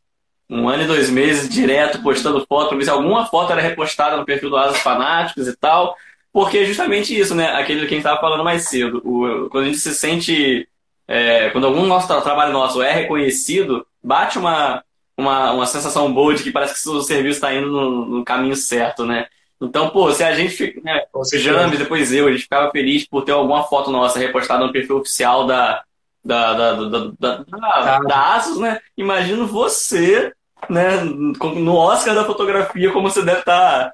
Um 0.49 0.67
ano 0.67 0.83
e 0.83 0.87
dois 0.87 1.09
meses 1.09 1.49
direto 1.49 2.03
postando 2.03 2.45
foto, 2.45 2.69
pra 2.69 2.77
ver 2.77 2.83
se 2.83 2.89
alguma 2.89 3.25
foto 3.25 3.51
era 3.53 3.61
repostada 3.61 4.17
no 4.17 4.25
perfil 4.25 4.49
do 4.49 4.57
Asas 4.57 4.79
Fanáticos 4.79 5.47
e 5.47 5.55
tal. 5.55 5.95
Porque 6.33 6.57
é 6.57 6.65
justamente 6.65 7.17
isso, 7.17 7.33
né? 7.33 7.53
Aquele 7.53 7.79
que 7.79 7.85
a 7.85 7.89
gente 7.89 7.99
estava 7.99 8.19
falando 8.19 8.43
mais 8.43 8.67
cedo. 8.67 9.01
O, 9.05 9.49
quando 9.49 9.63
a 9.63 9.67
gente 9.67 9.79
se 9.79 9.95
sente. 9.95 10.67
É, 11.07 11.49
quando 11.51 11.67
algum 11.67 11.85
nosso 11.85 12.07
trabalho 12.07 12.51
nosso 12.51 12.81
é 12.81 12.91
reconhecido, 12.91 13.85
bate 14.03 14.39
uma, 14.39 14.83
uma, 15.17 15.51
uma 15.51 15.65
sensação 15.65 16.13
boa 16.13 16.33
de 16.33 16.43
que 16.43 16.51
parece 16.51 16.81
que 16.81 16.89
o 16.89 17.01
serviço 17.01 17.37
está 17.37 17.53
indo 17.53 17.67
no, 17.67 18.05
no 18.05 18.25
caminho 18.25 18.55
certo, 18.55 19.05
né? 19.05 19.27
Então, 19.61 19.89
pô, 19.89 20.11
se 20.11 20.23
a 20.23 20.33
gente, 20.35 20.79
né, 20.83 21.05
o 21.13 21.23
James, 21.25 21.79
depois 21.79 22.11
eu, 22.11 22.27
a 22.27 22.31
gente 22.31 22.43
ficava 22.43 22.69
feliz 22.71 23.07
por 23.07 23.23
ter 23.23 23.31
alguma 23.31 23.63
foto 23.63 23.89
nossa 23.89 24.19
repostada 24.19 24.65
no 24.65 24.71
perfil 24.71 24.97
oficial 24.97 25.47
da, 25.47 25.83
da, 26.23 26.53
da, 26.53 26.73
da, 26.73 27.11
da, 27.17 27.45
da, 27.47 27.99
da 27.99 28.35
Asus, 28.35 28.59
né? 28.59 28.81
Imagino 28.97 29.47
você, 29.47 30.33
né, 30.69 30.97
no 30.97 31.75
Oscar 31.75 32.13
da 32.13 32.25
fotografia, 32.25 32.91
como 32.91 33.09
você 33.09 33.23
deve 33.23 33.39
estar 33.39 33.91
tá 33.91 33.93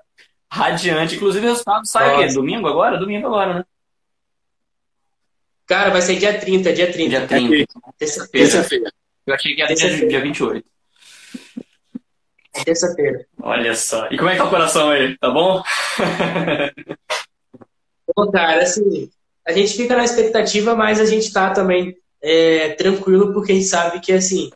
radiante. 0.52 1.16
Inclusive, 1.16 1.46
o 1.46 1.50
resultado 1.50 1.86
sai 1.86 2.24
aqui, 2.24 2.34
domingo 2.34 2.68
agora? 2.68 2.98
Domingo 2.98 3.28
agora, 3.28 3.54
né? 3.54 3.66
Cara, 5.68 5.92
vai 5.92 6.02
ser 6.02 6.18
dia 6.18 6.38
30, 6.38 6.74
dia 6.74 6.92
30. 6.92 7.10
Dia 7.10 7.28
30. 7.28 7.66
Terça-feira. 7.98 8.50
Terça 8.50 8.92
eu 9.26 9.34
achei 9.36 9.56
que 9.56 9.62
era 9.62 9.74
dia, 9.74 10.08
dia 10.08 10.22
28. 10.22 10.66
Terça-feira. 12.66 13.26
Olha 13.42 13.74
só. 13.76 14.08
E 14.12 14.18
como 14.18 14.30
é 14.30 14.34
que 14.34 14.40
tá 14.40 14.46
o 14.46 14.50
coração 14.50 14.90
aí? 14.90 15.18
Tá 15.18 15.30
bom? 15.30 15.64
Bom, 18.16 18.30
cara, 18.30 18.64
assim, 18.64 19.10
a 19.48 19.54
gente 19.54 19.74
fica 19.74 19.96
na 19.96 20.04
expectativa, 20.04 20.76
mas 20.76 21.00
a 21.00 21.06
gente 21.06 21.32
tá 21.32 21.52
também 21.52 21.96
é, 22.22 22.74
tranquilo, 22.74 23.34
porque 23.34 23.54
a 23.54 23.56
gente 23.56 23.68
sabe 23.68 24.00
que, 24.02 24.12
assim, 24.12 24.52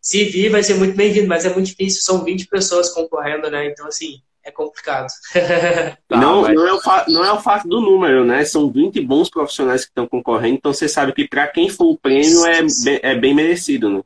se 0.00 0.24
vir 0.24 0.50
vai 0.50 0.62
ser 0.62 0.74
muito 0.74 0.96
bem-vindo, 0.96 1.28
mas 1.28 1.44
é 1.44 1.52
muito 1.52 1.66
difícil, 1.66 2.02
são 2.02 2.24
20 2.24 2.48
pessoas 2.48 2.92
concorrendo, 2.92 3.48
né? 3.48 3.66
Então, 3.66 3.86
assim, 3.86 4.20
é 4.44 4.50
complicado. 4.50 5.06
tá, 6.08 6.16
não, 6.16 6.42
mas... 6.42 6.54
não, 6.54 6.66
é 6.66 6.72
o 6.72 6.80
não 7.08 7.24
é 7.24 7.32
o 7.32 7.40
fato 7.40 7.68
do 7.68 7.80
número, 7.80 8.24
né? 8.24 8.44
São 8.44 8.70
20 8.70 9.00
bons 9.00 9.28
profissionais 9.28 9.84
que 9.84 9.90
estão 9.90 10.06
concorrendo, 10.06 10.56
então 10.56 10.72
você 10.72 10.88
sabe 10.88 11.12
que 11.12 11.28
para 11.28 11.46
quem 11.48 11.68
for 11.68 11.86
o 11.86 11.98
prêmio 11.98 12.46
é, 12.46 12.60
é 13.02 13.14
bem 13.14 13.34
merecido, 13.34 13.90
né? 13.90 14.02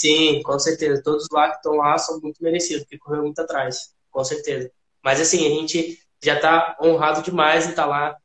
Sim, 0.00 0.42
com 0.42 0.58
certeza. 0.58 1.02
Todos 1.02 1.26
lá 1.32 1.50
que 1.50 1.56
estão 1.56 1.76
lá 1.76 1.96
são 1.98 2.20
muito 2.20 2.42
merecidos, 2.42 2.82
porque 2.82 2.98
correu 2.98 3.22
muito 3.22 3.40
atrás, 3.40 3.94
com 4.10 4.24
certeza. 4.24 4.70
Mas 5.02 5.20
assim, 5.20 5.46
a 5.46 5.50
gente 5.50 5.98
já 6.22 6.36
está 6.36 6.76
honrado 6.82 7.22
demais 7.22 7.66
em 7.66 7.70
estar 7.70 7.82
tá 7.82 7.88
lá 7.88 8.16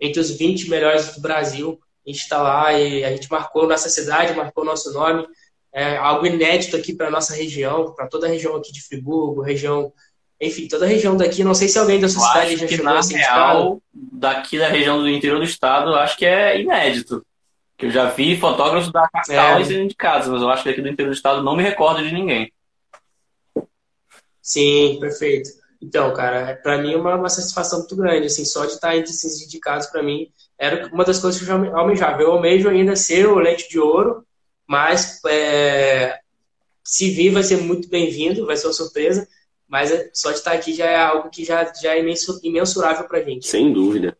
entre 0.00 0.20
os 0.20 0.30
20 0.30 0.68
melhores 0.68 1.14
do 1.14 1.20
Brasil. 1.20 1.78
A 2.06 2.10
gente 2.10 2.20
está 2.20 2.42
lá 2.42 2.72
e 2.72 3.04
a 3.04 3.10
gente 3.10 3.30
marcou 3.30 3.66
nossa 3.66 3.88
cidade, 3.88 4.34
marcou 4.34 4.64
nosso 4.64 4.92
nome. 4.92 5.26
É 5.72 5.96
algo 5.96 6.26
inédito 6.26 6.76
aqui 6.76 6.94
para 6.94 7.10
nossa 7.10 7.34
região, 7.34 7.92
para 7.94 8.06
toda 8.06 8.26
a 8.26 8.30
região 8.30 8.54
aqui 8.54 8.72
de 8.72 8.82
Friburgo, 8.82 9.40
região 9.40 9.92
enfim, 10.40 10.68
toda 10.68 10.84
a 10.84 10.88
região 10.88 11.16
daqui, 11.16 11.44
não 11.44 11.54
sei 11.54 11.68
se 11.68 11.78
alguém 11.78 12.00
da 12.00 12.08
sua 12.08 12.26
cidade 12.26 12.56
já 12.56 12.68
chegou 12.68 12.84
na 12.84 12.98
a 12.98 13.02
real, 13.02 13.82
daqui 13.92 14.58
da 14.58 14.68
região 14.68 14.98
do 14.98 15.08
interior 15.08 15.38
do 15.38 15.44
estado, 15.44 15.94
acho 15.94 16.16
que 16.16 16.26
é 16.26 16.60
inédito. 16.60 17.24
Que 17.76 17.86
eu 17.86 17.90
já 17.90 18.10
vi 18.10 18.36
fotógrafos 18.38 18.92
da 18.92 19.08
capital 19.08 19.60
é. 19.60 19.64
sendo 19.64 19.82
indicados, 19.82 20.28
mas 20.28 20.42
eu 20.42 20.48
acho 20.48 20.62
que 20.62 20.68
aqui 20.68 20.80
do 20.80 20.88
interior 20.88 21.10
do 21.10 21.16
estado 21.16 21.42
não 21.42 21.56
me 21.56 21.62
recordo 21.62 22.02
de 22.02 22.14
ninguém. 22.14 22.52
Sim, 24.40 24.98
perfeito. 25.00 25.50
Então, 25.82 26.12
cara, 26.14 26.58
para 26.62 26.78
mim 26.78 26.92
é 26.92 26.96
uma, 26.96 27.16
uma 27.16 27.28
satisfação 27.28 27.80
muito 27.80 27.96
grande, 27.96 28.26
assim, 28.26 28.44
só 28.44 28.64
de 28.64 28.72
estar 28.72 28.96
entre 28.96 29.10
esses 29.10 29.42
indicados 29.42 29.86
para 29.88 30.02
mim 30.02 30.30
era 30.58 30.88
uma 30.92 31.04
das 31.04 31.18
coisas 31.18 31.40
que 31.40 31.48
eu 31.48 31.48
já 31.48 31.76
almejava. 31.76 32.22
Eu 32.22 32.32
almejo 32.32 32.68
ainda 32.68 32.96
ser 32.96 33.26
o 33.26 33.38
leite 33.38 33.68
de 33.68 33.78
ouro, 33.78 34.24
mas 34.66 35.20
é, 35.26 36.18
se 36.82 37.10
vir 37.10 37.30
vai 37.30 37.42
ser 37.42 37.58
muito 37.58 37.88
bem-vindo, 37.88 38.46
vai 38.46 38.56
ser 38.56 38.68
uma 38.68 38.72
surpresa, 38.72 39.26
mas 39.68 39.90
é, 39.90 40.10
só 40.12 40.30
de 40.30 40.38
estar 40.38 40.52
aqui 40.52 40.72
já 40.72 40.86
é 40.86 40.96
algo 40.96 41.30
que 41.30 41.44
já, 41.44 41.72
já 41.74 41.94
é 41.94 42.04
imensurável 42.42 43.06
para 43.06 43.22
gente. 43.22 43.46
Sem 43.46 43.72
dúvida. 43.72 44.16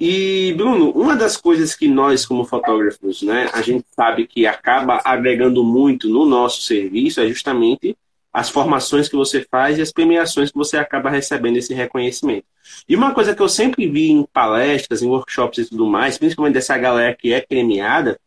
E, 0.00 0.54
Bruno, 0.56 0.90
uma 0.90 1.16
das 1.16 1.36
coisas 1.36 1.74
que 1.74 1.88
nós, 1.88 2.24
como 2.24 2.44
fotógrafos, 2.44 3.22
né, 3.22 3.50
a 3.52 3.60
gente 3.62 3.84
sabe 3.96 4.26
que 4.26 4.46
acaba 4.46 5.00
agregando 5.04 5.64
muito 5.64 6.08
no 6.08 6.24
nosso 6.24 6.62
serviço 6.62 7.20
é 7.20 7.26
justamente 7.26 7.96
as 8.32 8.48
formações 8.48 9.08
que 9.08 9.16
você 9.16 9.44
faz 9.50 9.76
e 9.76 9.82
as 9.82 9.90
premiações 9.90 10.52
que 10.52 10.56
você 10.56 10.76
acaba 10.76 11.10
recebendo 11.10 11.56
esse 11.56 11.74
reconhecimento. 11.74 12.44
E 12.88 12.94
uma 12.94 13.12
coisa 13.12 13.34
que 13.34 13.42
eu 13.42 13.48
sempre 13.48 13.88
vi 13.88 14.10
em 14.10 14.22
palestras, 14.22 15.02
em 15.02 15.08
workshops 15.08 15.58
e 15.58 15.70
tudo 15.70 15.86
mais, 15.86 16.16
principalmente 16.16 16.54
dessa 16.54 16.78
galera 16.78 17.14
que 17.14 17.32
é 17.32 17.40
premiada, 17.40 18.20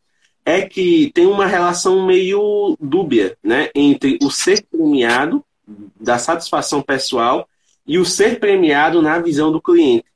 é 0.43 0.61
que 0.61 1.11
tem 1.13 1.25
uma 1.25 1.45
relação 1.45 2.05
meio 2.05 2.75
dúbia 2.81 3.37
né, 3.41 3.69
entre 3.73 4.17
o 4.21 4.29
ser 4.29 4.65
premiado, 4.69 5.43
da 5.99 6.17
satisfação 6.17 6.81
pessoal, 6.81 7.47
e 7.87 7.97
o 7.97 8.03
ser 8.03 8.39
premiado 8.39 9.01
na 9.01 9.19
visão 9.19 9.51
do 9.51 9.61
cliente. 9.61 10.10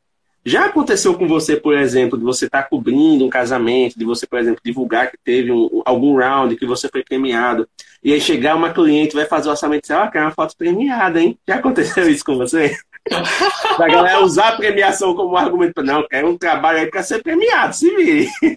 Já 0.45 0.65
aconteceu 0.65 1.17
com 1.17 1.27
você, 1.27 1.57
por 1.57 1.75
exemplo, 1.75 2.19
de 2.19 2.23
você 2.23 2.45
estar 2.45 2.61
tá 2.61 2.69
cobrindo 2.69 3.25
um 3.25 3.29
casamento, 3.29 3.97
de 3.97 4.05
você, 4.05 4.27
por 4.27 4.37
exemplo, 4.37 4.61
divulgar 4.63 5.09
que 5.09 5.17
teve 5.23 5.51
um, 5.51 5.81
algum 5.83 6.15
round, 6.15 6.55
que 6.55 6.67
você 6.67 6.87
foi 6.87 7.03
premiado, 7.03 7.67
e 8.03 8.13
aí 8.13 8.21
chegar 8.21 8.55
uma 8.55 8.71
cliente 8.71 9.15
vai 9.15 9.25
fazer 9.25 9.47
o 9.47 9.51
orçamento 9.51 9.79
e 9.79 9.81
dizer, 9.81 9.95
ó, 9.95 10.07
oh, 10.13 10.17
uma 10.19 10.31
foto 10.31 10.55
premiada, 10.55 11.19
hein? 11.19 11.39
Já 11.47 11.55
aconteceu 11.55 12.07
isso 12.09 12.23
com 12.23 12.37
você? 12.37 12.77
da 13.77 13.87
galera 13.87 14.23
usar 14.23 14.49
a 14.49 14.55
premiação 14.55 15.15
como 15.15 15.35
argumento, 15.35 15.81
não, 15.81 16.07
quer 16.07 16.23
um 16.23 16.37
trabalho 16.37 16.79
aí 16.79 16.89
para 16.91 17.01
ser 17.01 17.23
premiado, 17.23 17.75
se 17.75 17.89
vire. 17.95 18.29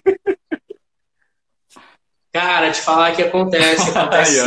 Cara, 2.31 2.71
te 2.71 2.81
falar 2.81 3.15
que 3.15 3.23
acontece, 3.23 3.89
acontece 3.97 4.39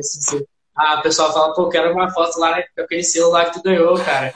sim. 0.00 0.44
Ah, 0.76 1.00
o 1.00 1.02
pessoal 1.02 1.32
fala, 1.32 1.52
pô, 1.52 1.68
quero 1.68 1.92
uma 1.92 2.08
foto 2.10 2.38
lá 2.38 2.62
com 2.62 2.82
aquele 2.82 3.02
selo 3.02 3.30
lá 3.30 3.46
que 3.46 3.54
tu 3.54 3.62
ganhou, 3.64 3.96
cara. 3.96 4.32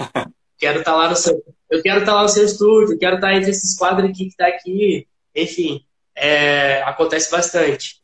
Quero 0.59 0.81
estar 0.81 0.91
tá 0.91 0.97
lá 0.97 1.09
no 1.09 1.15
seu. 1.15 1.41
Eu 1.73 1.83
quero 1.83 2.01
estar 2.01 2.13
tá 2.13 2.17
lá 2.17 2.23
no 2.25 2.29
seu 2.29 2.45
estúdio, 2.45 2.99
quero 2.99 3.15
estar 3.15 3.29
tá 3.29 3.35
entre 3.35 3.51
esses 3.51 3.79
quadros 3.79 4.11
aqui 4.11 4.29
que 4.29 4.37
tá 4.37 4.47
aqui. 4.47 5.09
Enfim, 5.35 5.83
é, 6.15 6.83
acontece 6.83 7.31
bastante. 7.31 7.99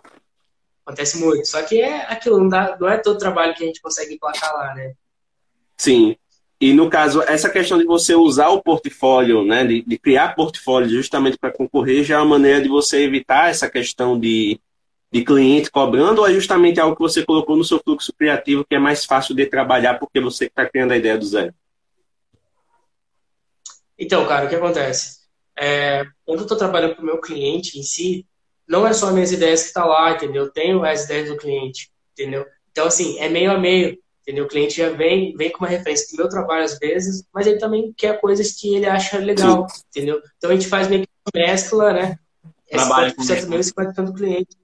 Acontece 0.86 1.18
muito. 1.18 1.46
Só 1.46 1.60
que 1.60 1.78
é 1.78 2.10
aquilo, 2.10 2.38
não, 2.38 2.48
dá, 2.48 2.78
não 2.80 2.88
é 2.88 2.96
todo 2.96 3.18
trabalho 3.18 3.54
que 3.54 3.62
a 3.62 3.66
gente 3.66 3.82
consegue 3.82 4.14
emplacar 4.14 4.54
lá, 4.54 4.74
né? 4.74 4.94
Sim. 5.76 6.16
E 6.58 6.72
no 6.72 6.88
caso, 6.88 7.20
essa 7.20 7.50
questão 7.50 7.76
de 7.76 7.84
você 7.84 8.14
usar 8.14 8.48
o 8.48 8.62
portfólio, 8.62 9.44
né, 9.44 9.66
de, 9.66 9.82
de 9.82 9.98
criar 9.98 10.34
portfólio 10.34 10.88
justamente 10.88 11.36
para 11.36 11.52
concorrer, 11.52 12.02
já 12.02 12.14
é 12.14 12.18
uma 12.18 12.38
maneira 12.38 12.62
de 12.62 12.68
você 12.70 13.02
evitar 13.04 13.50
essa 13.50 13.68
questão 13.68 14.18
de, 14.18 14.58
de 15.12 15.22
cliente 15.22 15.70
cobrando, 15.70 16.22
ou 16.22 16.26
é 16.26 16.32
justamente 16.32 16.80
algo 16.80 16.96
que 16.96 17.02
você 17.02 17.22
colocou 17.22 17.54
no 17.54 17.64
seu 17.64 17.78
fluxo 17.78 18.14
criativo 18.14 18.64
que 18.64 18.74
é 18.74 18.78
mais 18.78 19.04
fácil 19.04 19.34
de 19.34 19.44
trabalhar 19.44 19.98
porque 19.98 20.20
você 20.20 20.46
está 20.46 20.66
criando 20.66 20.92
a 20.92 20.96
ideia 20.96 21.18
do 21.18 21.26
zero? 21.26 21.52
Então, 23.98 24.26
cara, 24.26 24.46
o 24.46 24.48
que 24.48 24.54
acontece? 24.54 25.18
É, 25.58 26.04
quando 26.24 26.38
eu 26.38 26.42
estou 26.44 26.56
trabalhando 26.56 26.94
com 26.94 27.02
o 27.02 27.06
meu 27.06 27.20
cliente 27.20 27.78
em 27.78 27.82
si, 27.82 28.26
não 28.66 28.86
é 28.86 28.92
só 28.92 29.10
minhas 29.10 29.32
ideias 29.32 29.62
que 29.62 29.68
está 29.68 29.84
lá, 29.84 30.12
entendeu? 30.12 30.44
Eu 30.44 30.50
tenho 30.50 30.84
as 30.84 31.04
ideias 31.04 31.28
do 31.28 31.36
cliente, 31.36 31.90
entendeu? 32.12 32.46
Então, 32.70 32.86
assim, 32.86 33.18
é 33.18 33.28
meio 33.28 33.50
a 33.50 33.58
meio, 33.58 33.98
entendeu? 34.22 34.44
O 34.44 34.48
cliente 34.48 34.76
já 34.76 34.90
vem, 34.90 35.34
vem 35.34 35.50
com 35.50 35.64
uma 35.64 35.68
referência 35.68 36.06
do 36.10 36.20
meu 36.20 36.28
trabalho 36.28 36.64
às 36.64 36.78
vezes, 36.78 37.24
mas 37.34 37.46
ele 37.46 37.58
também 37.58 37.92
quer 37.96 38.20
coisas 38.20 38.52
que 38.52 38.74
ele 38.74 38.86
acha 38.86 39.18
legal, 39.18 39.68
Sim. 39.68 39.82
entendeu? 39.88 40.22
Então 40.36 40.50
a 40.50 40.54
gente 40.54 40.68
faz 40.68 40.86
meio 40.86 41.02
que 41.02 41.08
uma 41.26 41.46
mescla, 41.46 41.92
né? 41.92 42.18
Trabalho 42.70 43.14
com 43.16 43.24
meu 43.24 43.60
e 43.60 43.64
50% 43.64 44.04
do 44.04 44.14
cliente. 44.14 44.56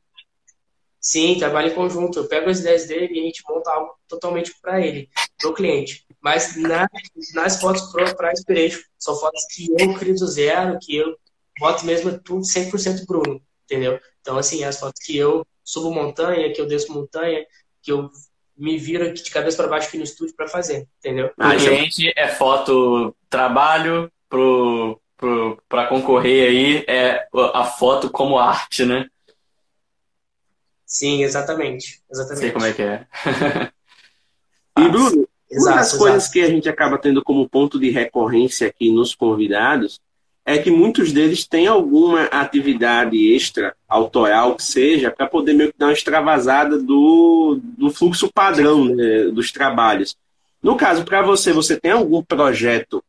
Sim, 1.00 1.38
trabalho 1.38 1.68
em 1.68 1.74
conjunto. 1.74 2.18
Eu 2.18 2.28
pego 2.28 2.50
as 2.50 2.60
ideias 2.60 2.86
dele 2.86 3.14
e 3.14 3.20
a 3.20 3.22
gente 3.24 3.42
monta 3.48 3.70
algo 3.70 3.94
totalmente 4.06 4.54
para 4.60 4.80
ele, 4.80 5.08
para 5.38 5.50
o 5.50 5.54
cliente. 5.54 6.06
Mas 6.24 6.56
na, 6.56 6.88
nas 7.34 7.60
fotos 7.60 7.82
para 8.14 8.32
Inspiration, 8.32 8.80
são 8.98 9.14
fotos 9.14 9.44
que 9.54 9.70
eu 9.78 9.92
crio 9.92 10.14
do 10.14 10.26
zero, 10.26 10.78
que 10.80 10.96
eu 10.96 11.14
boto 11.60 11.84
mesmo 11.84 12.18
tudo 12.18 12.40
100% 12.40 13.04
Bruno, 13.06 13.42
entendeu? 13.64 14.00
Então, 14.22 14.38
assim, 14.38 14.64
as 14.64 14.80
fotos 14.80 15.04
que 15.04 15.14
eu 15.14 15.46
subo 15.62 15.94
montanha, 15.94 16.50
que 16.50 16.58
eu 16.58 16.66
desço 16.66 16.94
montanha, 16.94 17.44
que 17.82 17.92
eu 17.92 18.10
me 18.56 18.78
viro 18.78 19.04
aqui 19.04 19.22
de 19.22 19.30
cabeça 19.30 19.58
para 19.58 19.68
baixo 19.68 19.88
aqui 19.88 19.98
no 19.98 20.04
estúdio 20.04 20.34
para 20.34 20.48
fazer, 20.48 20.88
entendeu? 20.98 21.30
A 21.38 21.58
gente 21.58 22.10
é 22.16 22.28
foto 22.28 23.14
trabalho 23.28 24.10
pro, 24.26 24.98
pro, 25.18 25.62
para 25.68 25.88
concorrer 25.88 26.48
aí, 26.48 26.84
é 26.88 27.28
a 27.52 27.66
foto 27.66 28.08
como 28.08 28.38
arte, 28.38 28.86
né? 28.86 29.10
Sim, 30.86 31.22
exatamente. 31.22 32.00
exatamente. 32.10 32.40
Sei 32.40 32.50
como 32.50 32.64
é 32.64 32.72
que 32.72 32.82
é. 32.82 33.06
e 34.78 34.88
Bruno, 34.88 35.23
exato, 35.54 35.66
uma 35.66 35.76
das 35.76 35.88
exato. 35.88 36.02
coisas 36.02 36.28
que 36.28 36.40
a 36.40 36.48
gente 36.48 36.68
acaba 36.68 36.98
tendo 36.98 37.22
como 37.22 37.48
ponto 37.48 37.78
de 37.78 37.90
recorrência 37.90 38.68
aqui 38.68 38.90
nos 38.90 39.14
convidados 39.14 40.00
é 40.46 40.58
que 40.58 40.70
muitos 40.70 41.10
deles 41.10 41.46
têm 41.46 41.66
alguma 41.66 42.24
atividade 42.24 43.16
extra, 43.32 43.74
autoral, 43.88 44.56
que 44.56 44.62
seja, 44.62 45.10
para 45.10 45.26
poder 45.26 45.54
meio 45.54 45.72
que 45.72 45.78
dar 45.78 45.86
uma 45.86 45.92
extravasada 45.92 46.78
do, 46.78 47.58
do 47.62 47.90
fluxo 47.90 48.30
padrão 48.30 48.84
né, 48.84 49.24
dos 49.32 49.50
trabalhos. 49.50 50.16
No 50.62 50.76
caso, 50.76 51.04
para 51.04 51.22
você, 51.22 51.52
você 51.52 51.80
tem 51.80 51.92
algum 51.92 52.22
projeto 52.22 53.02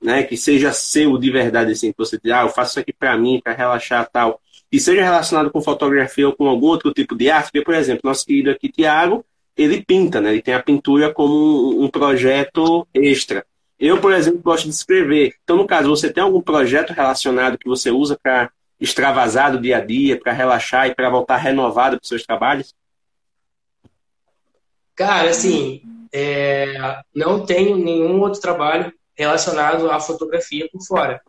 né, 0.00 0.22
que 0.22 0.36
seja 0.36 0.72
seu 0.72 1.18
de 1.18 1.30
verdade, 1.30 1.72
assim, 1.72 1.90
que 1.90 1.98
você 1.98 2.18
diz, 2.22 2.32
ah, 2.32 2.42
eu 2.42 2.48
faço 2.50 2.72
isso 2.72 2.80
aqui 2.80 2.92
para 2.92 3.16
mim, 3.18 3.40
para 3.42 3.52
relaxar 3.52 4.08
tal, 4.12 4.40
e 4.70 4.78
seja 4.78 5.02
relacionado 5.02 5.50
com 5.50 5.60
fotografia 5.60 6.28
ou 6.28 6.34
com 6.34 6.46
algum 6.46 6.66
outro 6.66 6.92
tipo 6.92 7.16
de 7.16 7.30
arte, 7.30 7.46
porque, 7.46 7.62
por 7.62 7.74
exemplo, 7.74 8.02
nosso 8.04 8.24
querido 8.24 8.50
aqui, 8.50 8.68
Tiago, 8.68 9.24
ele 9.56 9.84
pinta, 9.84 10.20
né? 10.20 10.32
Ele 10.32 10.42
tem 10.42 10.54
a 10.54 10.62
pintura 10.62 11.12
como 11.12 11.82
um, 11.82 11.88
projeto 11.88 12.86
extra. 12.92 13.44
Eu, 13.78 14.00
por 14.00 14.12
exemplo, 14.12 14.40
gosto 14.40 14.64
de 14.64 14.70
escrever. 14.70 15.34
Então, 15.42 15.56
no 15.56 15.66
caso, 15.66 15.88
você 15.88 16.12
tem 16.12 16.22
algum 16.22 16.40
projeto 16.40 16.92
relacionado 16.92 17.58
que 17.58 17.68
você 17.68 17.90
usa 17.90 18.18
para 18.20 18.50
extravasar 18.80 19.52
do 19.52 19.60
dia 19.60 19.78
a 19.78 19.80
dia, 19.80 20.18
para 20.18 20.32
relaxar 20.32 20.88
e 20.88 20.94
para 20.94 21.10
voltar 21.10 21.36
renovado 21.36 21.96
para 21.96 22.02
os 22.02 22.08
seus 22.08 22.24
trabalhos? 22.24 22.74
Cara, 24.94 25.30
assim, 25.30 25.82
é... 26.12 27.00
não 27.14 27.44
tenho 27.44 27.76
nenhum 27.76 28.20
outro 28.20 28.40
trabalho 28.40 28.92
relacionado 29.14 29.90
à 29.90 29.98
fotografia 30.00 30.68
por 30.70 30.82
fora 30.82 31.20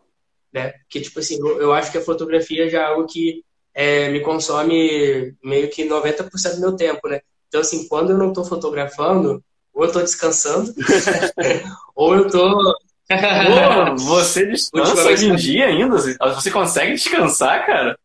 né? 0.52 0.74
Que, 0.88 1.00
tipo 1.00 1.18
assim, 1.20 1.38
eu 1.38 1.72
acho 1.72 1.90
que 1.92 1.98
a 1.98 2.04
fotografia 2.04 2.68
já 2.68 2.82
é 2.82 2.84
algo 2.84 3.06
que 3.06 3.44
é, 3.74 4.08
me 4.08 4.20
consome 4.20 5.36
meio 5.42 5.68
que 5.70 5.84
90% 5.84 6.54
do 6.54 6.60
meu 6.60 6.76
tempo, 6.76 7.08
né? 7.08 7.20
Então, 7.48 7.60
assim, 7.60 7.88
quando 7.88 8.10
eu 8.10 8.18
não 8.18 8.28
estou 8.28 8.44
fotografando, 8.44 9.42
ou 9.72 9.82
eu 9.82 9.88
estou 9.88 10.02
descansando, 10.02 10.72
ou 11.94 12.14
eu 12.14 12.26
estou 12.26 12.74
Pô, 13.08 13.96
você 13.96 14.44
descansa 14.44 15.02
hoje 15.04 15.30
em 15.30 15.36
dia 15.36 15.66
ainda? 15.66 15.96
Você 15.96 16.50
consegue 16.50 16.92
descansar, 16.92 17.64
cara? 17.64 17.98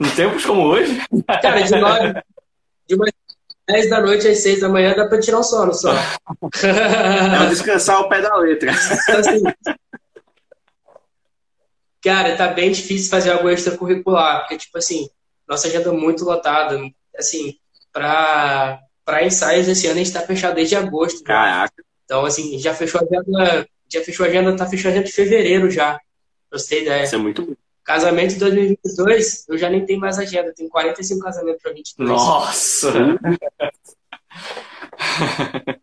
Em 0.00 0.10
tempos 0.10 0.44
como 0.44 0.62
hoje? 0.62 1.00
Cara, 1.40 1.62
de, 1.62 1.76
nove, 1.76 2.22
de 2.88 2.94
umas 2.96 3.10
10 3.68 3.90
da 3.90 4.00
noite 4.00 4.26
às 4.26 4.38
6 4.38 4.60
da 4.60 4.68
manhã 4.68 4.94
dá 4.96 5.06
pra 5.06 5.20
tirar 5.20 5.38
um 5.38 5.44
sono 5.44 5.72
só. 5.72 5.92
É 6.60 7.48
descansar 7.48 8.00
o 8.00 8.08
pé 8.08 8.20
da 8.20 8.34
letra. 8.36 8.72
Então, 8.72 9.20
assim, 9.20 9.42
cara, 12.02 12.36
tá 12.36 12.48
bem 12.48 12.72
difícil 12.72 13.10
fazer 13.10 13.30
algo 13.30 13.48
extracurricular, 13.48 14.40
porque, 14.40 14.56
tipo 14.56 14.76
assim, 14.76 15.08
nossa 15.48 15.68
agenda 15.68 15.90
é 15.90 15.92
muito 15.92 16.24
lotada. 16.24 16.80
Assim, 17.16 17.56
para 17.92 18.80
para 19.08 19.24
ensaios 19.24 19.66
esse 19.66 19.86
ano 19.86 19.98
a 19.98 20.04
gente 20.04 20.12
tá 20.12 20.20
fechado 20.20 20.56
desde 20.56 20.76
agosto. 20.76 21.24
Caraca. 21.24 21.82
Então, 22.04 22.26
assim, 22.26 22.58
já 22.58 22.74
fechou 22.74 23.00
a 23.00 23.04
agenda, 23.04 23.66
já 23.90 24.04
fechou 24.04 24.26
a 24.26 24.28
agenda, 24.28 24.54
tá 24.54 24.66
fechando 24.66 24.88
a 24.88 24.92
agenda 24.92 25.06
de 25.06 25.14
fevereiro 25.14 25.70
já. 25.70 25.98
Ter 26.68 26.82
ideia. 26.82 27.04
Isso 27.04 27.14
é 27.14 27.18
muito 27.18 27.46
bom. 27.46 27.54
Casamento 27.82 28.34
de 28.34 28.40
2022, 28.40 29.46
eu 29.48 29.56
já 29.56 29.70
nem 29.70 29.86
tenho 29.86 29.98
mais 29.98 30.18
agenda. 30.18 30.52
Tenho 30.54 30.68
45 30.68 31.24
casamentos 31.24 31.62
pra 31.62 31.72
22. 31.72 32.10
Nossa! 32.10 32.92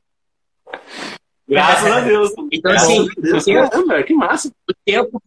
Graças 1.50 1.92
a 1.92 2.02
Deus. 2.02 2.32
Então, 2.52 2.72
assim, 2.74 3.08
Deus, 3.18 3.44
tempo, 3.44 4.04
que 4.06 4.14
massa. 4.14 4.52
O 4.70 4.74
tempo, 4.86 5.20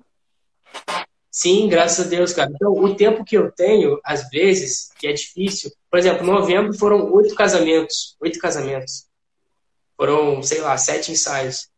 Sim, 1.39 1.69
graças 1.69 2.05
a 2.05 2.09
Deus, 2.09 2.33
cara. 2.33 2.51
Então, 2.53 2.73
o 2.73 2.97
tempo 2.97 3.25
que 3.25 3.39
eu 3.39 3.53
tenho, 3.53 4.01
às 4.03 4.29
vezes, 4.29 4.91
que 4.99 5.07
é 5.07 5.13
difícil, 5.13 5.71
por 5.89 5.97
exemplo, 5.97 6.27
novembro 6.27 6.77
foram 6.77 7.13
oito 7.13 7.33
casamentos. 7.37 8.17
Oito 8.21 8.41
casamentos. 8.41 9.07
Foram, 9.97 10.43
sei 10.43 10.61
lá, 10.61 10.77
sete 10.77 11.13
ensaios. 11.13 11.69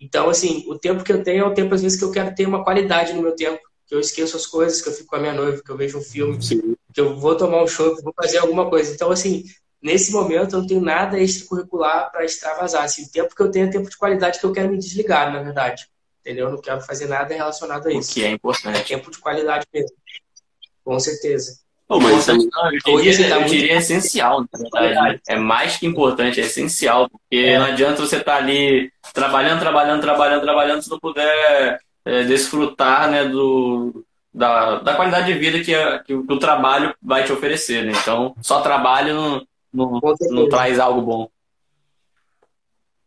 Então, 0.00 0.28
assim, 0.28 0.64
o 0.66 0.76
tempo 0.76 1.04
que 1.04 1.12
eu 1.12 1.22
tenho 1.22 1.44
é 1.44 1.46
o 1.46 1.54
tempo, 1.54 1.72
às 1.72 1.82
vezes, 1.82 1.96
que 1.96 2.04
eu 2.04 2.10
quero 2.10 2.34
ter 2.34 2.48
uma 2.48 2.64
qualidade 2.64 3.12
no 3.12 3.22
meu 3.22 3.36
tempo, 3.36 3.60
que 3.86 3.94
eu 3.94 4.00
esqueço 4.00 4.36
as 4.36 4.44
coisas, 4.44 4.82
que 4.82 4.88
eu 4.88 4.92
fico 4.92 5.10
com 5.10 5.14
a 5.14 5.20
minha 5.20 5.34
noiva, 5.34 5.62
que 5.64 5.70
eu 5.70 5.76
vejo 5.76 5.98
um 5.98 6.02
filme, 6.02 6.42
Sim. 6.42 6.74
que 6.92 7.00
eu 7.00 7.16
vou 7.16 7.36
tomar 7.36 7.62
um 7.62 7.68
show, 7.68 7.94
que 7.94 8.00
eu 8.00 8.04
vou 8.04 8.14
fazer 8.20 8.38
alguma 8.38 8.68
coisa. 8.68 8.92
Então, 8.92 9.12
assim, 9.12 9.44
nesse 9.80 10.10
momento 10.10 10.56
eu 10.56 10.62
não 10.62 10.66
tenho 10.66 10.80
nada 10.80 11.16
extracurricular 11.20 12.10
para 12.10 12.24
extravasar. 12.24 12.82
Assim, 12.82 13.04
o 13.04 13.10
tempo 13.12 13.36
que 13.36 13.40
eu 13.40 13.52
tenho 13.52 13.68
é 13.68 13.70
tempo 13.70 13.88
de 13.88 13.96
qualidade 13.96 14.40
que 14.40 14.46
eu 14.46 14.52
quero 14.52 14.68
me 14.68 14.78
desligar, 14.78 15.32
na 15.32 15.44
verdade. 15.44 15.86
Entendeu? 16.26 16.46
Eu 16.46 16.52
não 16.54 16.60
quero 16.60 16.80
fazer 16.80 17.06
nada 17.06 17.32
relacionado 17.32 17.86
a 17.86 17.92
isso. 17.92 18.10
O 18.10 18.14
que 18.14 18.24
é 18.24 18.30
importante. 18.30 18.76
É 18.76 18.82
tempo 18.82 19.12
de 19.12 19.18
qualidade 19.18 19.64
mesmo. 19.72 19.96
Com 20.84 20.98
certeza. 20.98 21.60
Oh, 21.88 22.00
mas 22.00 22.28
Hoje, 22.28 22.40
eu 22.84 23.00
diria, 23.00 23.28
tá 23.28 23.36
eu 23.36 23.44
diria 23.44 23.72
é 23.74 23.76
essencial, 23.76 24.44
na 24.52 24.80
verdade. 24.80 25.20
É 25.28 25.36
mais 25.36 25.76
que 25.76 25.86
importante, 25.86 26.40
é 26.40 26.44
essencial, 26.44 27.08
porque 27.08 27.36
é. 27.36 27.56
não 27.56 27.66
adianta 27.66 28.04
você 28.04 28.16
estar 28.16 28.32
tá 28.32 28.38
ali 28.38 28.90
trabalhando, 29.14 29.60
trabalhando, 29.60 30.00
trabalhando, 30.00 30.42
trabalhando, 30.42 30.82
se 30.82 30.90
não 30.90 30.98
puder 30.98 31.78
é, 32.04 32.24
desfrutar 32.24 33.08
né, 33.08 33.26
do, 33.26 34.04
da, 34.34 34.80
da 34.80 34.96
qualidade 34.96 35.32
de 35.32 35.38
vida 35.38 35.62
que, 35.62 35.72
a, 35.72 36.00
que, 36.00 36.12
o, 36.12 36.26
que, 36.26 36.32
o, 36.32 36.40
trabalho 36.40 36.92
vai 37.00 37.22
te 37.22 37.32
oferecer. 37.32 37.84
Né? 37.84 37.92
Então, 38.02 38.34
só 38.42 38.60
trabalho 38.62 39.14
não, 39.14 39.46
não, 39.72 40.00
não 40.30 40.48
traz 40.48 40.80
algo 40.80 41.02
bom. 41.02 41.30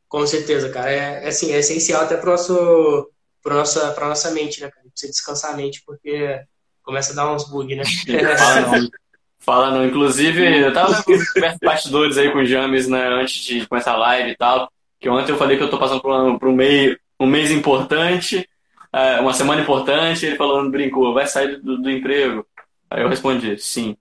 Com 0.10 0.26
certeza, 0.26 0.70
cara. 0.70 0.91
É, 0.91 1.24
é 1.24 1.28
assim, 1.28 1.53
é 1.53 1.60
essencial 1.60 2.01
até 2.01 2.18
para 2.18 2.32
nosso, 2.32 3.10
nossa, 3.45 3.95
nossa 3.99 4.32
mente, 4.32 4.60
né, 4.60 4.70
cara? 4.70 4.86
Você 4.93 5.07
descansar 5.07 5.53
a 5.53 5.55
mente, 5.55 5.84
porque 5.86 6.41
começa 6.82 7.14
a 7.14 7.16
dar 7.16 7.32
uns 7.32 7.47
bugs, 7.47 7.78
né? 7.78 7.84
Fala 8.38 8.62
não. 8.62 8.89
Fala 9.38 9.72
não. 9.72 9.86
Inclusive, 9.86 10.62
eu 10.62 10.74
tava 10.74 11.01
perto 11.03 11.60
bastidores 11.64 12.18
aí 12.18 12.32
com 12.32 12.39
o 12.39 12.45
James, 12.45 12.88
né, 12.88 13.07
antes 13.07 13.43
de 13.43 13.68
começar 13.68 13.93
a 13.93 13.97
live 13.97 14.32
e 14.32 14.36
tal, 14.36 14.70
que 14.99 15.07
ontem 15.07 15.32
eu 15.32 15.38
falei 15.38 15.57
que 15.57 15.64
eu 15.64 15.70
tô 15.70 15.78
passando 15.78 16.01
por 16.01 16.12
um, 16.12 16.38
por 16.38 16.49
um, 16.49 16.55
mês, 16.55 16.97
um 17.20 17.28
mês 17.28 17.51
importante, 17.51 18.49
é, 18.91 19.20
uma 19.20 19.34
semana 19.34 19.62
importante, 19.62 20.26
ele 20.26 20.36
falando, 20.36 20.72
brincou, 20.72 21.14
vai 21.14 21.28
sair 21.28 21.62
do, 21.62 21.78
do 21.78 21.89
emprego? 21.89 22.45
Aí 22.89 23.03
eu 23.03 23.07
respondi, 23.07 23.57
sim. 23.60 23.95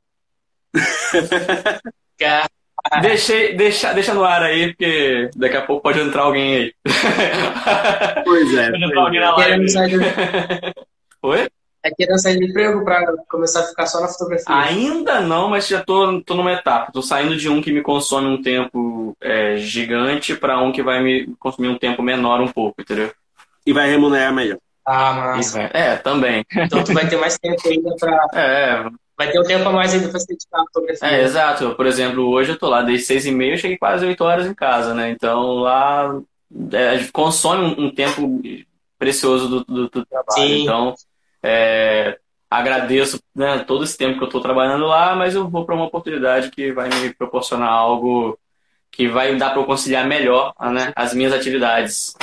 Deixei, 3.03 3.55
deixa, 3.55 3.93
deixa 3.93 4.15
no 4.15 4.25
ar 4.25 4.43
aí, 4.43 4.69
porque 4.69 5.31
daqui 5.37 5.57
a 5.57 5.63
pouco 5.63 5.83
pode 5.83 6.01
entrar 6.01 6.23
alguém 6.23 6.57
aí. 6.57 6.75
Pois 8.25 8.55
é. 8.55 8.71
Pode 8.71 8.85
entrar 8.85 9.01
alguém 9.03 9.21
na 9.21 9.37
live. 9.37 9.67
Oi? 11.23 11.49
É 11.83 11.91
querendo 11.91 12.19
sair 12.19 12.39
do 12.39 12.45
emprego 12.45 12.85
para 12.85 13.15
começar 13.29 13.61
a 13.61 13.67
ficar 13.67 13.87
só 13.87 14.01
na 14.01 14.09
fotografia? 14.09 14.47
Ainda 14.49 15.21
não, 15.21 15.49
mas 15.49 15.69
já 15.69 15.83
tô, 15.83 16.21
tô 16.23 16.35
numa 16.35 16.53
etapa. 16.53 16.93
Tô 16.93 17.01
saindo 17.01 17.37
de 17.37 17.49
um 17.49 17.63
que 17.63 17.73
me 17.73 17.83
consome 17.83 18.27
um 18.27 18.43
tempo 18.43 19.17
é, 19.21 19.57
gigante 19.57 20.35
para 20.35 20.61
um 20.61 20.73
que 20.73 20.83
vai 20.83 21.03
me 21.03 21.35
consumir 21.39 21.69
um 21.69 21.79
tempo 21.79 22.03
menor 22.03 22.41
um 22.41 22.49
pouco, 22.49 22.81
entendeu? 22.81 23.13
E 23.65 23.73
vai 23.73 23.89
remunerar 23.89 24.35
melhor. 24.35 24.59
Ah, 24.85 25.13
mas. 25.37 25.55
É, 25.55 25.97
também. 25.97 26.45
Então 26.53 26.83
tu 26.83 26.93
vai 26.93 27.09
ter 27.09 27.17
mais 27.17 27.39
tempo 27.39 27.61
ainda 27.67 27.95
para. 27.97 28.27
É. 28.35 28.91
Vai 29.19 29.33
ter 29.33 29.41
um 29.41 29.45
tempo 29.45 29.69
a 29.69 29.73
mais 29.73 29.93
ainda 29.93 30.09
para 30.09 30.21
se 30.21 30.29
dedicar 30.29 30.61
à 30.61 30.65
fotografia. 30.73 31.09
É, 31.09 31.25
exato. 31.25 31.75
Por 31.75 31.87
exemplo, 31.87 32.25
hoje 32.29 32.53
eu 32.53 32.59
tô 32.59 32.69
lá 32.69 32.83
desde 32.83 33.05
seis 33.05 33.27
e 33.27 33.33
meia, 33.33 33.55
eu 33.55 33.59
cheguei 33.59 33.77
quase 33.77 34.07
oito 34.07 34.23
horas 34.23 34.47
em 34.47 34.55
casa, 34.55 34.95
né? 34.95 35.11
Então 35.11 35.57
lá 35.57 36.21
é, 36.73 37.05
consome 37.13 37.65
um, 37.65 37.87
um, 37.87 37.91
tempo 37.91 38.41
precioso 38.97 39.49
do, 39.49 39.65
do, 39.65 39.89
do 39.89 40.07
trabalho. 40.07 40.33
Sim. 40.49 40.63
Então 40.63 40.95
é, 41.43 42.17
agradeço 42.49 43.21
né, 43.35 43.59
todo 43.67 43.83
esse 43.83 43.99
tempo 43.99 44.19
que 44.19 44.23
eu 44.23 44.29
estou 44.29 44.41
trabalhando 44.41 44.87
lá, 44.87 45.17
mas 45.17 45.35
eu 45.35 45.49
vou 45.49 45.65
para 45.65 45.75
uma 45.75 45.87
oportunidade 45.87 46.53
que 46.53 46.73
vai 46.73 46.89
me 46.89 47.13
proporcionar 47.13 47.71
algo 47.71 48.39
que 48.91 49.09
vai 49.09 49.37
dar 49.37 49.51
para 49.51 49.61
eu 49.61 49.67
conciliar 49.67 50.07
melhor 50.07 50.55
né, 50.73 50.93
as 50.95 51.13
minhas 51.13 51.33
atividades. 51.33 52.15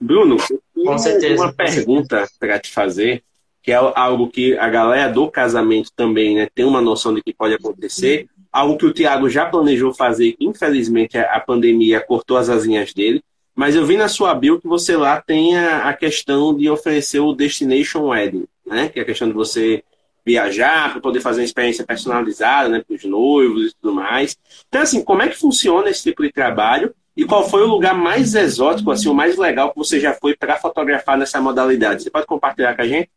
Bruno, 0.00 0.36
com 0.74 0.96
certeza, 0.96 1.42
uma 1.42 1.52
pergunta 1.52 2.24
para 2.38 2.58
te 2.60 2.70
fazer, 2.70 3.24
que 3.68 3.72
é 3.72 3.76
algo 3.76 4.28
que 4.28 4.56
a 4.56 4.66
galera 4.66 5.12
do 5.12 5.30
casamento 5.30 5.92
também 5.94 6.36
né, 6.36 6.48
tem 6.54 6.64
uma 6.64 6.80
noção 6.80 7.12
de 7.12 7.20
que 7.20 7.34
pode 7.34 7.52
acontecer, 7.52 8.26
algo 8.50 8.78
que 8.78 8.86
o 8.86 8.94
Tiago 8.94 9.28
já 9.28 9.44
planejou 9.44 9.92
fazer, 9.92 10.34
infelizmente 10.40 11.18
a 11.18 11.38
pandemia 11.38 12.00
cortou 12.00 12.38
as 12.38 12.48
asinhas 12.48 12.94
dele, 12.94 13.22
mas 13.54 13.76
eu 13.76 13.84
vi 13.84 13.98
na 13.98 14.08
sua 14.08 14.34
bio 14.34 14.58
que 14.58 14.66
você 14.66 14.96
lá 14.96 15.20
tem 15.20 15.54
a, 15.58 15.92
questão 15.92 16.56
de 16.56 16.70
oferecer 16.70 17.20
o 17.20 17.34
Destination 17.34 18.06
Wedding, 18.06 18.46
né? 18.64 18.88
Que 18.88 19.00
é 19.00 19.02
a 19.02 19.04
questão 19.04 19.28
de 19.28 19.34
você 19.34 19.84
viajar 20.24 20.92
para 20.92 21.02
poder 21.02 21.20
fazer 21.20 21.42
uma 21.42 21.44
experiência 21.44 21.84
personalizada, 21.84 22.70
né, 22.70 22.82
para 22.82 22.96
os 22.96 23.04
noivos 23.04 23.72
e 23.72 23.74
tudo 23.74 23.96
mais. 23.96 24.34
Então, 24.66 24.80
assim, 24.80 25.04
como 25.04 25.20
é 25.20 25.28
que 25.28 25.36
funciona 25.36 25.90
esse 25.90 26.04
tipo 26.04 26.22
de 26.22 26.32
trabalho 26.32 26.94
e 27.14 27.26
qual 27.26 27.46
foi 27.46 27.64
o 27.64 27.66
lugar 27.66 27.94
mais 27.94 28.34
exótico, 28.34 28.90
assim, 28.90 29.10
o 29.10 29.14
mais 29.14 29.36
legal 29.36 29.72
que 29.72 29.76
você 29.76 30.00
já 30.00 30.14
foi 30.14 30.34
para 30.34 30.56
fotografar 30.56 31.18
nessa 31.18 31.38
modalidade? 31.38 32.02
Você 32.02 32.10
pode 32.10 32.26
compartilhar 32.26 32.74
com 32.74 32.80
a 32.80 32.86
gente? 32.86 33.10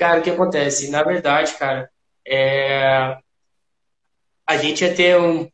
Cara, 0.00 0.20
o 0.20 0.22
que 0.22 0.30
acontece? 0.30 0.88
Na 0.88 1.02
verdade, 1.02 1.52
cara, 1.58 1.90
é... 2.26 3.18
a 4.46 4.56
gente 4.56 4.82
ia 4.82 4.94
ter 4.94 5.20
um, 5.20 5.46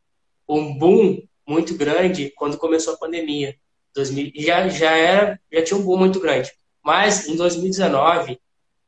um 0.49 0.73
boom 0.79 1.21
muito 1.45 1.77
grande 1.77 2.33
quando 2.37 2.57
começou 2.57 2.95
a 2.95 2.97
pandemia. 2.97 3.57
2000, 3.93 4.31
já, 4.37 4.69
já, 4.69 4.93
era, 4.93 5.41
já 5.53 5.65
tinha 5.65 5.77
um 5.77 5.83
boom 5.83 5.97
muito 5.97 6.21
grande. 6.21 6.53
Mas 6.81 7.27
em 7.27 7.35
2019, 7.35 8.39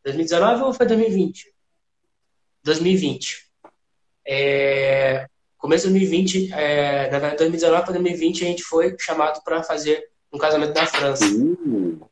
2019 0.04 0.62
ou 0.62 0.72
foi 0.72 0.86
2020? 0.86 1.52
2020. 2.62 3.50
É, 4.24 5.26
começo 5.56 5.88
de 5.88 5.94
2020, 5.94 6.52
é, 6.52 7.10
na 7.10 7.18
verdade, 7.18 7.38
2019 7.38 7.82
para 7.82 7.94
2020, 7.94 8.44
a 8.44 8.46
gente 8.46 8.62
foi 8.62 8.94
chamado 8.96 9.42
para 9.42 9.64
fazer 9.64 10.08
um 10.32 10.38
casamento 10.38 10.72
na 10.72 10.86
França. 10.86 11.24
Uh. 11.26 12.08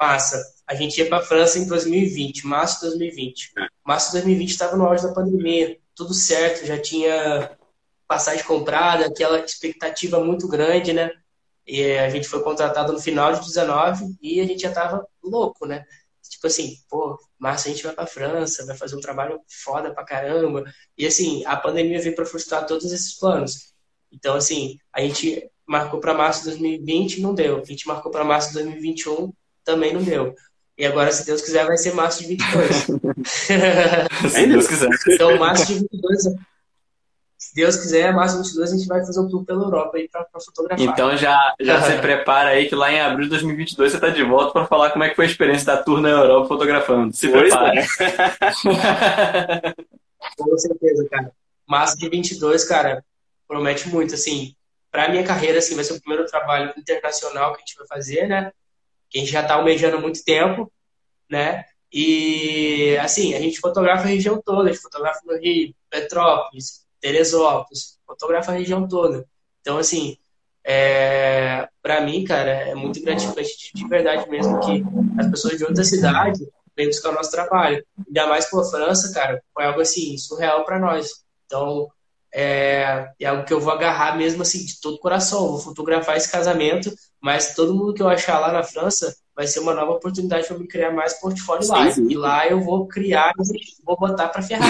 Massa. 0.00 0.42
A 0.66 0.74
gente 0.74 0.98
ia 0.98 1.08
para 1.08 1.18
a 1.18 1.22
França 1.22 1.58
em 1.58 1.66
2020, 1.66 2.46
março 2.46 2.80
de 2.80 2.86
2020. 2.86 3.52
Março 3.84 4.06
de 4.06 4.12
2020 4.12 4.48
estava 4.48 4.76
no 4.76 4.86
auge 4.86 5.02
da 5.02 5.12
pandemia, 5.12 5.76
tudo 5.94 6.14
certo, 6.14 6.64
já 6.64 6.78
tinha 6.78 7.56
passagem 8.08 8.44
comprada, 8.44 9.06
aquela 9.06 9.38
expectativa 9.40 10.18
muito 10.24 10.48
grande, 10.48 10.92
né? 10.92 11.10
E 11.66 11.98
a 11.98 12.08
gente 12.08 12.26
foi 12.26 12.42
contratado 12.42 12.92
no 12.92 12.98
final 12.98 13.32
de 13.32 13.46
19 13.46 14.16
e 14.22 14.40
a 14.40 14.46
gente 14.46 14.62
já 14.62 14.72
tava 14.72 15.06
louco, 15.22 15.66
né? 15.66 15.84
Tipo 16.28 16.46
assim, 16.46 16.76
pô, 16.88 17.18
março 17.38 17.68
a 17.68 17.70
gente 17.70 17.82
vai 17.82 17.92
pra 17.92 18.06
França, 18.06 18.64
vai 18.64 18.76
fazer 18.76 18.96
um 18.96 19.00
trabalho 19.00 19.40
foda 19.48 19.92
pra 19.92 20.04
caramba. 20.04 20.64
E 20.96 21.06
assim, 21.06 21.44
a 21.44 21.56
pandemia 21.56 22.00
veio 22.00 22.14
para 22.14 22.24
frustrar 22.24 22.66
todos 22.66 22.90
esses 22.92 23.14
planos. 23.18 23.74
Então, 24.10 24.34
assim, 24.36 24.78
a 24.92 25.00
gente 25.00 25.50
marcou 25.66 26.00
para 26.00 26.14
março 26.14 26.40
de 26.40 26.50
2020, 26.50 27.20
não 27.20 27.34
deu. 27.34 27.58
A 27.60 27.64
gente 27.64 27.86
marcou 27.86 28.10
para 28.10 28.24
março 28.24 28.48
de 28.48 28.54
2021, 28.54 29.32
também 29.64 29.92
não 29.92 30.02
deu. 30.02 30.34
E 30.76 30.86
agora, 30.86 31.12
se 31.12 31.26
Deus 31.26 31.42
quiser, 31.42 31.66
vai 31.66 31.76
ser 31.76 31.94
março 31.94 32.22
de 32.22 32.28
22. 32.28 32.86
se 34.32 34.46
Deus 34.46 34.66
quiser. 34.66 34.88
Então, 35.08 35.36
março 35.38 35.66
de 35.66 35.74
22 35.74 36.24
se 37.40 37.54
Deus 37.54 37.76
quiser, 37.76 38.12
março 38.12 38.36
22 38.36 38.70
a 38.70 38.76
gente 38.76 38.86
vai 38.86 39.04
fazer 39.04 39.18
um 39.18 39.28
tour 39.28 39.44
pela 39.44 39.64
Europa 39.64 39.96
aí 39.96 40.08
pra, 40.08 40.24
pra 40.24 40.40
fotografar. 40.40 40.86
Então 40.86 41.16
já, 41.16 41.54
já 41.58 41.80
se 41.90 41.98
prepara 41.98 42.50
aí 42.50 42.68
que 42.68 42.74
lá 42.74 42.92
em 42.92 43.00
abril 43.00 43.24
de 43.24 43.30
2022 43.30 43.90
você 43.90 43.98
tá 43.98 44.10
de 44.10 44.22
volta 44.22 44.52
para 44.52 44.66
falar 44.66 44.90
como 44.90 45.04
é 45.04 45.08
que 45.08 45.16
foi 45.16 45.24
a 45.24 45.28
experiência 45.28 45.66
da 45.66 45.82
tour 45.82 46.00
na 46.00 46.10
Europa 46.10 46.48
fotografando. 46.48 47.16
Se 47.16 47.28
pois 47.28 47.48
prepare. 47.48 47.78
É. 47.78 47.84
Com 50.36 50.58
certeza, 50.58 51.08
cara. 51.10 51.32
Março 51.66 51.96
de 51.96 52.08
22, 52.08 52.62
cara, 52.64 53.02
promete 53.48 53.88
muito, 53.88 54.14
assim, 54.14 54.54
pra 54.90 55.08
minha 55.08 55.24
carreira, 55.24 55.58
assim, 55.58 55.74
vai 55.74 55.82
ser 55.82 55.94
o 55.94 56.00
primeiro 56.00 56.26
trabalho 56.26 56.74
internacional 56.76 57.54
que 57.54 57.62
a 57.62 57.64
gente 57.64 57.76
vai 57.78 57.86
fazer, 57.86 58.28
né? 58.28 58.52
Que 59.10 59.18
a 59.18 59.20
gente 59.20 59.32
já 59.32 59.42
tá 59.42 59.54
almejando 59.54 59.96
há 59.96 60.00
muito 60.00 60.24
tempo, 60.24 60.72
né? 61.28 61.64
E, 61.92 62.96
assim, 63.00 63.34
a 63.34 63.40
gente 63.40 63.58
fotografa 63.58 64.04
a 64.04 64.06
região 64.06 64.40
toda, 64.40 64.70
a 64.70 64.72
gente 64.72 64.82
fotografa 64.82 65.20
no 65.26 65.36
Rio, 65.36 65.74
Petrópolis, 65.90 66.86
Teresópolis, 67.00 67.98
fotografa 68.06 68.52
a 68.52 68.54
região 68.54 68.86
toda. 68.86 69.26
Então, 69.60 69.76
assim, 69.76 70.16
é, 70.64 71.68
para 71.82 72.00
mim, 72.02 72.24
cara, 72.24 72.50
é 72.50 72.74
muito 72.74 73.02
gratificante 73.02 73.58
de, 73.58 73.72
de, 73.74 73.88
verdade 73.88 74.28
mesmo 74.30 74.60
que 74.60 74.84
as 75.18 75.28
pessoas 75.28 75.58
de 75.58 75.64
outra 75.64 75.82
cidade 75.82 76.46
vêm 76.76 76.86
buscar 76.86 77.10
o 77.10 77.14
nosso 77.14 77.30
trabalho. 77.30 77.84
Ainda 78.06 78.26
mais 78.28 78.48
com 78.48 78.60
a 78.60 78.64
França, 78.64 79.12
cara, 79.12 79.42
foi 79.52 79.64
algo 79.64 79.80
assim, 79.80 80.16
surreal 80.16 80.64
para 80.64 80.78
nós. 80.78 81.24
Então, 81.46 81.90
é, 82.32 83.08
é, 83.18 83.26
algo 83.26 83.44
que 83.44 83.52
eu 83.52 83.60
vou 83.60 83.72
agarrar 83.72 84.16
mesmo 84.16 84.42
assim, 84.42 84.64
de 84.64 84.80
todo 84.80 84.94
o 84.94 85.00
coração. 85.00 85.48
vou 85.48 85.58
fotografar 85.58 86.16
esse 86.16 86.30
casamento, 86.30 86.92
mas 87.20 87.54
todo 87.54 87.74
mundo 87.74 87.94
que 87.94 88.02
eu 88.02 88.08
achar 88.08 88.38
lá 88.38 88.52
na 88.52 88.62
França 88.62 89.14
vai 89.34 89.46
ser 89.46 89.60
uma 89.60 89.74
nova 89.74 89.92
oportunidade 89.92 90.46
para 90.46 90.58
me 90.58 90.68
criar 90.68 90.92
mais 90.92 91.14
portfólio 91.14 91.62
sim, 91.62 91.72
lá. 91.72 91.90
Sim. 91.90 92.08
E 92.10 92.16
lá 92.16 92.46
eu 92.46 92.60
vou 92.60 92.86
criar, 92.86 93.32
vou 93.84 93.96
botar 93.98 94.28
para 94.28 94.42
ferrar. 94.42 94.68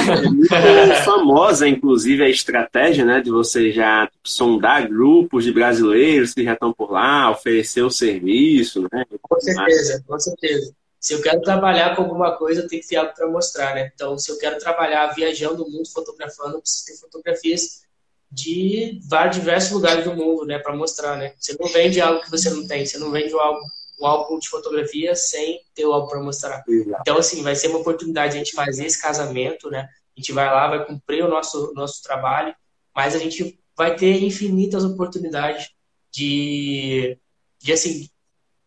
É 0.53 0.95
famosa, 1.03 1.69
inclusive, 1.69 2.23
a 2.23 2.29
estratégia 2.29 3.05
né, 3.05 3.21
de 3.21 3.31
você 3.31 3.73
já 3.73 4.09
sondar 4.23 4.89
grupos 4.89 5.45
de 5.45 5.53
brasileiros 5.53 6.33
que 6.33 6.45
já 6.45 6.53
estão 6.53 6.73
por 6.73 6.93
lá, 6.93 7.31
oferecer 7.31 7.83
o 7.83 7.91
serviço. 7.91 8.83
Né? 8.93 9.05
Com 9.21 9.41
certeza, 9.41 10.05
com 10.07 10.19
certeza. 10.19 10.73
Se 11.01 11.15
eu 11.15 11.23
quero 11.23 11.41
trabalhar 11.41 11.97
com 11.97 12.03
alguma 12.03 12.37
coisa, 12.37 12.61
eu 12.61 12.69
tenho 12.69 12.83
que 12.83 12.89
ter 12.89 12.97
algo 12.97 13.15
para 13.15 13.27
mostrar, 13.27 13.75
né? 13.75 13.91
Então, 13.95 14.19
se 14.19 14.31
eu 14.31 14.39
quero 14.39 14.59
trabalhar 14.59 15.07
viajando 15.15 15.65
o 15.65 15.71
mundo 15.71 15.91
fotografando, 15.91 16.57
eu 16.57 16.61
preciso 16.61 16.85
ter 16.85 16.97
fotografias 16.99 17.87
de 18.31 19.01
vários 19.09 19.37
diversos 19.37 19.73
lugares 19.73 20.05
do 20.05 20.15
mundo, 20.15 20.45
né, 20.45 20.59
para 20.59 20.77
mostrar, 20.77 21.17
né? 21.17 21.33
Você 21.39 21.57
não 21.59 21.67
vende 21.69 22.01
algo 22.01 22.21
que 22.21 22.31
você 22.31 22.51
não 22.51 22.67
tem, 22.67 22.85
você 22.85 22.99
não 22.99 23.11
vende 23.11 23.33
algo, 23.33 23.61
um 24.01 24.07
álbum 24.07 24.39
de 24.39 24.49
fotografia 24.49 25.15
sem 25.17 25.61
ter 25.75 25.87
o 25.87 25.93
álbum 25.93 26.09
para 26.09 26.23
mostrar. 26.23 26.63
Então, 27.01 27.17
assim, 27.17 27.43
vai 27.43 27.57
ser 27.57 27.69
uma 27.69 27.79
oportunidade 27.79 28.33
de 28.33 28.39
a 28.39 28.45
gente 28.45 28.55
fazer 28.55 28.85
esse 28.85 29.01
casamento, 29.01 29.71
né? 29.71 29.89
A 30.17 30.21
gente 30.21 30.33
vai 30.33 30.47
lá, 30.47 30.69
vai 30.69 30.87
cumprir 30.87 31.25
o 31.25 31.29
nosso 31.29 31.73
nosso 31.75 32.03
trabalho, 32.03 32.55
mas 32.95 33.15
a 33.15 33.19
gente 33.19 33.59
vai 33.77 33.97
ter 33.97 34.23
infinitas 34.23 34.85
oportunidades 34.85 35.71
de, 36.13 37.19
de 37.59 37.73
assim, 37.73 38.09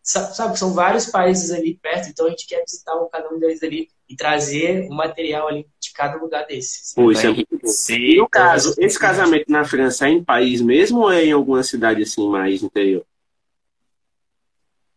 sabe, 0.04 0.60
são 0.60 0.74
vários 0.74 1.06
países 1.06 1.52
ali 1.52 1.80
perto, 1.82 2.10
então 2.10 2.28
a 2.28 2.30
gente 2.30 2.46
quer 2.46 2.62
visitar 2.62 2.94
um, 2.96 3.08
cada 3.10 3.34
um 3.34 3.40
deles 3.40 3.64
ali 3.64 3.88
e 4.08 4.16
trazer 4.16 4.88
o 4.90 4.94
material 4.94 5.48
ali 5.48 5.66
de 5.80 5.94
cada 5.94 6.18
lugar 6.18 6.46
desses. 6.46 6.94
Pô, 6.94 7.12
isso 7.12 7.26
é 7.26 7.32
muito 7.32 7.58
bom. 7.58 7.70
E 7.90 8.18
no 8.18 8.30
caso, 8.30 8.76
esse 8.78 9.00
casamento 9.00 9.50
na 9.50 9.64
França 9.64 10.08
é 10.08 10.12
em 10.12 10.24
país 10.24 10.62
mesmo 10.62 11.00
ou 11.00 11.12
é 11.12 11.26
em 11.26 11.32
alguma 11.32 11.64
cidade 11.64 12.04
assim 12.04 12.28
mais 12.30 12.62
interior? 12.62 13.06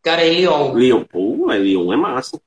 Cara, 0.03 0.23
é 0.23 0.29
Lyon. 0.29 0.75
Lyon, 0.75 1.05
pô, 1.05 1.51
é 1.51 1.59
Lyon 1.59 1.93
é 1.93 1.97
massa. 1.97 2.41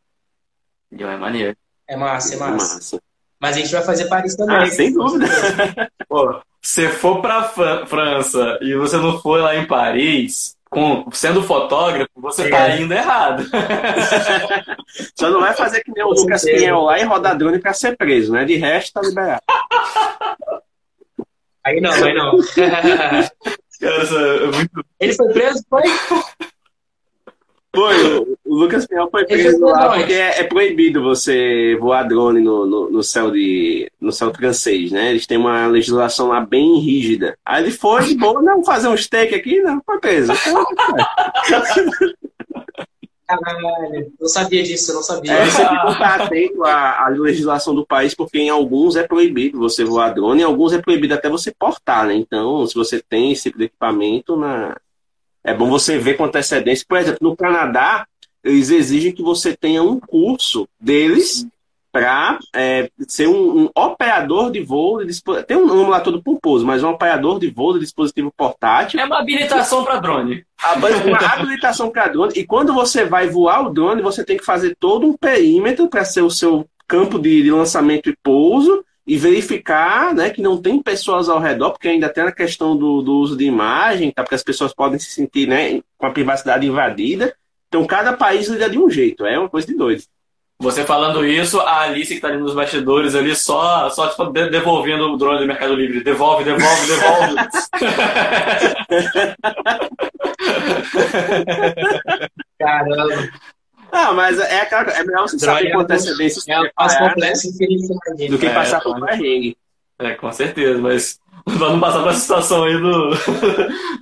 Lyon 0.92 1.10
é 1.10 1.18
maneiro. 1.18 1.58
É 1.88 1.96
massa, 1.96 2.36
é 2.36 2.38
massa. 2.38 2.52
É 2.52 2.76
massa. 2.76 3.02
Mas 3.40 3.56
a 3.56 3.60
gente 3.60 3.72
vai 3.72 3.84
fazer 3.84 4.10
Paris 4.10 4.36
também. 4.36 4.58
Ah, 4.58 4.66
sem 4.68 4.94
dúvida. 4.94 5.26
pô, 6.10 6.42
se 6.62 6.90
for 6.90 7.22
pra 7.22 7.44
França 7.86 8.60
e 8.62 8.76
você 8.76 8.98
não 8.98 9.22
for 9.22 9.40
lá 9.40 9.56
em 9.56 9.66
Paris, 9.66 10.58
com, 10.70 11.10
sendo 11.12 11.42
fotógrafo, 11.42 12.12
você 12.16 12.50
tá 12.50 12.58
é. 12.60 12.70
tá 12.70 12.78
indo 12.78 12.94
errado. 12.94 13.44
Só 15.18 15.30
não 15.32 15.42
vai 15.42 15.54
fazer 15.54 15.82
que 15.84 15.92
nem 15.92 16.04
o 16.04 16.10
Lucas 16.10 16.44
Pinhel 16.44 16.82
lá 16.82 17.00
e 17.00 17.04
rodar 17.04 17.38
drone 17.38 17.60
pra 17.60 17.74
ser 17.74 17.98
preso, 17.98 18.32
né? 18.32 18.46
De 18.46 18.56
resto, 18.56 18.94
tá 18.94 19.02
liberado. 19.02 19.42
Aí 21.64 21.82
não, 21.82 21.92
aí 21.92 22.14
não. 22.14 22.38
Cara, 22.56 24.04
é 24.04 24.46
muito... 24.48 24.86
Ele 25.00 25.14
foi 25.14 25.34
preso, 25.34 25.64
foi? 25.70 25.84
Foi, 27.76 28.18
o, 28.18 28.38
Lucas 28.46 28.88
Pinhal 28.88 29.10
foi 29.12 29.26
preso 29.26 29.64
lá 29.64 29.96
porque 29.96 30.14
é, 30.14 30.40
é, 30.40 30.44
proibido 30.44 31.04
você 31.04 31.78
voar 31.80 32.04
drone 32.04 32.42
no, 32.42 32.66
no, 32.66 32.90
no, 32.90 33.04
céu 33.04 33.30
de, 33.30 33.92
no 34.02 34.12
céu 34.12 34.34
francês, 34.34 34.92
né? 34.92 35.12
Eles 35.12 35.28
têm 35.28 35.38
uma 35.38 35.68
legislação 35.68 36.30
lá 36.30 36.42
bem 36.42 36.80
rígida. 36.80 37.38
Aí 37.46 37.64
ele 37.64 37.72
foi 37.72 38.06
de 38.06 38.16
boa, 38.16 38.42
não, 38.42 38.64
fazer 38.64 38.88
um 38.88 38.98
steak 38.98 39.36
aqui, 39.36 39.62
não, 39.62 39.80
foi 39.86 40.00
preso. 40.00 40.34
Caralho, 43.28 44.12
não 44.20 44.28
sabia 44.28 44.64
disso, 44.64 44.90
eu 44.90 44.96
não 44.96 45.04
sabia. 45.04 45.32
É, 45.32 45.46
você 45.46 45.64
tem 45.64 45.80
que 45.82 45.92
estar 45.92 46.22
atento 46.22 46.64
à, 46.64 47.06
à, 47.06 47.10
legislação 47.10 47.76
do 47.76 47.86
país, 47.86 48.16
porque 48.16 48.40
em 48.40 48.50
alguns 48.50 48.96
é 48.96 49.08
proibido 49.08 49.60
você 49.60 49.84
voar 49.84 50.10
drone, 50.16 50.42
em 50.42 50.46
alguns 50.46 50.74
é 50.74 50.82
proibido 50.82 51.14
até 51.14 51.30
você 51.30 51.54
portar, 51.54 52.08
né? 52.08 52.16
Então, 52.16 52.66
se 52.66 52.74
você 52.74 53.00
tem 53.00 53.32
esse 53.32 53.44
tipo 53.44 53.60
de 53.60 53.66
equipamento, 53.66 54.36
na, 54.36 54.76
é 55.44 55.54
bom 55.54 55.70
você 55.70 55.98
ver 55.98 56.16
com 56.16 56.26
antecedência. 56.26 56.86
Por 56.88 56.98
exemplo, 56.98 57.30
no 57.30 57.36
Canadá, 57.36 58.06
eles 58.44 58.70
exigem 58.70 59.12
que 59.12 59.22
você 59.22 59.56
tenha 59.56 59.84
um 59.84 60.00
curso 60.00 60.68
deles 60.80 61.48
para 61.92 62.38
é, 62.54 62.90
ser 63.08 63.28
um, 63.28 63.64
um, 63.64 63.70
operador 63.76 64.52
de 64.52 64.62
voo. 64.62 65.04
De, 65.04 65.22
tem 65.46 65.58
um 65.58 65.66
nome 65.66 65.90
lá 65.90 66.00
todo 66.00 66.22
pomposo, 66.22 66.66
mas 66.66 66.84
um 66.84 66.90
operador 66.90 67.40
de 67.40 67.50
voo 67.50 67.74
de 67.74 67.80
dispositivo 67.80 68.32
portátil. 68.36 69.00
É 69.00 69.06
uma 69.06 69.20
habilitação 69.20 69.84
para 69.84 70.00
drone. 70.00 70.44
Uma 71.06 71.18
habilitação 71.34 71.90
para 71.90 72.08
drone. 72.08 72.34
E 72.36 72.46
quando 72.46 72.74
você 72.74 73.06
vai 73.06 73.28
voar 73.28 73.66
o 73.66 73.74
drone, 73.74 74.02
você 74.02 74.24
tem 74.24 74.38
que 74.38 74.46
fazer 74.46 74.76
todo 74.80 75.08
um 75.08 75.18
perímetro 75.18 75.88
para 75.88 76.06
ser 76.06 76.22
o 76.22 76.30
seu 76.30 76.68
campo 76.88 77.20
de, 77.20 77.44
de 77.44 77.52
lançamento 77.52 78.10
e 78.10 78.18
pouso 78.24 78.84
e 79.10 79.18
verificar 79.18 80.14
né, 80.14 80.30
que 80.30 80.40
não 80.40 80.62
tem 80.62 80.84
pessoas 80.84 81.28
ao 81.30 81.40
redor, 81.40 81.72
porque 81.72 81.88
ainda 81.88 82.08
tem 82.08 82.26
a 82.26 82.32
questão 82.32 82.78
do, 82.78 83.02
do 83.02 83.16
uso 83.16 83.36
de 83.36 83.44
imagem, 83.44 84.12
tá? 84.12 84.22
porque 84.22 84.36
as 84.36 84.44
pessoas 84.44 84.72
podem 84.72 85.00
se 85.00 85.10
sentir 85.10 85.48
né, 85.48 85.82
com 85.98 86.06
a 86.06 86.12
privacidade 86.12 86.68
invadida. 86.68 87.36
Então, 87.68 87.88
cada 87.88 88.14
país 88.14 88.48
lida 88.48 88.70
de 88.70 88.78
um 88.78 88.88
jeito, 88.88 89.26
é 89.26 89.40
uma 89.40 89.50
coisa 89.50 89.66
de 89.66 89.74
dois. 89.74 90.08
Você 90.62 90.84
falando 90.84 91.26
isso, 91.26 91.60
a 91.60 91.80
Alice 91.82 92.10
que 92.10 92.18
está 92.18 92.28
ali 92.28 92.38
nos 92.38 92.54
bastidores 92.54 93.16
ali 93.16 93.36
só, 93.36 93.90
só 93.90 94.10
tipo, 94.10 94.26
devolvendo 94.26 95.12
o 95.12 95.18
drone 95.18 95.40
do 95.40 95.48
Mercado 95.48 95.74
Livre. 95.74 96.04
Devolve, 96.04 96.44
devolve, 96.44 96.86
devolve. 96.86 97.36
Caramba. 102.60 103.32
Ah, 103.92 104.14
mas 104.14 104.40
é, 104.40 104.62
aquela, 104.62 104.92
é 104.92 105.04
melhor 105.04 105.28
você 105.28 105.40
saber 105.40 105.72
com 105.72 105.80
antecedência 105.80 106.54
é 106.54 106.60
o 106.60 106.70
mais 106.78 106.98
complexo 106.98 107.52
do 108.30 108.38
que 108.38 108.50
passar 108.50 108.82
por 108.82 109.00
perrengue. 109.06 109.58
É, 109.98 110.16
com 110.16 110.32
certeza, 110.32 110.80
mas 110.80 111.20
não 111.60 111.80
passar 111.80 112.02
por 112.02 112.10
essa 112.10 112.20
situação 112.20 112.64
aí 112.64 112.78
do, 112.78 113.12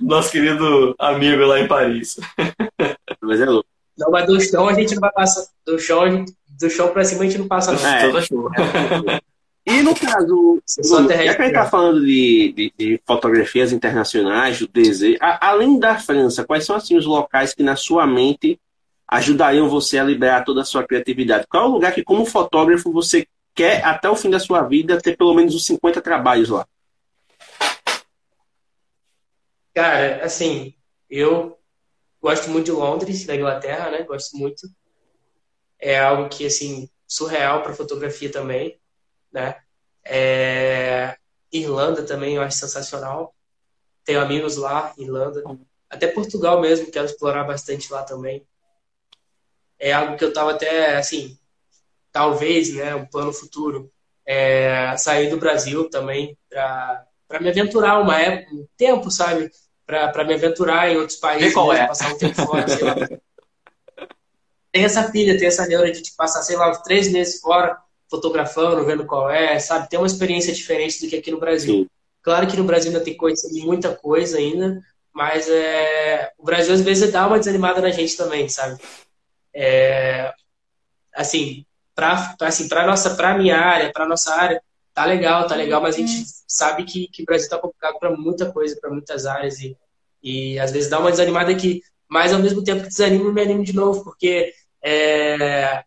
nosso 0.00 0.30
querido 0.30 0.94
amigo 0.98 1.44
lá 1.44 1.60
em 1.60 1.66
Paris. 1.66 2.18
Mas 3.20 3.40
é 3.40 3.46
louco. 3.46 3.68
Não, 3.98 4.12
mas 4.12 4.26
do 4.26 4.40
chão 4.40 4.68
a 4.68 4.74
gente 4.74 4.94
não 4.94 5.00
vai 5.00 5.10
passar. 5.10 5.44
Do 5.66 5.76
chão, 5.76 6.24
do 6.48 6.70
chão 6.70 6.88
pra 6.88 7.04
cima 7.04 7.24
a 7.24 7.26
gente 7.26 7.38
não 7.38 7.48
passa, 7.48 7.72
não. 7.72 7.84
É, 7.84 8.06
toda 8.06 8.22
chuva. 8.22 8.50
E 9.66 9.82
no 9.82 9.94
caso, 9.94 10.62
Bruno, 10.88 11.08
já 11.08 11.16
que 11.16 11.28
a 11.28 11.32
gente 11.32 11.46
está 11.48 11.66
falando 11.66 12.00
de, 12.00 12.52
de, 12.56 12.72
de, 12.78 13.00
fotografias 13.04 13.72
internacionais, 13.72 14.60
do 14.60 14.68
desejo, 14.68 15.18
a, 15.20 15.48
além 15.48 15.78
da 15.78 15.98
França, 15.98 16.44
quais 16.44 16.64
são 16.64 16.76
assim 16.76 16.96
os 16.96 17.04
locais 17.04 17.52
que 17.52 17.62
na 17.62 17.74
sua 17.74 18.06
mente 18.06 18.58
ajudariam 19.08 19.68
você 19.68 19.98
a 19.98 20.04
liberar 20.04 20.44
toda 20.44 20.60
a 20.60 20.64
sua 20.64 20.86
criatividade? 20.86 21.46
Qual 21.48 21.64
é 21.64 21.66
o 21.66 21.70
lugar 21.70 21.94
que, 21.94 22.04
como 22.04 22.26
fotógrafo, 22.26 22.92
você 22.92 23.26
quer, 23.54 23.82
até 23.82 24.08
o 24.10 24.14
fim 24.14 24.28
da 24.28 24.38
sua 24.38 24.62
vida, 24.62 25.00
ter 25.00 25.16
pelo 25.16 25.34
menos 25.34 25.54
uns 25.54 25.64
50 25.64 26.02
trabalhos 26.02 26.50
lá? 26.50 26.66
Cara, 29.74 30.24
assim, 30.24 30.74
eu 31.08 31.58
gosto 32.20 32.50
muito 32.50 32.66
de 32.66 32.72
Londres, 32.72 33.24
da 33.24 33.34
Inglaterra, 33.34 33.90
né? 33.90 34.02
Gosto 34.02 34.36
muito. 34.36 34.68
É 35.80 35.98
algo 35.98 36.28
que, 36.28 36.44
assim, 36.44 36.90
surreal 37.06 37.62
para 37.62 37.72
fotografia 37.72 38.30
também, 38.30 38.78
né? 39.32 39.56
É... 40.04 41.16
Irlanda 41.50 42.02
também 42.02 42.34
eu 42.34 42.42
acho 42.42 42.58
sensacional. 42.58 43.34
Tenho 44.04 44.20
amigos 44.20 44.56
lá, 44.56 44.92
Irlanda. 44.98 45.42
Até 45.88 46.08
Portugal 46.08 46.60
mesmo, 46.60 46.90
quero 46.90 47.06
explorar 47.06 47.44
bastante 47.44 47.90
lá 47.90 48.02
também 48.02 48.46
é 49.78 49.92
algo 49.92 50.16
que 50.16 50.24
eu 50.24 50.30
estava 50.30 50.50
até, 50.50 50.96
assim, 50.96 51.38
talvez, 52.12 52.74
né, 52.74 52.94
um 52.94 53.06
plano 53.06 53.32
futuro, 53.32 53.90
é, 54.26 54.94
sair 54.96 55.30
do 55.30 55.38
Brasil 55.38 55.88
também 55.88 56.36
para 56.48 57.40
me 57.40 57.48
aventurar 57.48 58.00
uma 58.00 58.20
época, 58.20 58.54
um 58.54 58.66
tempo, 58.76 59.10
sabe? 59.10 59.50
Para 59.86 60.24
me 60.24 60.34
aventurar 60.34 60.90
em 60.90 60.96
outros 60.98 61.18
países, 61.18 61.54
qual 61.54 61.72
é? 61.72 61.86
passar 61.86 62.12
um 62.12 62.18
tempo 62.18 62.34
fora, 62.34 62.68
sei 62.68 62.84
lá. 62.84 62.94
Tem 64.70 64.84
essa 64.84 65.10
pilha, 65.10 65.38
tem 65.38 65.46
essa 65.46 65.66
neura 65.66 65.90
de 65.90 66.12
passar, 66.14 66.42
sei 66.42 66.56
lá, 66.56 66.70
três 66.82 67.10
meses 67.10 67.40
fora, 67.40 67.78
fotografando, 68.10 68.84
vendo 68.84 69.06
qual 69.06 69.30
é, 69.30 69.58
sabe? 69.58 69.88
Tem 69.88 69.98
uma 69.98 70.06
experiência 70.06 70.52
diferente 70.52 71.00
do 71.00 71.08
que 71.08 71.16
aqui 71.16 71.30
no 71.30 71.40
Brasil. 71.40 71.74
Sim. 71.74 71.88
Claro 72.22 72.46
que 72.46 72.56
no 72.56 72.64
Brasil 72.64 72.90
ainda 72.90 73.02
tem 73.02 73.16
coisa, 73.16 73.48
muita 73.64 73.94
coisa 73.94 74.36
ainda, 74.36 74.82
mas 75.10 75.48
é, 75.48 76.30
o 76.36 76.44
Brasil 76.44 76.74
às 76.74 76.82
vezes 76.82 77.10
dá 77.10 77.26
uma 77.26 77.38
desanimada 77.38 77.80
na 77.80 77.90
gente 77.90 78.14
também, 78.16 78.48
sabe? 78.48 78.78
É, 79.54 80.32
assim, 81.14 81.64
para 81.94 82.36
assim, 82.42 82.68
para 82.68 82.86
nossa, 82.86 83.16
para 83.16 83.36
minha 83.36 83.58
área, 83.58 83.92
para 83.92 84.06
nossa 84.06 84.32
área, 84.34 84.62
tá 84.94 85.04
legal, 85.04 85.46
tá 85.46 85.54
legal, 85.54 85.80
mas 85.80 85.96
a 85.96 85.98
gente 85.98 86.24
sabe 86.46 86.84
que, 86.84 87.08
que 87.08 87.22
o 87.22 87.24
Brasil 87.24 87.48
tá 87.48 87.58
complicado 87.58 87.98
para 87.98 88.16
muita 88.16 88.52
coisa, 88.52 88.78
para 88.80 88.90
muitas 88.90 89.26
áreas 89.26 89.60
e, 89.60 89.76
e 90.22 90.58
às 90.58 90.70
vezes 90.70 90.90
dá 90.90 90.98
uma 90.98 91.10
desanimada 91.10 91.50
aqui, 91.50 91.82
mas 92.08 92.32
ao 92.32 92.40
mesmo 92.40 92.62
tempo 92.64 92.82
que 92.82 92.88
desanima, 92.88 93.32
me 93.32 93.42
animo 93.42 93.64
de 93.64 93.72
novo, 93.72 94.04
porque 94.04 94.52
é, 94.82 95.82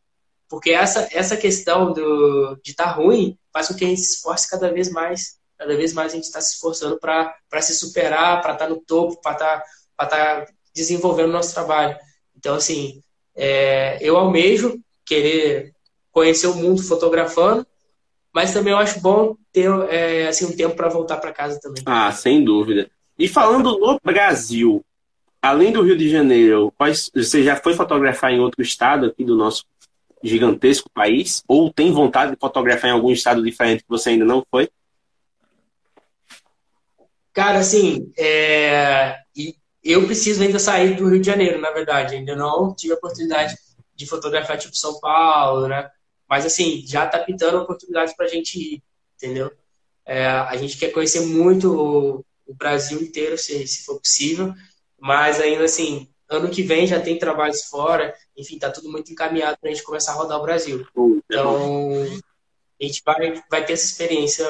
porque 0.49 0.71
essa 0.71 1.07
essa 1.13 1.37
questão 1.37 1.93
do 1.93 2.57
de 2.63 2.71
estar 2.71 2.85
tá 2.85 2.91
ruim 2.91 3.37
faz 3.53 3.67
com 3.69 3.75
que 3.75 3.85
a 3.85 3.87
gente 3.87 4.01
se 4.01 4.15
esforce 4.15 4.49
cada 4.49 4.71
vez 4.71 4.91
mais, 4.91 5.39
cada 5.57 5.75
vez 5.75 5.93
mais 5.93 6.11
a 6.11 6.15
gente 6.15 6.25
está 6.25 6.41
se 6.41 6.55
esforçando 6.55 6.99
para 6.99 7.61
se 7.61 7.73
superar, 7.73 8.41
para 8.41 8.53
estar 8.53 8.65
tá 8.65 8.69
no 8.69 8.81
topo, 8.81 9.21
para 9.21 9.31
estar 9.33 9.63
tá, 9.97 10.05
tá 10.05 10.45
desenvolvendo 10.75 11.29
o 11.29 11.33
nosso 11.33 11.53
trabalho. 11.53 11.97
Então 12.35 12.55
assim, 12.55 13.01
é, 13.35 13.97
eu 14.01 14.17
almejo 14.17 14.79
querer 15.05 15.73
conhecer 16.11 16.47
o 16.47 16.55
mundo 16.55 16.83
fotografando, 16.83 17.65
mas 18.33 18.53
também 18.53 18.73
eu 18.73 18.79
acho 18.79 19.01
bom 19.01 19.35
ter 19.51 19.69
é, 19.89 20.27
assim 20.27 20.45
um 20.45 20.55
tempo 20.55 20.75
para 20.75 20.89
voltar 20.89 21.17
para 21.17 21.33
casa 21.33 21.59
também. 21.61 21.83
Ah, 21.85 22.11
sem 22.11 22.43
dúvida. 22.43 22.89
E 23.17 23.27
falando 23.27 23.77
no 23.77 23.99
Brasil, 24.03 24.83
além 25.41 25.71
do 25.71 25.81
Rio 25.81 25.97
de 25.97 26.09
Janeiro, 26.09 26.73
quais, 26.77 27.11
você 27.13 27.43
já 27.43 27.55
foi 27.55 27.73
fotografar 27.73 28.31
em 28.31 28.39
outro 28.39 28.61
estado 28.61 29.07
aqui 29.07 29.23
do 29.23 29.35
nosso 29.35 29.65
gigantesco 30.23 30.89
país? 30.89 31.43
Ou 31.47 31.71
tem 31.71 31.91
vontade 31.91 32.31
de 32.31 32.37
fotografar 32.39 32.89
em 32.89 32.93
algum 32.93 33.11
estado 33.11 33.43
diferente 33.43 33.83
que 33.83 33.89
você 33.89 34.09
ainda 34.09 34.25
não 34.25 34.45
foi? 34.49 34.69
Cara, 37.33 37.59
assim, 37.59 38.11
é... 38.17 39.17
e 39.35 39.55
eu 39.83 40.05
preciso 40.05 40.43
ainda 40.43 40.59
sair 40.59 40.95
do 40.95 41.09
Rio 41.09 41.19
de 41.19 41.25
Janeiro, 41.25 41.59
na 41.59 41.71
verdade. 41.71 42.15
Ainda 42.15 42.35
não 42.35 42.73
tive 42.73 42.93
a 42.93 42.97
oportunidade 42.97 43.55
de 43.95 44.05
fotografar 44.05 44.57
tipo 44.57 44.75
São 44.75 44.99
Paulo, 44.99 45.67
né? 45.67 45.89
Mas 46.29 46.45
assim, 46.45 46.83
já 46.85 47.05
tá 47.05 47.19
pintando 47.19 47.57
oportunidades 47.57 48.15
pra 48.15 48.27
gente 48.27 48.57
ir, 48.57 48.83
entendeu? 49.15 49.51
É, 50.05 50.25
a 50.25 50.55
gente 50.57 50.77
quer 50.77 50.91
conhecer 50.91 51.21
muito 51.21 51.73
o, 51.73 52.25
o 52.47 52.53
Brasil 52.53 53.01
inteiro, 53.01 53.37
se, 53.37 53.67
se 53.67 53.83
for 53.83 53.99
possível, 53.99 54.53
mas 54.99 55.39
ainda 55.39 55.63
assim, 55.65 56.07
ano 56.29 56.49
que 56.49 56.63
vem 56.63 56.87
já 56.87 56.99
tem 56.99 57.19
trabalhos 57.19 57.65
fora, 57.65 58.13
enfim, 58.37 58.57
tá 58.57 58.69
tudo 58.69 58.89
muito 58.89 59.11
encaminhado 59.11 59.57
para 59.59 59.69
a 59.69 59.73
gente 59.73 59.83
começar 59.83 60.13
a 60.13 60.15
rodar 60.15 60.39
o 60.39 60.43
Brasil. 60.43 60.85
Então, 61.25 62.03
a 62.79 62.83
gente 62.83 63.01
vai, 63.05 63.43
vai 63.49 63.65
ter 63.65 63.73
essa 63.73 63.85
experiência 63.85 64.45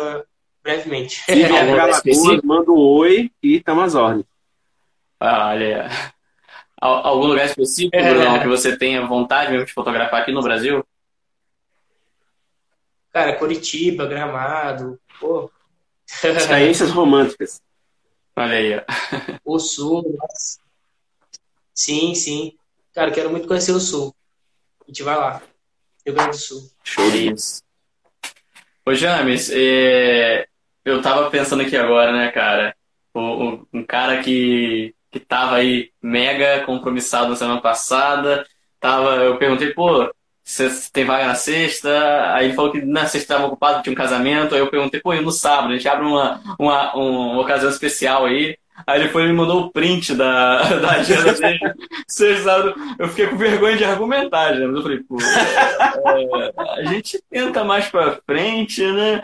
brevemente. 0.63 1.23
Se 1.25 1.47
pra 1.47 1.83
Alagoas, 1.83 2.41
manda 2.43 2.71
um 2.71 2.77
oi 2.77 3.31
e 3.41 3.59
tamo 3.59 3.81
às 3.81 3.95
ordens. 3.95 4.25
Olha, 5.23 5.87
algum 6.81 7.27
lugar 7.27 7.45
específico, 7.45 7.95
é. 7.95 8.11
Bruno, 8.11 8.41
que 8.41 8.47
você 8.47 8.75
tenha 8.75 9.05
vontade 9.05 9.51
mesmo 9.51 9.67
de 9.67 9.73
fotografar 9.73 10.23
aqui 10.23 10.31
no 10.31 10.41
Brasil? 10.41 10.83
Cara, 13.13 13.37
Curitiba, 13.37 14.07
Gramado, 14.07 14.99
pô. 15.19 15.51
Experiências 16.25 16.89
românticas. 16.89 17.61
Olha 18.35 18.55
aí, 18.55 18.77
ó. 18.77 18.81
O 19.45 19.59
Sul, 19.59 20.17
nossa. 20.17 20.59
Sim, 21.71 22.15
sim. 22.15 22.57
Cara, 22.91 23.11
quero 23.11 23.29
muito 23.29 23.47
conhecer 23.47 23.73
o 23.73 23.79
Sul. 23.79 24.15
A 24.81 24.85
gente 24.87 25.03
vai 25.03 25.15
lá. 25.15 25.41
Rio 26.03 26.15
Grande 26.15 26.31
do 26.31 26.37
Sul. 26.37 26.71
Show 26.83 27.07
isso. 27.09 27.61
Ô, 28.83 28.95
James, 28.95 29.51
é... 29.53 30.47
eu 30.83 30.99
tava 30.99 31.29
pensando 31.29 31.61
aqui 31.61 31.77
agora, 31.77 32.11
né, 32.11 32.31
cara? 32.31 32.75
O, 33.13 33.65
um 33.71 33.85
cara 33.85 34.23
que, 34.23 34.95
que 35.11 35.19
tava 35.19 35.57
aí 35.57 35.91
mega 36.01 36.63
compromissado 36.65 37.29
na 37.29 37.35
semana 37.35 37.61
passada. 37.61 38.45
Tava, 38.79 39.15
eu 39.17 39.37
perguntei, 39.37 39.73
pô, 39.73 40.11
você 40.43 40.69
tem 40.91 41.05
vaga 41.05 41.27
na 41.27 41.35
sexta? 41.35 42.33
Aí 42.33 42.45
ele 42.45 42.53
falou 42.53 42.71
que 42.71 42.81
na 42.81 43.01
sexta 43.01 43.19
estava 43.19 43.45
ocupado, 43.45 43.83
tinha 43.83 43.93
um 43.93 43.95
casamento. 43.95 44.55
Aí 44.55 44.61
eu 44.61 44.69
perguntei, 44.69 44.99
pô, 44.99 45.13
e 45.13 45.21
no 45.21 45.31
sábado? 45.31 45.71
A 45.71 45.75
gente 45.75 45.87
abre 45.87 46.05
uma, 46.05 46.41
uma, 46.57 46.95
uma 46.95 47.41
ocasião 47.41 47.69
especial 47.69 48.25
aí. 48.25 48.57
Aí 48.85 49.01
ele 49.01 49.09
foi 49.09 49.23
e 49.23 49.27
me 49.27 49.33
mandou 49.33 49.61
o 49.61 49.71
print 49.71 50.13
da, 50.15 50.61
da 50.79 50.91
agenda 50.91 51.33
dele. 51.33 51.59
Sexta, 52.07 52.73
eu 52.97 53.07
fiquei 53.09 53.27
com 53.27 53.37
vergonha 53.37 53.77
de 53.77 53.83
argumentar, 53.83 54.53
já. 54.53 54.67
Mas 54.67 54.75
eu 54.75 54.81
falei, 54.81 54.99
pô, 54.99 55.17
é, 55.21 56.81
a 56.81 56.85
gente 56.85 57.21
tenta 57.29 57.63
mais 57.63 57.87
pra 57.87 58.19
frente, 58.25 58.83
né? 58.83 59.21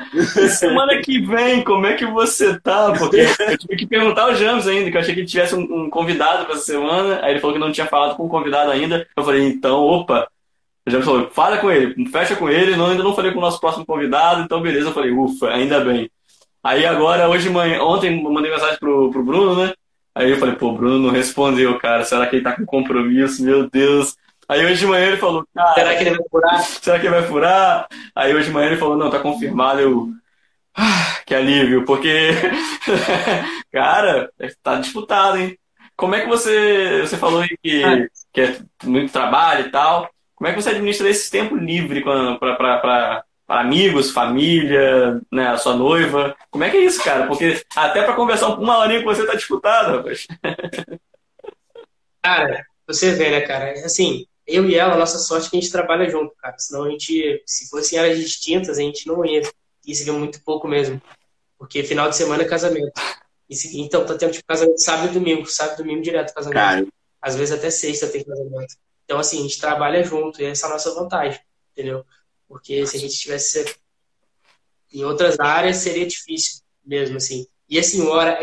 Semana 0.50 1.02
que 1.02 1.20
vem, 1.20 1.64
como 1.64 1.86
é 1.86 1.94
que 1.94 2.06
você 2.06 2.60
tá? 2.60 2.94
Porque 2.98 3.28
eu 3.40 3.58
tive 3.58 3.76
que 3.76 3.88
perguntar 3.88 4.24
ao 4.24 4.36
James 4.36 4.68
ainda, 4.68 4.90
que 4.90 4.98
eu 4.98 5.02
achei 5.02 5.14
que 5.14 5.22
ele 5.22 5.28
tivesse 5.28 5.56
um, 5.56 5.84
um 5.84 5.90
convidado 5.90 6.46
pra 6.46 6.56
semana. 6.58 7.20
Aí 7.24 7.32
ele 7.32 7.40
falou 7.40 7.56
que 7.56 7.60
não 7.62 7.72
tinha 7.72 7.88
falado 7.88 8.16
com 8.16 8.26
o 8.26 8.30
convidado 8.30 8.72
ainda. 8.72 9.08
Eu 9.16 9.24
falei, 9.24 9.48
então, 9.48 9.80
opa, 9.82 10.28
já 10.88 11.02
falou, 11.02 11.30
fala 11.32 11.58
com 11.58 11.70
ele, 11.70 12.10
fecha 12.10 12.36
com 12.36 12.50
ele, 12.50 12.78
não, 12.78 12.88
ainda 12.88 13.04
não 13.04 13.14
falei 13.14 13.32
com 13.32 13.40
o 13.40 13.42
nosso 13.42 13.60
próximo 13.60 13.86
convidado, 13.86 14.42
então 14.42 14.62
beleza, 14.62 14.88
eu 14.88 14.94
falei, 14.94 15.12
ufa, 15.12 15.50
ainda 15.50 15.82
bem. 15.82 16.10
Aí 16.68 16.86
agora, 16.86 17.30
hoje 17.30 17.50
manhã, 17.50 17.82
ontem 17.82 18.22
mandei 18.22 18.52
mensagem 18.52 18.78
pro, 18.78 19.10
pro 19.10 19.24
Bruno, 19.24 19.56
né? 19.56 19.74
Aí 20.14 20.32
eu 20.32 20.38
falei, 20.38 20.54
pô, 20.54 20.74
Bruno 20.74 21.00
não 21.00 21.10
respondeu, 21.10 21.80
cara, 21.80 22.04
será 22.04 22.28
que 22.28 22.36
ele 22.36 22.44
tá 22.44 22.58
com 22.58 22.66
compromisso? 22.66 23.42
Meu 23.42 23.70
Deus. 23.70 24.18
Aí 24.50 24.66
hoje 24.66 24.80
de 24.82 24.86
manhã 24.86 25.06
ele 25.06 25.16
falou, 25.16 25.48
cara, 25.56 25.74
será 25.76 25.96
que 25.96 26.04
ele 26.04 26.18
vai 26.18 26.28
furar? 26.30 26.60
Será 26.84 27.00
que 27.00 27.08
ele 27.08 27.16
vai 27.16 27.24
furar? 27.24 27.88
Aí 28.14 28.36
hoje 28.36 28.48
de 28.48 28.52
manhã 28.52 28.68
ele 28.68 28.76
falou, 28.76 28.98
não, 28.98 29.10
tá 29.10 29.20
confirmado, 29.20 29.80
eu... 29.80 30.10
Ah, 30.76 31.22
que 31.26 31.34
alívio, 31.34 31.86
porque, 31.86 32.32
cara, 33.72 34.30
tá 34.62 34.76
disputado, 34.76 35.38
hein? 35.38 35.58
Como 35.96 36.16
é 36.16 36.22
que 36.22 36.28
você, 36.28 37.00
você 37.00 37.16
falou 37.16 37.44
aí 37.44 37.58
que, 37.64 37.82
ah. 37.82 38.08
que 38.34 38.42
é 38.42 38.60
muito 38.84 39.14
trabalho 39.14 39.68
e 39.68 39.72
tal, 39.72 40.10
como 40.36 40.50
é 40.50 40.54
que 40.54 40.62
você 40.62 40.72
administra 40.72 41.10
esse 41.10 41.32
tempo 41.32 41.56
livre 41.56 42.04
para 42.04 43.24
amigos, 43.48 44.12
família, 44.12 45.22
né, 45.32 45.48
a 45.48 45.58
sua 45.58 45.76
noiva? 45.76 46.36
Como 46.52 46.64
é 46.64 46.70
que 46.70 46.78
é 46.78 46.82
isso, 46.82 47.04
cara? 47.04 47.28
Porque 47.28 47.64
até 47.76 48.04
para 48.04 48.16
conversar 48.16 48.50
uma 48.50 48.80
horinha 48.80 49.02
com 49.02 49.14
você 49.14 49.26
tá 49.26 49.36
disputado, 49.36 49.98
rapaz. 49.98 50.28
Cara, 52.22 52.66
você 52.86 53.14
vê, 53.14 53.30
né, 53.30 53.42
cara? 53.42 53.72
Assim, 53.86 54.26
eu 54.46 54.68
e 54.68 54.76
ela, 54.76 54.96
a 54.96 54.98
nossa 54.98 55.18
sorte 55.18 55.48
é 55.48 55.50
que 55.50 55.58
a 55.58 55.62
gente 55.62 55.72
trabalha 55.72 56.10
junto, 56.10 56.36
cara. 56.36 56.58
Senão 56.58 56.84
a 56.84 56.90
gente, 56.90 57.42
se 57.46 57.70
fossem 57.70 57.98
áreas 57.98 58.18
distintas, 58.18 58.78
a 58.78 58.82
gente 58.82 59.08
não 59.08 59.26
ia. 59.26 59.42
Isso 59.86 60.04
vê 60.04 60.12
muito 60.12 60.44
pouco 60.44 60.68
mesmo. 60.68 61.02
Porque 61.58 61.84
final 61.84 62.10
de 62.10 62.16
semana 62.16 62.44
é 62.44 62.48
casamento. 62.48 62.92
E, 63.50 63.82
então 63.82 64.06
tá 64.06 64.16
tendo 64.16 64.34
tipo 64.34 64.46
casamento 64.46 64.78
sábado 64.80 65.10
e 65.10 65.14
domingo, 65.14 65.46
sábado 65.46 65.76
e 65.76 65.84
domingo 65.84 66.02
direto 66.02 66.34
casamento. 66.34 66.56
Cara. 66.56 66.88
Às 67.22 67.36
vezes 67.36 67.58
até 67.58 67.70
sexta 67.70 68.08
tem 68.08 68.24
casamento. 68.24 68.76
Então, 69.06 69.20
assim, 69.20 69.40
a 69.40 69.42
gente 69.44 69.60
trabalha 69.60 70.04
junto 70.04 70.42
e 70.42 70.46
essa 70.46 70.68
é 70.68 70.70
a 70.70 70.74
nossa 70.74 70.94
vantagem, 70.94 71.40
entendeu? 71.72 72.06
Porque 72.48 72.86
se 72.86 72.98
a 72.98 73.00
gente 73.00 73.18
tivesse 73.18 73.76
em 74.94 75.04
outras 75.04 75.40
áreas, 75.40 75.78
seria 75.78 76.06
difícil 76.06 76.62
mesmo, 76.86 77.18
assim. 77.18 77.46
E 77.70 77.78
assim, 77.78 78.02
hora, 78.08 78.40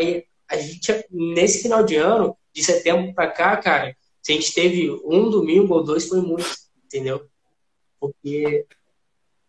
a 0.47 0.57
gente, 0.57 1.05
nesse 1.09 1.63
final 1.63 1.83
de 1.83 1.95
ano, 1.95 2.37
de 2.53 2.63
setembro 2.63 3.13
para 3.13 3.31
cá, 3.31 3.57
cara, 3.57 3.95
se 4.21 4.31
a 4.31 4.35
gente 4.35 4.53
teve 4.53 4.91
um 5.05 5.29
domingo 5.29 5.73
ou 5.73 5.83
dois, 5.83 6.07
foi 6.07 6.21
muito, 6.21 6.47
entendeu? 6.85 7.27
Porque 7.99 8.65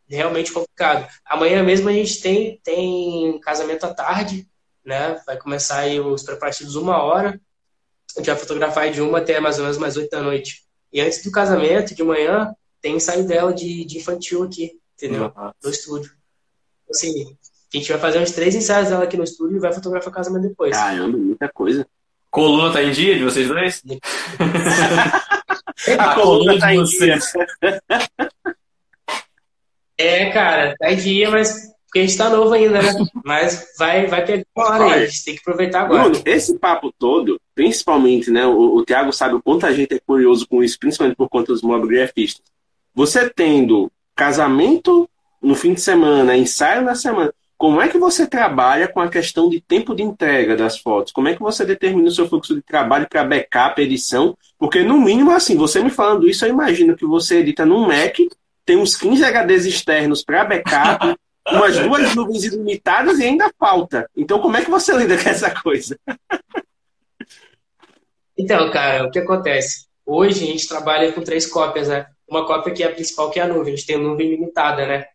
realmente 0.09 0.53
complicado. 0.53 1.09
Amanhã 1.25 1.63
mesmo 1.63 1.89
a 1.89 1.93
gente 1.93 2.21
tem, 2.21 2.61
tem 2.63 3.39
casamento 3.41 3.85
à 3.85 3.93
tarde, 3.93 4.49
né? 4.85 5.21
Vai 5.27 5.37
começar 5.37 5.79
aí 5.81 6.01
os 6.01 6.23
preparativos 6.23 6.77
uma 6.77 7.03
hora. 7.03 7.41
A 8.17 8.21
gente 8.21 8.27
vai 8.27 8.37
fotografar 8.37 8.91
de 8.91 9.01
uma 9.01 9.19
até 9.19 9.41
mais 9.41 9.57
ou 9.59 9.63
menos 9.65 9.79
mais 9.79 9.97
oito 9.97 10.11
da 10.11 10.23
noite. 10.23 10.65
E 10.93 11.01
antes 11.01 11.23
do 11.23 11.31
casamento, 11.31 11.95
de 11.95 12.03
manhã, 12.03 12.55
tem 12.81 12.97
ensaio 12.97 13.27
dela 13.27 13.53
de, 13.53 13.85
de 13.85 13.99
infantil 13.99 14.43
aqui, 14.43 14.79
entendeu? 14.95 15.33
Uhum. 15.37 15.51
No 15.63 15.71
estúdio. 15.71 16.11
Assim, 16.91 17.37
a 17.73 17.77
gente 17.77 17.91
vai 17.91 18.01
fazer 18.01 18.21
uns 18.21 18.31
três 18.31 18.55
ensaios 18.55 18.89
dela 18.89 19.05
aqui 19.05 19.17
no 19.17 19.25
estúdio 19.25 19.57
e 19.57 19.61
vai 19.61 19.73
fotografar 19.73 20.09
o 20.09 20.15
casamento 20.15 20.49
depois. 20.49 20.77
Caramba, 20.77 21.19
muita 21.19 21.49
coisa. 21.49 21.87
Coluna 22.31 22.73
tá 22.73 22.83
em 22.83 22.91
dia 22.91 23.17
de 23.17 23.25
vocês 23.25 23.49
dois? 23.49 23.83
a, 25.99 26.15
coluna 26.15 26.59
tá 26.59 26.75
em 26.75 26.85
dia. 26.85 27.19
É, 29.99 30.31
cara, 30.31 30.75
tá 30.79 30.93
em 30.93 30.97
dia, 30.97 31.31
mas 31.31 31.75
porque 31.87 32.01
a 32.01 32.03
gente 32.03 32.19
tá 32.19 32.29
novo 32.29 32.53
ainda, 32.53 32.83
né? 32.83 32.93
Mas 33.25 33.75
vai, 33.79 34.07
vai 34.07 34.25
pegar 34.25 34.45
uma 34.55 34.67
hora 34.67 34.85
aí, 34.85 35.05
a 35.05 35.07
gente 35.07 35.25
tem 35.25 35.35
que 35.35 35.41
aproveitar 35.41 35.83
agora. 35.83 36.11
Bruno, 36.11 36.23
esse 36.27 36.59
papo 36.59 36.93
todo, 36.99 37.41
principalmente, 37.55 38.31
né? 38.31 38.45
O, 38.45 38.77
o 38.77 38.85
Thiago 38.85 39.13
sabe 39.13 39.35
o 39.35 39.43
quanto 39.43 39.65
a 39.65 39.73
gente 39.73 39.95
é 39.95 39.99
curioso 39.99 40.47
com 40.47 40.63
isso, 40.63 40.79
principalmente 40.79 41.17
por 41.17 41.31
conta 41.31 41.53
dos 41.53 41.63
mobigrafistas. 41.63 42.45
Você 42.97 43.29
tendo 43.29 43.93
casamento 44.15 45.07
no 45.43 45.55
fim 45.55 45.75
de 45.75 45.83
semana, 45.83 46.35
ensaio 46.35 46.81
na 46.81 46.95
semana, 46.95 47.31
como 47.59 47.79
é 47.83 47.89
que 47.89 47.99
você 47.99 48.27
trabalha 48.27 48.89
com 48.89 49.01
a 49.01 49.09
questão 49.09 49.51
de 49.51 49.61
tempo 49.61 49.95
de 49.95 50.03
entrega 50.03 50.57
das 50.57 50.79
fotos? 50.79 51.13
Como 51.13 51.29
é 51.29 51.35
que 51.35 51.43
você 51.43 51.67
determina 51.67 52.09
o 52.09 52.11
seu 52.11 52.27
fluxo 52.27 52.55
de 52.55 52.63
trabalho 52.63 53.07
para 53.07 53.23
backup, 53.23 53.81
edição? 53.83 54.35
Porque, 54.59 54.83
no 54.83 54.99
mínimo, 54.99 55.31
assim, 55.31 55.57
você 55.57 55.83
me 55.83 55.91
falando 55.91 56.27
isso, 56.27 56.47
eu 56.47 56.49
imagino 56.49 56.97
que 56.97 57.05
você 57.05 57.41
edita 57.41 57.67
num 57.67 57.87
Mac, 57.87 58.17
tem 58.65 58.79
uns 58.79 58.97
15 58.97 59.23
HDs 59.23 59.67
externos 59.67 60.25
para 60.25 60.47
backup, 60.47 61.15
umas 61.53 61.79
duas 61.79 62.15
nuvens 62.15 62.45
ilimitadas 62.45 63.19
e 63.19 63.25
ainda 63.25 63.53
falta. 63.59 64.09
Então, 64.17 64.39
como 64.39 64.57
é 64.57 64.65
que 64.65 64.71
você 64.71 64.97
lida 64.97 65.23
com 65.23 65.29
essa 65.29 65.51
coisa? 65.51 65.99
Então, 68.39 68.71
cara, 68.71 69.05
o 69.05 69.11
que 69.11 69.19
acontece? 69.19 69.87
Hoje 70.05 70.45
a 70.45 70.47
gente 70.47 70.67
trabalha 70.67 71.13
com 71.13 71.21
três 71.21 71.47
cópias, 71.47 71.89
né? 71.89 72.07
Uma 72.29 72.47
cópia 72.47 72.73
que 72.73 72.83
é 72.83 72.87
a 72.87 72.93
principal, 72.93 73.31
que 73.31 73.39
é 73.39 73.43
a 73.43 73.49
nuvem. 73.49 73.73
A 73.73 73.77
gente 73.77 73.87
tem 73.87 73.97
a 73.97 74.01
nuvem 74.01 74.31
limitada, 74.31 74.87
né? 74.87 75.07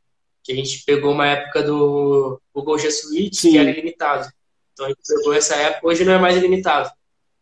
Que 0.43 0.53
a 0.53 0.55
gente 0.55 0.83
pegou 0.85 1.11
uma 1.11 1.27
época 1.27 1.63
do 1.63 2.41
Google 2.53 2.77
G 2.77 2.89
Suite, 2.89 3.35
Sim. 3.35 3.51
que 3.51 3.57
era 3.57 3.69
ilimitado. 3.69 4.31
Então 4.73 4.85
a 4.85 4.89
gente 4.89 5.01
pegou 5.07 5.33
essa 5.33 5.55
época, 5.55 5.87
hoje 5.87 6.03
não 6.05 6.13
é 6.13 6.17
mais 6.17 6.37
ilimitado. 6.37 6.91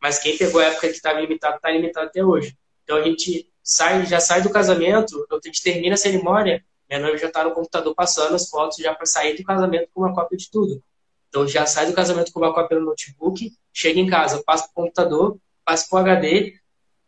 Mas 0.01 0.19
quem 0.19 0.37
pegou 0.37 0.59
a 0.59 0.65
época 0.65 0.87
que 0.87 0.95
estava 0.95 1.19
limitado, 1.19 1.57
está 1.57 1.69
limitado 1.69 2.07
até 2.07 2.23
hoje. 2.23 2.57
Então 2.83 2.97
a 2.97 3.01
gente 3.01 3.49
sai, 3.61 4.05
já 4.05 4.19
sai 4.19 4.41
do 4.41 4.49
casamento, 4.49 5.25
a 5.31 5.39
gente 5.45 5.61
termina 5.61 5.93
a 5.93 5.97
cerimônia, 5.97 6.63
minha 6.89 6.99
noiva 6.99 7.17
já 7.17 7.27
está 7.27 7.43
no 7.43 7.51
computador 7.51 7.93
passando 7.93 8.33
as 8.33 8.49
fotos 8.49 8.77
já 8.77 8.95
para 8.95 9.05
sair 9.05 9.37
do 9.37 9.43
casamento 9.43 9.89
com 9.93 10.01
uma 10.01 10.13
cópia 10.13 10.37
de 10.37 10.49
tudo. 10.49 10.81
Então 11.29 11.47
já 11.47 11.65
sai 11.67 11.85
do 11.85 11.93
casamento 11.93 12.31
com 12.33 12.39
uma 12.39 12.53
cópia 12.53 12.79
no 12.79 12.85
notebook, 12.87 13.53
chega 13.71 13.99
em 13.99 14.07
casa, 14.07 14.41
passa 14.43 14.63
para 14.63 14.71
o 14.71 14.85
computador, 14.85 15.37
passa 15.63 15.87
para 15.87 15.95
o 15.95 15.99
HD 15.99 16.59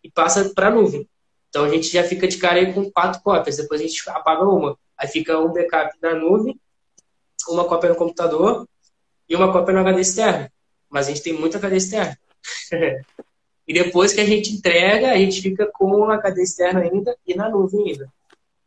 e 0.03 0.11
passa 0.11 0.51
para 0.53 0.67
a 0.67 0.71
nuvem. 0.71 1.09
Então 1.51 1.65
a 1.65 1.69
gente 1.69 1.89
já 1.89 2.01
fica 2.01 2.29
de 2.29 2.37
cara 2.37 2.59
aí 2.59 2.73
com 2.73 2.89
quatro 2.89 3.21
cópias, 3.21 3.57
depois 3.57 3.81
a 3.81 3.83
gente 3.83 4.09
apaga 4.09 4.43
uma. 4.43 4.79
Aí 4.97 5.07
fica 5.09 5.37
um 5.37 5.51
backup 5.51 5.93
na 6.01 6.15
nuvem, 6.15 6.57
uma 7.49 7.65
cópia 7.65 7.89
no 7.89 7.95
computador 7.97 8.65
e 9.27 9.35
uma 9.35 9.51
cópia 9.51 9.73
no 9.73 9.81
HD 9.81 9.99
externo. 9.99 10.49
Mas 10.89 11.07
a 11.07 11.09
gente 11.09 11.21
tem 11.21 11.33
muito 11.33 11.57
HD 11.57 11.75
externo. 11.75 12.15
e 13.67 13.73
depois 13.73 14.13
que 14.13 14.21
a 14.21 14.25
gente 14.25 14.53
entrega, 14.53 15.11
a 15.11 15.17
gente 15.17 15.41
fica 15.41 15.69
com 15.73 15.91
o 15.91 16.09
HD 16.09 16.41
externo 16.41 16.79
ainda 16.79 17.17
e 17.27 17.35
na 17.35 17.49
nuvem 17.49 17.89
ainda. 17.89 18.09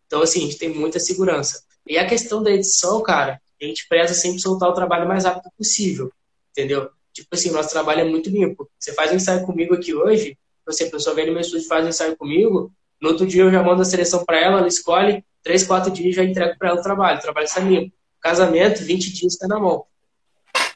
Então, 0.07 0.20
assim, 0.20 0.41
a 0.41 0.43
gente 0.43 0.59
tem 0.59 0.68
muita 0.68 1.01
segurança. 1.01 1.64
E 1.87 1.97
a 1.97 2.07
questão 2.07 2.43
da 2.43 2.51
edição, 2.51 3.03
cara, 3.03 3.41
a 3.61 3.64
gente 3.64 3.89
preza 3.89 4.12
sempre 4.12 4.41
soltar 4.41 4.68
o 4.68 4.74
trabalho 4.74 5.09
mais 5.09 5.24
rápido 5.24 5.51
possível, 5.57 6.12
entendeu? 6.51 6.91
Tipo 7.14 7.28
assim, 7.32 7.51
nosso 7.51 7.70
trabalho 7.70 8.03
é 8.03 8.05
muito 8.05 8.28
limpo. 8.28 8.68
Você 8.78 8.93
faz 8.93 9.11
um 9.11 9.16
ensaio 9.16 9.47
comigo 9.47 9.74
aqui 9.74 9.95
hoje, 9.95 10.37
você, 10.67 10.85
a 10.85 10.91
pessoa 10.91 11.15
vem 11.15 11.27
no 11.27 11.33
meu 11.33 11.41
estúdio 11.41 11.65
e 11.65 11.69
faz 11.69 11.85
um 11.85 11.89
ensaio 11.89 12.17
comigo, 12.17 12.73
no 13.01 13.11
outro 13.11 13.27
dia 13.27 13.43
eu 13.43 13.51
já 13.51 13.62
mando 13.62 13.83
a 13.83 13.85
seleção 13.85 14.25
para 14.25 14.41
ela, 14.41 14.59
ela 14.59 14.69
escolhe, 14.69 15.25
três, 15.43 15.67
quatro 15.67 15.91
dias 15.91 16.15
já 16.15 16.25
entrego 16.25 16.57
para 16.59 16.71
ela 16.71 16.81
o 16.81 16.83
trabalho, 16.83 17.19
o 17.19 17.23
trabalho 17.23 17.45
está 17.45 17.61
limpo. 17.61 17.95
Casamento, 18.21 18.83
20 18.83 19.12
dias 19.12 19.35
está 19.35 19.47
na 19.47 19.61
mão. 19.61 19.85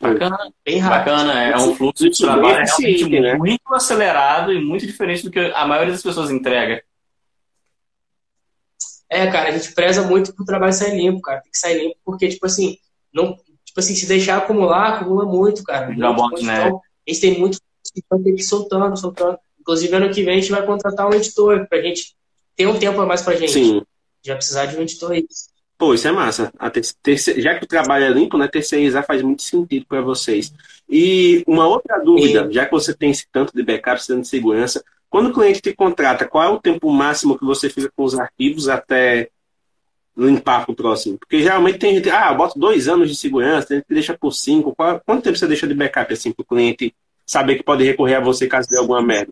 Bacana, 0.00 0.52
bem 0.64 0.78
rápido. 0.78 1.14
Bacana, 1.14 1.42
é 1.42 1.56
um 1.56 1.74
fluxo 1.74 2.08
de 2.08 2.18
trabalho 2.18 2.64
realmente 2.64 3.20
né? 3.20 3.34
muito 3.34 3.74
acelerado 3.74 4.52
e 4.52 4.62
muito 4.62 4.86
diferente 4.86 5.24
do 5.24 5.30
que 5.30 5.38
a 5.38 5.66
maioria 5.66 5.92
das 5.92 6.02
pessoas 6.02 6.30
entrega. 6.30 6.82
É, 9.10 9.26
cara, 9.28 9.48
a 9.48 9.52
gente 9.52 9.74
preza 9.74 10.02
muito 10.02 10.34
pro 10.34 10.44
trabalho 10.44 10.72
sair 10.72 10.96
limpo, 10.96 11.22
cara. 11.22 11.40
Tem 11.40 11.50
que 11.50 11.58
sair 11.58 11.80
limpo, 11.80 11.96
porque, 12.04 12.28
tipo 12.28 12.44
assim, 12.44 12.76
não, 13.12 13.34
tipo 13.64 13.80
assim, 13.80 13.94
se 13.94 14.06
deixar 14.06 14.36
acumular, 14.36 14.94
acumula 14.94 15.24
muito, 15.24 15.64
cara. 15.64 15.94
Já 15.94 16.12
muito, 16.12 16.44
né? 16.44 16.66
Então, 16.66 16.76
a 16.76 17.10
gente 17.10 17.20
tem 17.20 17.38
muito 17.38 17.58
que 17.92 18.02
ter 18.02 18.32
que 18.34 18.40
ir 18.40 18.44
soltando, 18.44 18.96
soltando. 18.96 19.38
Inclusive, 19.68 19.94
ano 19.94 20.10
que 20.10 20.22
vem 20.22 20.38
a 20.38 20.40
gente 20.40 20.50
vai 20.50 20.64
contratar 20.64 21.06
um 21.06 21.12
editor 21.12 21.66
pra 21.68 21.82
gente 21.82 22.16
ter 22.56 22.66
um 22.66 22.78
tempo 22.78 22.98
a 23.02 23.04
mais 23.04 23.20
pra 23.20 23.36
gente. 23.36 23.52
Sim. 23.52 23.82
Já 24.24 24.34
precisar 24.34 24.64
de 24.64 24.74
um 24.78 24.80
editor 24.80 25.12
aí. 25.12 25.26
Pô, 25.76 25.92
isso 25.92 26.08
é 26.08 26.10
massa. 26.10 26.50
Terce... 27.02 27.38
Já 27.38 27.54
que 27.54 27.66
o 27.66 27.68
trabalho 27.68 28.06
é 28.06 28.08
limpo, 28.08 28.38
né, 28.38 28.48
terceirizar 28.48 29.04
faz 29.04 29.20
muito 29.20 29.42
sentido 29.42 29.84
para 29.86 30.00
vocês. 30.00 30.54
E 30.88 31.44
uma 31.46 31.68
outra 31.68 32.02
dúvida, 32.02 32.48
e... 32.50 32.54
já 32.54 32.64
que 32.64 32.72
você 32.72 32.94
tem 32.94 33.10
esse 33.10 33.26
tanto 33.30 33.54
de 33.54 33.62
backup, 33.62 34.06
tanto 34.06 34.22
de 34.22 34.28
segurança, 34.28 34.82
quando 35.10 35.28
o 35.28 35.34
cliente 35.34 35.60
te 35.60 35.74
contrata, 35.74 36.26
qual 36.26 36.44
é 36.44 36.48
o 36.48 36.58
tempo 36.58 36.90
máximo 36.90 37.38
que 37.38 37.44
você 37.44 37.68
fica 37.68 37.92
com 37.94 38.04
os 38.04 38.18
arquivos 38.18 38.70
até 38.70 39.28
limpar 40.16 40.64
para 40.64 40.72
o 40.72 40.76
próximo? 40.76 41.18
Porque 41.18 41.42
geralmente 41.42 41.78
tem 41.78 41.94
gente, 41.94 42.08
ah, 42.08 42.30
eu 42.30 42.38
boto 42.38 42.58
dois 42.58 42.88
anos 42.88 43.10
de 43.10 43.14
segurança, 43.14 43.68
tem 43.68 43.76
gente 43.76 43.86
que 43.86 43.94
deixa 43.94 44.16
por 44.16 44.32
cinco. 44.32 44.74
Qual... 44.74 44.98
quanto 45.04 45.24
tempo 45.24 45.36
você 45.36 45.46
deixa 45.46 45.66
de 45.66 45.74
backup 45.74 46.10
assim 46.10 46.32
para 46.32 46.42
o 46.42 46.46
cliente 46.46 46.94
saber 47.26 47.56
que 47.56 47.62
pode 47.62 47.84
recorrer 47.84 48.14
a 48.14 48.20
você 48.20 48.46
caso 48.46 48.66
dê 48.66 48.78
alguma 48.78 49.02
merda? 49.02 49.30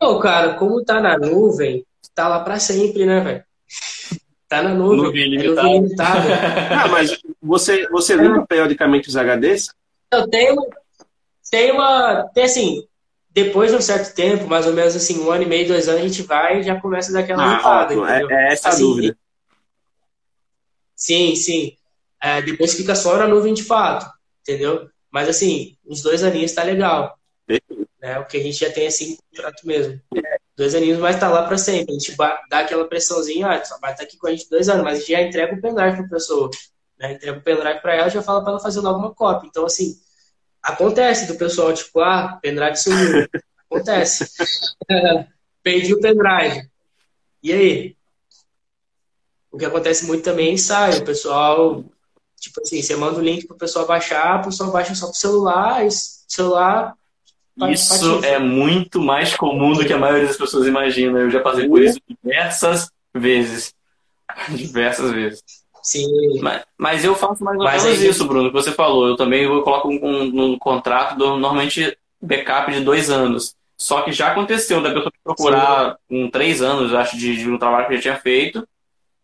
Pô, 0.00 0.18
cara, 0.18 0.54
como 0.54 0.82
tá 0.82 0.98
na 0.98 1.18
nuvem, 1.18 1.84
tá 2.14 2.26
lá 2.26 2.40
para 2.40 2.58
sempre, 2.58 3.04
né, 3.04 3.20
velho? 3.20 3.44
Tá 4.48 4.62
na 4.62 4.74
nuvem. 4.74 4.96
Nuvem 4.96 5.22
ilimitada. 5.24 6.26
É 6.26 6.72
ah, 6.74 6.88
mas 6.88 7.20
você, 7.40 7.86
você 7.88 8.16
limpa 8.16 8.46
periodicamente 8.46 9.10
os 9.10 9.14
HDs? 9.14 9.68
Eu 10.10 10.26
tenho, 10.26 10.56
tenho 11.50 11.74
uma. 11.74 12.24
Tem 12.34 12.44
assim, 12.44 12.82
depois 13.30 13.70
de 13.70 13.76
um 13.76 13.80
certo 13.82 14.14
tempo, 14.14 14.48
mais 14.48 14.66
ou 14.66 14.72
menos 14.72 14.96
assim, 14.96 15.20
um 15.20 15.30
ano 15.30 15.42
e 15.42 15.46
meio, 15.46 15.68
dois 15.68 15.86
anos, 15.86 16.00
a 16.00 16.08
gente 16.08 16.22
vai 16.22 16.60
e 16.60 16.62
já 16.62 16.80
começa 16.80 17.12
daquela 17.12 17.44
ah, 17.44 17.56
limpada. 17.56 17.94
É, 18.10 18.22
é, 18.22 18.52
essa 18.54 18.70
assim, 18.70 18.82
a 18.82 18.86
dúvida. 18.86 19.18
Sim, 20.96 21.36
sim. 21.36 21.76
É, 22.22 22.40
depois 22.40 22.72
fica 22.72 22.94
só 22.94 23.18
na 23.18 23.28
nuvem 23.28 23.52
de 23.52 23.64
fato, 23.64 24.10
entendeu? 24.40 24.88
Mas 25.10 25.28
assim, 25.28 25.76
uns 25.86 26.02
dois 26.02 26.24
aninhos 26.24 26.52
tá 26.52 26.62
legal. 26.62 27.19
Né? 28.00 28.18
O 28.18 28.26
que 28.26 28.36
a 28.38 28.42
gente 28.42 28.58
já 28.58 28.70
tem 28.70 28.86
assim, 28.86 29.18
contrato 29.30 29.66
mesmo. 29.66 30.00
É 30.16 30.40
dois 30.56 30.74
aninhos, 30.74 30.98
mas 30.98 31.18
tá 31.18 31.28
lá 31.28 31.46
para 31.46 31.58
sempre. 31.58 31.94
A 31.94 31.98
gente 31.98 32.16
dá 32.16 32.58
aquela 32.60 32.86
pressãozinha, 32.86 33.48
ah, 33.48 33.64
só 33.64 33.78
vai 33.78 33.92
estar 33.92 34.04
aqui 34.04 34.16
com 34.16 34.26
a 34.26 34.30
gente 34.30 34.48
dois 34.48 34.68
anos, 34.68 34.84
mas 34.84 34.96
a 34.96 34.98
gente 34.98 35.12
já 35.12 35.22
entrega 35.22 35.54
o 35.54 35.60
pendrive 35.60 35.96
para 35.96 36.06
a 36.06 36.10
pessoa. 36.10 36.50
Né? 36.98 37.12
Entrega 37.12 37.38
o 37.38 37.42
pendrive 37.42 37.80
para 37.80 37.94
ela 37.94 38.08
já 38.08 38.22
fala 38.22 38.42
para 38.42 38.52
ela 38.52 38.60
fazer 38.60 38.80
logo 38.80 38.98
uma 38.98 39.14
cópia. 39.14 39.46
Então, 39.48 39.64
assim, 39.64 39.98
acontece 40.62 41.26
do 41.26 41.36
pessoal, 41.36 41.72
tipo, 41.72 42.00
ah, 42.00 42.38
pendrive 42.42 42.76
sumiu. 42.76 43.26
Acontece. 43.70 44.30
Perdi 45.62 45.94
o 45.94 46.00
pendrive. 46.00 46.68
E 47.42 47.52
aí? 47.52 47.96
O 49.50 49.58
que 49.58 49.64
acontece 49.64 50.04
muito 50.06 50.22
também 50.22 50.48
é 50.48 50.52
ensaio. 50.52 51.00
O 51.00 51.04
pessoal, 51.04 51.84
tipo 52.38 52.60
assim, 52.60 52.82
você 52.82 52.94
manda 52.96 53.18
o 53.18 53.22
link 53.22 53.46
pro 53.46 53.56
pessoal 53.56 53.86
baixar, 53.86 54.40
o 54.40 54.44
pessoal 54.44 54.70
baixa 54.70 54.94
só 54.94 55.06
pro 55.06 55.16
celular, 55.16 55.86
celular 55.90 56.94
isso 57.68 58.24
é 58.24 58.38
muito 58.38 59.00
mais 59.00 59.34
comum 59.34 59.72
do 59.72 59.84
que 59.84 59.92
a 59.92 59.98
maioria 59.98 60.26
das 60.26 60.36
pessoas 60.36 60.66
imagina. 60.66 61.18
Eu 61.18 61.30
já 61.30 61.40
passei 61.40 61.68
por 61.68 61.82
isso 61.82 61.98
diversas 62.08 62.90
vezes. 63.14 63.74
diversas 64.48 65.10
vezes. 65.10 65.42
Sim. 65.82 66.40
Mas, 66.40 66.62
mas 66.76 67.04
eu 67.04 67.14
faço 67.14 67.42
mais 67.42 67.58
ou 67.58 67.64
menos 67.64 67.84
aí... 67.84 68.06
isso, 68.06 68.26
Bruno, 68.26 68.48
que 68.48 68.54
você 68.54 68.72
falou. 68.72 69.08
Eu 69.08 69.16
também 69.16 69.44
eu 69.44 69.62
coloco 69.62 69.88
um, 69.88 70.04
um, 70.04 70.24
no 70.26 70.58
contrato 70.58 71.16
do, 71.16 71.36
normalmente 71.36 71.96
backup 72.20 72.70
de 72.72 72.80
dois 72.80 73.10
anos. 73.10 73.54
Só 73.76 74.02
que 74.02 74.12
já 74.12 74.28
aconteceu 74.28 74.82
da 74.82 74.92
pessoa 74.92 75.12
procurar 75.24 75.96
Sim. 76.08 76.24
um 76.24 76.30
três 76.30 76.60
anos, 76.60 76.92
acho, 76.92 77.16
de, 77.16 77.36
de, 77.36 77.50
um 77.50 77.58
trabalho 77.58 77.86
que 77.86 77.94
eu 77.94 77.96
já 77.96 78.02
tinha 78.02 78.16
feito. 78.16 78.66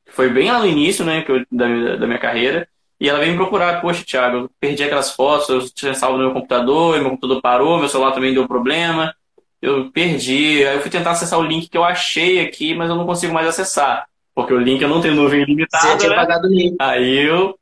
Foi 0.06 0.30
bem 0.30 0.50
lá 0.50 0.60
no 0.60 0.66
início, 0.66 1.04
né, 1.04 1.22
que 1.22 1.30
eu, 1.30 1.44
da, 1.50 1.96
da 1.96 2.06
minha 2.06 2.18
carreira. 2.18 2.66
E 2.98 3.08
ela 3.08 3.18
veio 3.18 3.32
me 3.32 3.36
procurar, 3.36 3.80
poxa, 3.80 4.04
Thiago, 4.04 4.36
eu 4.36 4.50
perdi 4.58 4.82
aquelas 4.82 5.10
fotos, 5.10 5.48
eu 5.48 5.70
tinha 5.70 5.94
salvo 5.94 6.16
no 6.16 6.24
meu 6.24 6.32
computador, 6.32 6.98
meu 6.98 7.10
computador 7.10 7.42
parou, 7.42 7.78
meu 7.78 7.88
celular 7.88 8.12
também 8.12 8.32
deu 8.32 8.48
problema, 8.48 9.14
eu 9.60 9.90
perdi. 9.90 10.66
Aí 10.66 10.76
eu 10.76 10.80
fui 10.80 10.90
tentar 10.90 11.10
acessar 11.10 11.38
o 11.38 11.44
link 11.44 11.68
que 11.68 11.76
eu 11.76 11.84
achei 11.84 12.40
aqui, 12.40 12.74
mas 12.74 12.88
eu 12.88 12.96
não 12.96 13.04
consigo 13.04 13.34
mais 13.34 13.46
acessar. 13.46 14.06
Porque 14.34 14.52
o 14.52 14.58
link 14.58 14.80
eu 14.80 14.88
não 14.88 15.00
tenho 15.00 15.14
nuvem 15.14 15.42
ilimitada. 15.42 15.88
Você 15.88 15.98
tinha 15.98 16.10
né? 16.10 16.16
pagado 16.16 16.46
o 16.46 16.50
link. 16.50 16.74
Aí 16.78 17.26
eu 17.26 17.58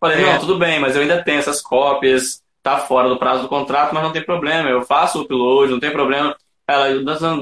falei, 0.00 0.22
é. 0.22 0.32
não, 0.32 0.38
tudo 0.38 0.58
bem, 0.58 0.78
mas 0.78 0.94
eu 0.94 1.02
ainda 1.02 1.22
tenho 1.22 1.38
essas 1.38 1.60
cópias, 1.60 2.42
tá 2.62 2.78
fora 2.78 3.08
do 3.08 3.18
prazo 3.18 3.42
do 3.42 3.48
contrato, 3.48 3.92
mas 3.94 4.02
não 4.02 4.12
tem 4.12 4.22
problema, 4.22 4.68
eu 4.68 4.82
faço 4.82 5.18
o 5.18 5.22
upload, 5.22 5.72
não 5.72 5.80
tem 5.80 5.90
problema. 5.90 6.36
Ela 6.68 6.88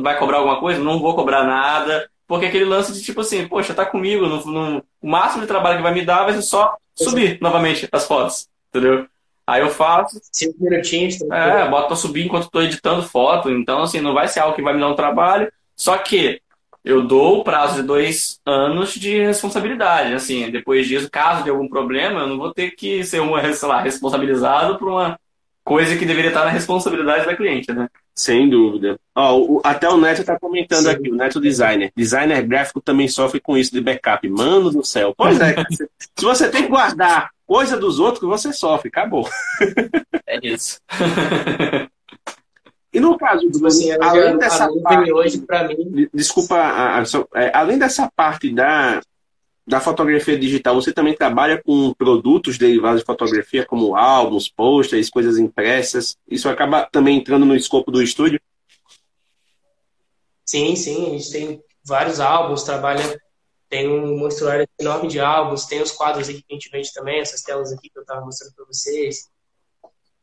vai 0.02 0.18
cobrar 0.18 0.38
alguma 0.38 0.60
coisa? 0.60 0.82
Não 0.82 0.98
vou 0.98 1.14
cobrar 1.14 1.44
nada. 1.44 2.08
Porque 2.26 2.46
aquele 2.46 2.64
lance 2.64 2.92
de 2.92 3.02
tipo 3.02 3.20
assim, 3.20 3.46
poxa, 3.46 3.74
tá 3.74 3.84
comigo, 3.84 4.26
no, 4.26 4.82
o 5.00 5.08
máximo 5.08 5.42
de 5.42 5.48
trabalho 5.48 5.76
que 5.76 5.82
vai 5.82 5.92
me 5.92 6.04
dar 6.04 6.24
vai 6.24 6.32
ser 6.34 6.42
só 6.42 6.76
subir 6.94 7.38
novamente 7.40 7.88
as 7.92 8.06
fotos, 8.06 8.48
entendeu? 8.68 9.06
Aí 9.46 9.60
eu 9.60 9.68
faço. 9.68 10.20
Cinco 10.32 10.56
minutinhos. 10.62 11.20
É, 11.30 11.68
boto 11.68 11.88
pra 11.88 11.96
subir 11.96 12.24
enquanto 12.24 12.44
estou 12.44 12.62
editando 12.62 13.02
foto. 13.02 13.50
Então, 13.50 13.82
assim, 13.82 14.00
não 14.00 14.14
vai 14.14 14.26
ser 14.26 14.40
algo 14.40 14.56
que 14.56 14.62
vai 14.62 14.72
me 14.72 14.80
dar 14.80 14.88
um 14.88 14.96
trabalho. 14.96 15.52
Só 15.76 15.98
que 15.98 16.40
eu 16.84 17.06
dou 17.06 17.40
o 17.40 17.44
prazo 17.44 17.76
de 17.76 17.82
dois 17.82 18.40
anos 18.44 18.94
de 18.94 19.22
responsabilidade. 19.22 20.14
Assim, 20.14 20.50
depois 20.50 20.86
disso, 20.86 21.10
caso 21.10 21.44
de 21.44 21.50
algum 21.50 21.68
problema, 21.68 22.20
eu 22.20 22.26
não 22.26 22.38
vou 22.38 22.52
ter 22.52 22.70
que 22.70 23.04
ser 23.04 23.20
uma, 23.20 23.40
sei 23.52 23.68
lá, 23.68 23.80
responsabilizado 23.80 24.78
por 24.78 24.88
uma 24.88 25.18
coisa 25.64 25.96
que 25.96 26.04
deveria 26.04 26.28
estar 26.28 26.44
na 26.44 26.50
responsabilidade 26.50 27.24
da 27.24 27.34
cliente, 27.34 27.72
né? 27.72 27.88
Sem 28.14 28.48
dúvida. 28.48 28.98
Ó, 29.14 29.38
o, 29.38 29.60
até 29.64 29.88
o 29.88 29.96
Neto 29.96 30.20
está 30.20 30.38
comentando 30.38 30.84
Sim. 30.84 30.90
aqui, 30.90 31.10
o 31.10 31.16
Neto 31.16 31.40
Designer. 31.40 31.90
Designer 31.96 32.46
gráfico 32.46 32.80
também 32.80 33.08
sofre 33.08 33.40
com 33.40 33.56
isso 33.56 33.72
de 33.72 33.80
backup. 33.80 34.28
Mano 34.28 34.70
do 34.70 34.84
céu. 34.84 35.14
Pois 35.16 35.40
é, 35.40 35.56
se 36.16 36.24
você 36.24 36.48
tem 36.48 36.64
que 36.64 36.68
guardar 36.68 37.30
coisa 37.46 37.76
dos 37.76 37.98
outros, 37.98 38.28
você 38.28 38.52
sofre. 38.52 38.88
Acabou. 38.88 39.28
É 40.26 40.38
isso. 40.46 40.80
E 42.92 43.00
no 43.00 43.18
caso 43.18 43.48
do 43.48 43.66
assim, 43.66 43.90
além 44.00 44.38
dessa 44.38 44.70
parte, 44.82 45.12
hoje 45.12 45.38
para 45.38 45.66
mim, 45.66 46.08
desculpa, 46.14 46.56
é, 47.34 47.50
além 47.52 47.76
dessa 47.76 48.08
parte 48.14 48.54
da 48.54 49.00
da 49.66 49.80
fotografia 49.80 50.38
digital, 50.38 50.74
você 50.74 50.92
também 50.92 51.14
trabalha 51.14 51.62
com 51.62 51.94
produtos 51.94 52.58
derivados 52.58 53.00
de 53.00 53.06
fotografia, 53.06 53.64
como 53.64 53.96
álbuns, 53.96 54.48
posters, 54.48 55.08
coisas 55.08 55.38
impressas. 55.38 56.16
Isso 56.28 56.48
acaba 56.48 56.86
também 56.90 57.18
entrando 57.18 57.46
no 57.46 57.56
escopo 57.56 57.90
do 57.90 58.02
estúdio? 58.02 58.40
Sim, 60.44 60.76
sim. 60.76 61.06
A 61.06 61.10
gente 61.10 61.30
tem 61.30 61.64
vários 61.84 62.20
álbuns, 62.20 62.62
trabalha. 62.62 63.20
Tem 63.68 63.88
um 63.88 64.18
monstruário 64.18 64.68
enorme 64.78 65.08
de 65.08 65.18
álbuns, 65.18 65.66
tem 65.66 65.82
os 65.82 65.90
quadros 65.90 66.28
aqui 66.28 66.42
que 66.42 66.52
a 66.52 66.54
gente 66.54 66.70
vende 66.70 66.92
também, 66.92 67.18
essas 67.18 67.42
telas 67.42 67.72
aqui 67.72 67.88
que 67.88 67.98
eu 67.98 68.02
estava 68.02 68.24
mostrando 68.24 68.54
para 68.54 68.66
vocês. 68.66 69.28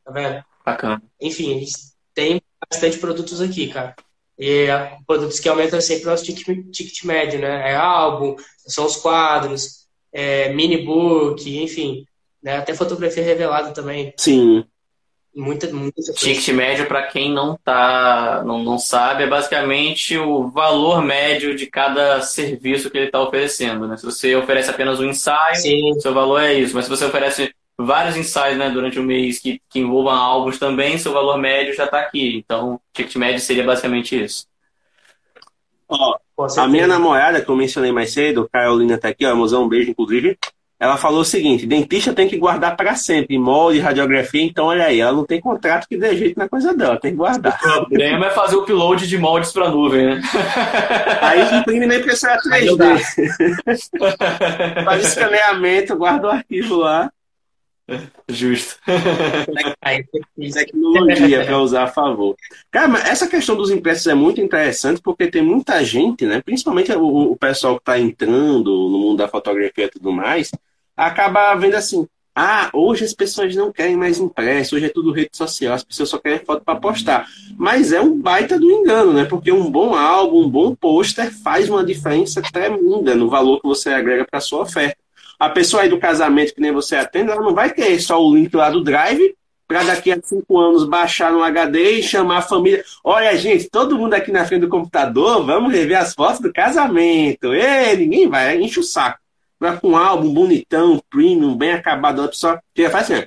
Tá 0.05 0.11
vendo? 0.11 0.45
Bacana. 0.63 1.03
Enfim, 1.19 1.57
a 1.57 1.59
gente 1.59 1.73
tem 2.13 2.41
bastante 2.69 2.97
produtos 2.99 3.41
aqui, 3.41 3.67
cara. 3.67 3.95
E 4.43 4.65
produtos 5.05 5.39
que 5.39 5.47
aumentam 5.47 5.79
sempre 5.79 6.07
o 6.07 6.09
nosso 6.09 6.23
ticket, 6.23 6.47
ticket 6.71 7.03
médio, 7.03 7.39
né? 7.39 7.73
É 7.73 7.75
álbum, 7.75 8.35
são 8.65 8.87
os 8.87 8.97
quadros, 8.97 9.85
é 10.11 10.51
mini 10.51 10.77
book, 10.77 11.61
enfim. 11.61 12.07
Né? 12.41 12.57
Até 12.57 12.73
fotografia 12.73 13.23
revelada 13.23 13.69
também. 13.69 14.11
Sim. 14.17 14.65
Muita, 15.33 15.71
muita 15.71 16.01
Ticket 16.13 16.49
médio, 16.49 16.87
para 16.87 17.03
quem 17.03 17.31
não 17.31 17.55
tá, 17.63 18.43
não, 18.45 18.61
não 18.63 18.77
sabe, 18.77 19.23
é 19.23 19.27
basicamente 19.27 20.17
o 20.17 20.49
valor 20.49 21.01
médio 21.01 21.55
de 21.55 21.67
cada 21.67 22.19
serviço 22.21 22.89
que 22.89 22.97
ele 22.97 23.05
está 23.05 23.21
oferecendo. 23.21 23.87
Né? 23.87 23.95
Se 23.95 24.03
você 24.03 24.35
oferece 24.35 24.71
apenas 24.71 24.99
um 24.99 25.05
ensaio, 25.05 25.55
Sim. 25.55 25.99
seu 26.01 26.13
valor 26.13 26.41
é 26.41 26.55
isso. 26.55 26.75
Mas 26.75 26.85
se 26.85 26.89
você 26.89 27.05
oferece 27.05 27.53
vários 27.77 28.15
ensaios 28.15 28.57
né, 28.57 28.69
durante 28.69 28.99
o 28.99 29.03
mês 29.03 29.39
que, 29.39 29.61
que 29.69 29.79
envolvam 29.79 30.13
álbuns 30.13 30.59
também, 30.59 30.97
seu 30.97 31.13
valor 31.13 31.37
médio 31.37 31.73
já 31.73 31.85
está 31.85 31.99
aqui. 31.99 32.37
Então, 32.37 32.79
ticket 32.93 33.15
médio 33.15 33.39
seria 33.39 33.63
basicamente 33.63 34.23
isso. 34.23 34.47
Ó, 35.87 36.17
a 36.57 36.67
minha 36.67 36.87
namorada, 36.87 37.41
que 37.41 37.49
eu 37.49 37.55
mencionei 37.55 37.91
mais 37.91 38.13
cedo, 38.13 38.49
Carolina 38.51 38.97
tá 38.97 39.09
aqui, 39.09 39.25
ó, 39.25 39.35
mozão, 39.35 39.63
um 39.63 39.67
beijo, 39.69 39.91
inclusive. 39.91 40.37
Ela 40.81 40.97
falou 40.97 41.21
o 41.21 41.25
seguinte: 41.25 41.67
dentista 41.67 42.11
tem 42.11 42.27
que 42.27 42.37
guardar 42.37 42.75
para 42.75 42.95
sempre, 42.95 43.37
molde, 43.37 43.79
radiografia, 43.79 44.41
então 44.41 44.65
olha 44.65 44.85
aí, 44.85 44.99
ela 44.99 45.11
não 45.11 45.23
tem 45.23 45.39
contrato 45.39 45.87
que 45.87 45.95
dê 45.95 46.17
jeito 46.17 46.39
na 46.39 46.49
coisa 46.49 46.73
dela, 46.73 46.99
tem 46.99 47.11
que 47.11 47.17
guardar. 47.17 47.53
O 47.53 47.85
problema 47.85 48.25
é 48.25 48.29
fazer 48.31 48.55
o 48.55 48.61
upload 48.61 49.07
de 49.07 49.17
moldes 49.19 49.51
para 49.51 49.69
nuvem, 49.69 50.07
né? 50.07 50.21
Aí 51.21 51.59
imprime 51.59 51.85
na 51.85 51.97
impressora 51.97 52.39
3D. 52.41 52.99
Faz 54.83 55.05
escaneamento, 55.05 55.95
guarda 55.95 56.27
o 56.27 56.31
arquivo 56.31 56.77
lá. 56.77 57.11
Justo. 58.29 58.79
Tecnologia 60.53 61.45
para 61.45 61.59
usar 61.59 61.83
a 61.83 61.87
favor. 61.87 62.35
Cara, 62.69 62.87
mas 62.87 63.05
essa 63.05 63.27
questão 63.27 63.55
dos 63.55 63.69
impressos 63.69 64.07
é 64.07 64.13
muito 64.13 64.41
interessante 64.41 65.01
porque 65.01 65.27
tem 65.27 65.41
muita 65.41 65.83
gente, 65.83 66.25
né? 66.25 66.41
Principalmente 66.41 66.91
o, 66.93 67.31
o 67.31 67.35
pessoal 67.35 67.75
que 67.75 67.81
está 67.81 67.99
entrando 67.99 68.71
no 68.71 68.99
mundo 68.99 69.17
da 69.17 69.27
fotografia 69.27 69.85
e 69.85 69.89
tudo 69.89 70.11
mais, 70.11 70.51
acaba 70.95 71.55
vendo 71.55 71.75
assim: 71.75 72.07
Ah, 72.35 72.69
hoje 72.73 73.03
as 73.03 73.13
pessoas 73.13 73.55
não 73.55 73.71
querem 73.71 73.97
mais 73.97 74.19
impresso, 74.19 74.75
hoje 74.75 74.85
é 74.85 74.89
tudo 74.89 75.11
rede 75.11 75.31
social, 75.33 75.73
as 75.73 75.83
pessoas 75.83 76.09
só 76.09 76.17
querem 76.17 76.45
foto 76.45 76.63
para 76.63 76.79
postar. 76.79 77.27
Mas 77.57 77.91
é 77.91 78.01
um 78.01 78.19
baita 78.19 78.59
do 78.59 78.71
engano, 78.71 79.13
né? 79.13 79.25
Porque 79.25 79.51
um 79.51 79.69
bom 79.69 79.95
álbum, 79.95 80.45
um 80.45 80.49
bom 80.49 80.75
pôster 80.75 81.31
faz 81.31 81.69
uma 81.69 81.83
diferença 81.83 82.41
tremenda 82.41 83.15
no 83.15 83.29
valor 83.29 83.59
que 83.59 83.67
você 83.67 83.89
agrega 83.89 84.25
para 84.29 84.39
sua 84.39 84.61
oferta. 84.61 85.00
A 85.41 85.49
pessoa 85.49 85.83
aí 85.83 85.89
do 85.89 85.99
casamento 85.99 86.53
que 86.53 86.61
nem 86.61 86.71
você 86.71 86.95
atende, 86.95 87.31
ela 87.31 87.41
não 87.41 87.55
vai 87.55 87.73
querer 87.73 87.99
só 87.99 88.21
o 88.21 88.35
link 88.35 88.55
lá 88.55 88.69
do 88.69 88.83
Drive 88.83 89.35
para 89.67 89.83
daqui 89.83 90.11
a 90.11 90.19
cinco 90.21 90.59
anos 90.59 90.83
baixar 90.83 91.31
no 91.31 91.41
HD 91.41 91.99
e 91.99 92.03
chamar 92.03 92.37
a 92.37 92.41
família. 92.41 92.83
Olha, 93.03 93.35
gente, 93.37 93.69
todo 93.69 93.97
mundo 93.97 94.13
aqui 94.13 94.31
na 94.31 94.45
frente 94.45 94.61
do 94.61 94.69
computador, 94.69 95.43
vamos 95.45 95.73
rever 95.73 95.97
as 95.97 96.13
fotos 96.13 96.41
do 96.41 96.53
casamento. 96.53 97.53
Ei, 97.53 97.97
ninguém 97.97 98.27
vai, 98.29 98.61
enche 98.61 98.79
o 98.79 98.83
saco 98.83 99.21
vai 99.61 99.79
com 99.79 99.89
um 99.89 99.95
álbum 99.95 100.33
bonitão, 100.33 100.99
premium, 101.07 101.55
bem 101.55 101.73
acabado, 101.73 102.23
a 102.23 102.27
pessoa 102.27 102.59
que 102.73 102.89
faz 102.89 103.11
assim. 103.11 103.23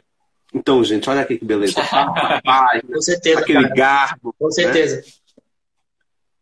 Então, 0.53 0.83
gente, 0.83 1.09
olha 1.09 1.21
aqui 1.21 1.39
que 1.39 1.45
beleza. 1.45 1.75
com 2.93 3.01
certeza. 3.01 3.41
Aquele 3.41 3.63
cara. 3.63 3.75
garbo. 3.75 4.35
Com 4.37 4.51
certeza. 4.51 4.97
Né? 4.97 5.03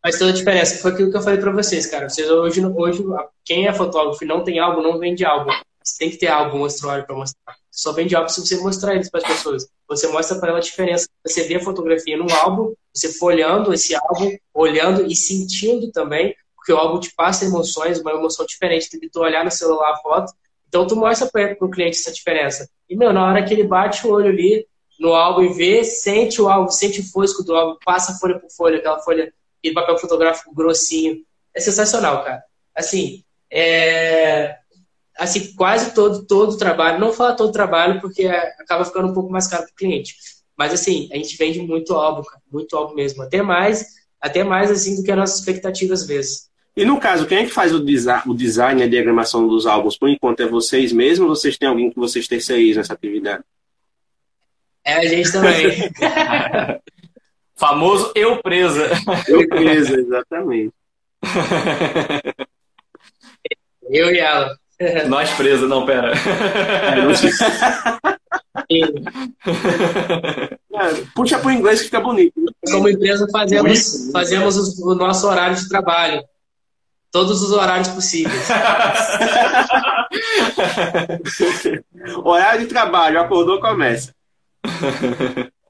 Faz 0.03 0.19
toda 0.19 0.31
a 0.31 0.33
diferença. 0.33 0.81
Foi 0.81 0.91
aquilo 0.91 1.09
que 1.09 1.17
eu 1.17 1.21
falei 1.21 1.39
para 1.39 1.51
vocês, 1.51 1.85
cara. 1.85 2.09
Vocês 2.09 2.29
hoje, 2.29 2.63
hoje, 2.65 3.03
quem 3.45 3.67
é 3.67 3.73
fotógrafo 3.73 4.23
e 4.23 4.27
não 4.27 4.43
tem 4.43 4.59
álbum, 4.59 4.81
não 4.81 4.99
vende 4.99 5.23
álbum. 5.23 5.49
Você 5.81 5.97
tem 5.97 6.09
que 6.09 6.17
ter 6.17 6.27
álbum 6.27 6.59
mostruário 6.59 7.05
para 7.05 7.15
mostrar. 7.15 7.55
Só 7.71 7.91
vende 7.93 8.15
álbum 8.15 8.29
se 8.29 8.41
você 8.41 8.57
mostrar 8.57 8.95
eles 8.95 9.09
para 9.09 9.21
as 9.21 9.27
pessoas. 9.27 9.67
Você 9.87 10.07
mostra 10.07 10.37
para 10.37 10.49
ela 10.49 10.57
a 10.57 10.61
diferença. 10.61 11.07
Você 11.25 11.43
vê 11.43 11.55
a 11.55 11.59
fotografia 11.59 12.17
num 12.17 12.31
álbum, 12.33 12.73
você 12.93 13.13
folhando 13.13 13.73
esse 13.73 13.95
álbum, 13.95 14.35
olhando 14.53 15.05
e 15.05 15.15
sentindo 15.15 15.91
também 15.91 16.35
porque 16.63 16.71
o 16.71 16.77
álbum 16.77 16.97
te 16.97 17.13
passa 17.13 17.43
emoções, 17.43 17.99
uma 17.99 18.11
emoção 18.11 18.45
diferente 18.45 18.89
do 18.89 18.97
que 18.97 19.09
tu 19.09 19.19
olhar 19.19 19.43
no 19.43 19.51
celular 19.51 19.91
a 19.91 19.97
foto. 19.97 20.33
Então 20.69 20.87
tu 20.87 20.95
mostra 20.95 21.29
para 21.29 21.57
o 21.59 21.69
cliente 21.69 21.97
essa 21.97 22.11
diferença. 22.11 22.69
E, 22.89 22.95
meu, 22.95 23.11
na 23.11 23.25
hora 23.25 23.43
que 23.43 23.53
ele 23.53 23.65
bate 23.65 24.07
o 24.07 24.11
olho 24.11 24.29
ali 24.29 24.65
no 24.97 25.13
álbum 25.13 25.43
e 25.43 25.53
vê, 25.53 25.83
sente 25.83 26.41
o 26.41 26.47
álbum, 26.47 26.71
sente 26.71 27.01
o 27.01 27.03
fosco 27.03 27.43
do 27.43 27.53
álbum, 27.53 27.77
passa 27.83 28.17
folha 28.17 28.39
por 28.39 28.49
folha, 28.49 28.77
aquela 28.77 28.99
folha 28.99 29.33
de 29.63 29.71
papel 29.71 29.97
fotográfico 29.97 30.53
grossinho. 30.53 31.23
É 31.53 31.59
sensacional, 31.59 32.23
cara. 32.23 32.43
Assim, 32.75 33.23
é... 33.51 34.55
assim 35.17 35.53
quase 35.53 35.93
todo 35.93 36.25
todo 36.25 36.57
trabalho, 36.57 36.99
não 36.99 37.13
falar 37.13 37.35
todo 37.35 37.51
trabalho 37.51 38.01
porque 38.01 38.25
acaba 38.25 38.83
ficando 38.83 39.09
um 39.09 39.13
pouco 39.13 39.31
mais 39.31 39.47
caro 39.47 39.63
para 39.63 39.71
o 39.71 39.75
cliente. 39.75 40.15
Mas 40.57 40.73
assim, 40.73 41.09
a 41.11 41.15
gente 41.15 41.37
vende 41.37 41.61
muito 41.61 41.93
álbum, 41.93 42.23
cara, 42.23 42.41
muito 42.51 42.75
álbum 42.75 42.93
mesmo, 42.95 43.23
até 43.23 43.41
mais, 43.41 43.85
até 44.19 44.43
mais 44.43 44.69
assim 44.69 44.95
do 44.95 45.03
que 45.03 45.11
as 45.11 45.17
nossas 45.17 45.39
expectativas 45.39 46.01
às 46.01 46.07
vezes. 46.07 46.53
E 46.75 46.83
no 46.83 46.99
caso, 46.99 47.27
quem 47.27 47.39
é 47.39 47.43
que 47.43 47.51
faz 47.51 47.71
o, 47.71 47.79
design, 47.79 48.23
o 48.25 48.33
design 48.33 48.81
e 48.81 48.83
a 48.83 48.87
diagramação 48.87 49.47
dos 49.47 49.67
álbuns? 49.67 49.95
Por 49.95 50.09
enquanto 50.09 50.41
é 50.41 50.47
vocês 50.47 50.91
mesmos 50.91 51.29
ou 51.29 51.35
vocês 51.35 51.55
têm 51.55 51.69
alguém 51.69 51.91
que 51.91 51.99
vocês 51.99 52.27
terceirizam 52.27 52.81
nessa 52.81 52.93
atividade? 52.93 53.43
É 54.83 54.95
a 54.95 55.05
gente 55.05 55.31
também. 55.31 55.91
Famoso 57.63 58.11
eu 58.13 58.43
presa. 58.43 58.89
Eu 59.25 59.47
presa, 59.47 59.97
exatamente. 59.97 60.73
eu 63.89 64.13
e 64.13 64.19
ela. 64.19 64.53
Nós 65.07 65.29
presa, 65.31 65.65
não, 65.65 65.85
pera. 65.85 66.11
Puxa 71.15 71.39
para 71.39 71.47
o 71.47 71.51
inglês 71.51 71.79
que 71.79 71.85
fica 71.85 72.01
bonito. 72.01 72.33
Né? 72.37 72.51
Como 72.69 72.89
empresa, 72.89 73.25
fazemos, 73.31 74.11
fazemos 74.11 74.77
o 74.79 74.93
nosso 74.93 75.25
horário 75.25 75.55
de 75.55 75.69
trabalho 75.69 76.21
todos 77.13 77.41
os 77.41 77.51
horários 77.51 77.87
possíveis. 77.87 78.49
Horário 82.25 82.61
de 82.61 82.65
trabalho, 82.65 83.21
acordou, 83.21 83.61
começa. 83.61 84.13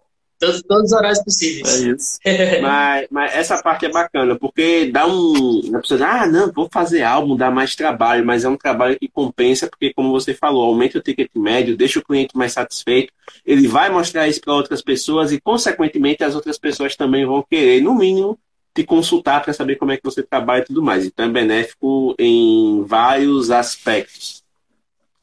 Todos, 0.46 0.62
todos 0.64 0.86
os 0.86 0.91
horários 0.91 1.24
possíveis. 1.24 1.82
É 1.82 1.89
isso. 1.89 2.20
mas, 2.62 3.08
mas 3.10 3.36
essa 3.36 3.62
parte 3.62 3.86
é 3.86 3.89
bacana, 3.89 4.38
porque 4.38 4.91
dá 4.91 5.08
um. 5.08 5.62
A 5.76 5.80
pessoa 5.80 6.00
diz, 6.00 6.02
ah, 6.02 6.28
não, 6.28 6.52
vou 6.52 6.70
fazer 6.72 7.04
álbum, 7.04 7.36
dá 7.36 7.50
mais 7.50 7.76
trabalho, 7.76 8.26
mas 8.26 8.44
é 8.44 8.50
um 8.50 8.58
trabalho 8.58 8.98
que 9.00 9.08
compensa, 9.08 9.68
porque, 9.68 9.94
como 9.94 10.12
você 10.12 10.34
falou, 10.34 10.64
aumenta 10.64 10.98
o 10.98 11.02
ticket 11.02 11.30
médio, 11.36 11.78
deixa 11.78 12.00
o 12.00 12.04
cliente 12.04 12.36
mais 12.36 12.54
satisfeito, 12.54 13.14
ele 13.46 13.68
vai 13.68 13.89
mostrar 13.89 14.28
isso 14.28 14.41
para 14.41 14.54
outras 14.54 14.82
pessoas 14.82 15.32
e, 15.32 15.39
consequentemente, 15.39 16.24
as 16.24 16.36
outras 16.36 16.58
pessoas 16.58 16.96
também 16.96 17.26
vão 17.26 17.44
querer, 17.50 17.82
no 17.82 17.96
mínimo, 17.96 18.38
te 18.74 18.84
consultar 18.84 19.41
para 19.44 19.54
saber 19.54 19.76
como 19.76 19.91
é 19.91 19.98
que 19.98 20.04
você 20.04 20.24
trabalha 20.24 20.62
e 20.62 20.66
tudo 20.66 20.82
mais. 20.82 21.06
Então 21.06 21.26
é 21.26 21.30
benéfico 21.30 22.16
em 22.18 22.84
vários 22.86 23.52
aspectos. 23.52 24.43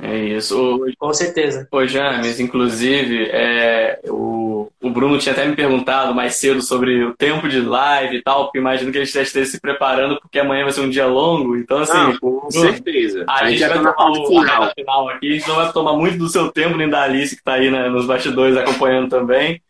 É 0.03 0.17
isso. 0.17 0.81
Com 0.99 1.13
certeza. 1.13 1.69
Ô, 1.71 1.87
James, 1.87 2.41
inclusive, 2.41 3.29
é, 3.31 4.01
o, 4.09 4.69
o 4.81 4.91
Bruno 4.91 5.19
tinha 5.19 5.33
até 5.33 5.47
me 5.47 5.55
perguntado 5.55 6.15
mais 6.15 6.37
cedo 6.37 6.63
sobre 6.63 7.05
o 7.05 7.15
tempo 7.15 7.49
de 7.49 7.61
live 7.61 8.17
e 8.17 8.23
tal, 8.23 8.45
porque 8.45 8.59
imagino 8.59 8.91
que 8.91 8.97
ele 8.97 9.05
esteja 9.05 9.45
se 9.45 9.61
preparando, 9.61 10.19
porque 10.19 10.39
amanhã 10.39 10.65
vai 10.65 10.73
ser 10.73 10.81
um 10.81 10.91
dia 10.91 11.07
longo. 11.07 11.57
Então, 11.57 11.79
assim. 11.79 11.93
Não, 11.93 12.19
com 12.19 12.49
Bruno, 12.49 12.51
certeza. 12.51 13.25
A, 13.29 13.45
a 13.45 13.51
gente, 13.51 13.59
gente 13.59 13.69
vai 13.69 13.95
tomar 13.95 14.11
o 14.11 14.27
final. 14.27 14.73
final 14.75 15.09
aqui, 15.11 15.29
a 15.29 15.33
gente 15.35 15.49
não 15.49 15.57
vai 15.57 15.73
tomar 15.73 15.93
muito 15.93 16.19
do 16.19 16.29
seu 16.29 16.51
tempo, 16.51 16.77
nem 16.77 16.89
da 16.89 17.03
Alice, 17.03 17.35
que 17.35 17.43
está 17.43 17.55
aí 17.55 17.71
né, 17.71 17.89
nos 17.89 18.07
bastidores 18.07 18.57
acompanhando 18.57 19.11
também. 19.11 19.61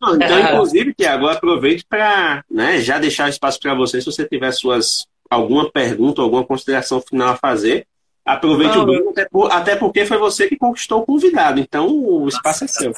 Não, 0.00 0.16
então, 0.16 0.40
inclusive, 0.40 0.94
Tiago, 0.94 1.28
aproveite 1.28 1.84
para 1.86 2.42
né, 2.50 2.80
já 2.80 2.98
deixar 2.98 3.28
espaço 3.28 3.60
para 3.60 3.74
você, 3.74 4.00
se 4.00 4.06
você 4.06 4.26
tiver 4.26 4.52
suas 4.52 5.06
alguma 5.28 5.70
pergunta, 5.70 6.22
alguma 6.22 6.44
consideração 6.44 7.00
final 7.00 7.30
a 7.30 7.36
fazer. 7.36 7.86
Aproveite 8.26 8.76
o 8.76 8.84
Bruno, 8.84 9.10
até, 9.10 9.28
por, 9.28 9.52
até, 9.52 9.76
porque 9.76 10.04
foi 10.04 10.18
você 10.18 10.48
que 10.48 10.56
conquistou 10.56 11.00
o 11.00 11.06
convidado, 11.06 11.60
então 11.60 11.86
o 11.88 12.26
espaço 12.26 12.64
é 12.64 12.66
seu. 12.66 12.92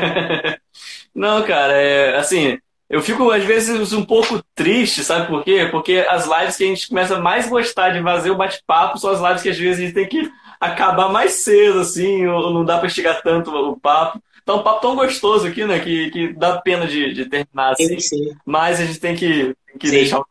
Não, 1.12 1.42
cara, 1.42 1.72
é, 1.72 2.16
assim, 2.16 2.56
eu 2.88 3.02
fico 3.02 3.30
às 3.32 3.42
vezes 3.42 3.92
um 3.92 4.04
pouco 4.04 4.40
triste, 4.54 5.02
sabe 5.02 5.26
por 5.26 5.42
quê? 5.42 5.68
Porque 5.72 6.06
as 6.08 6.26
lives 6.26 6.56
que 6.56 6.62
a 6.62 6.66
gente 6.68 6.88
começa 6.88 7.16
a 7.16 7.20
mais 7.20 7.48
gostar 7.48 7.90
de 7.90 8.00
fazer 8.00 8.30
o 8.30 8.36
bate-papo 8.36 8.96
são 8.96 9.10
as 9.10 9.20
lives 9.20 9.42
que 9.42 9.48
às 9.48 9.58
vezes 9.58 9.80
a 9.80 9.86
gente 9.86 9.94
tem 9.94 10.08
que 10.08 10.30
acabar 10.60 11.08
mais 11.08 11.32
cedo, 11.42 11.80
assim, 11.80 12.24
ou 12.26 12.52
não 12.54 12.64
dá 12.64 12.78
para 12.78 12.86
estigar 12.86 13.22
tanto 13.22 13.50
o 13.50 13.76
papo. 13.76 14.22
Tá 14.44 14.54
um 14.54 14.62
papo 14.62 14.80
tão 14.80 14.94
gostoso 14.94 15.46
aqui, 15.46 15.64
né? 15.64 15.80
Que, 15.80 16.10
que 16.10 16.32
dá 16.34 16.58
pena 16.58 16.86
de, 16.86 17.14
de 17.14 17.24
terminar 17.24 17.72
assim. 17.72 17.88
Sim, 17.88 18.00
sim. 18.00 18.36
Mas 18.44 18.78
a 18.78 18.84
gente 18.84 19.00
tem 19.00 19.16
que, 19.16 19.56
que 19.78 19.90
deixar, 19.90 20.20
o, 20.20 20.26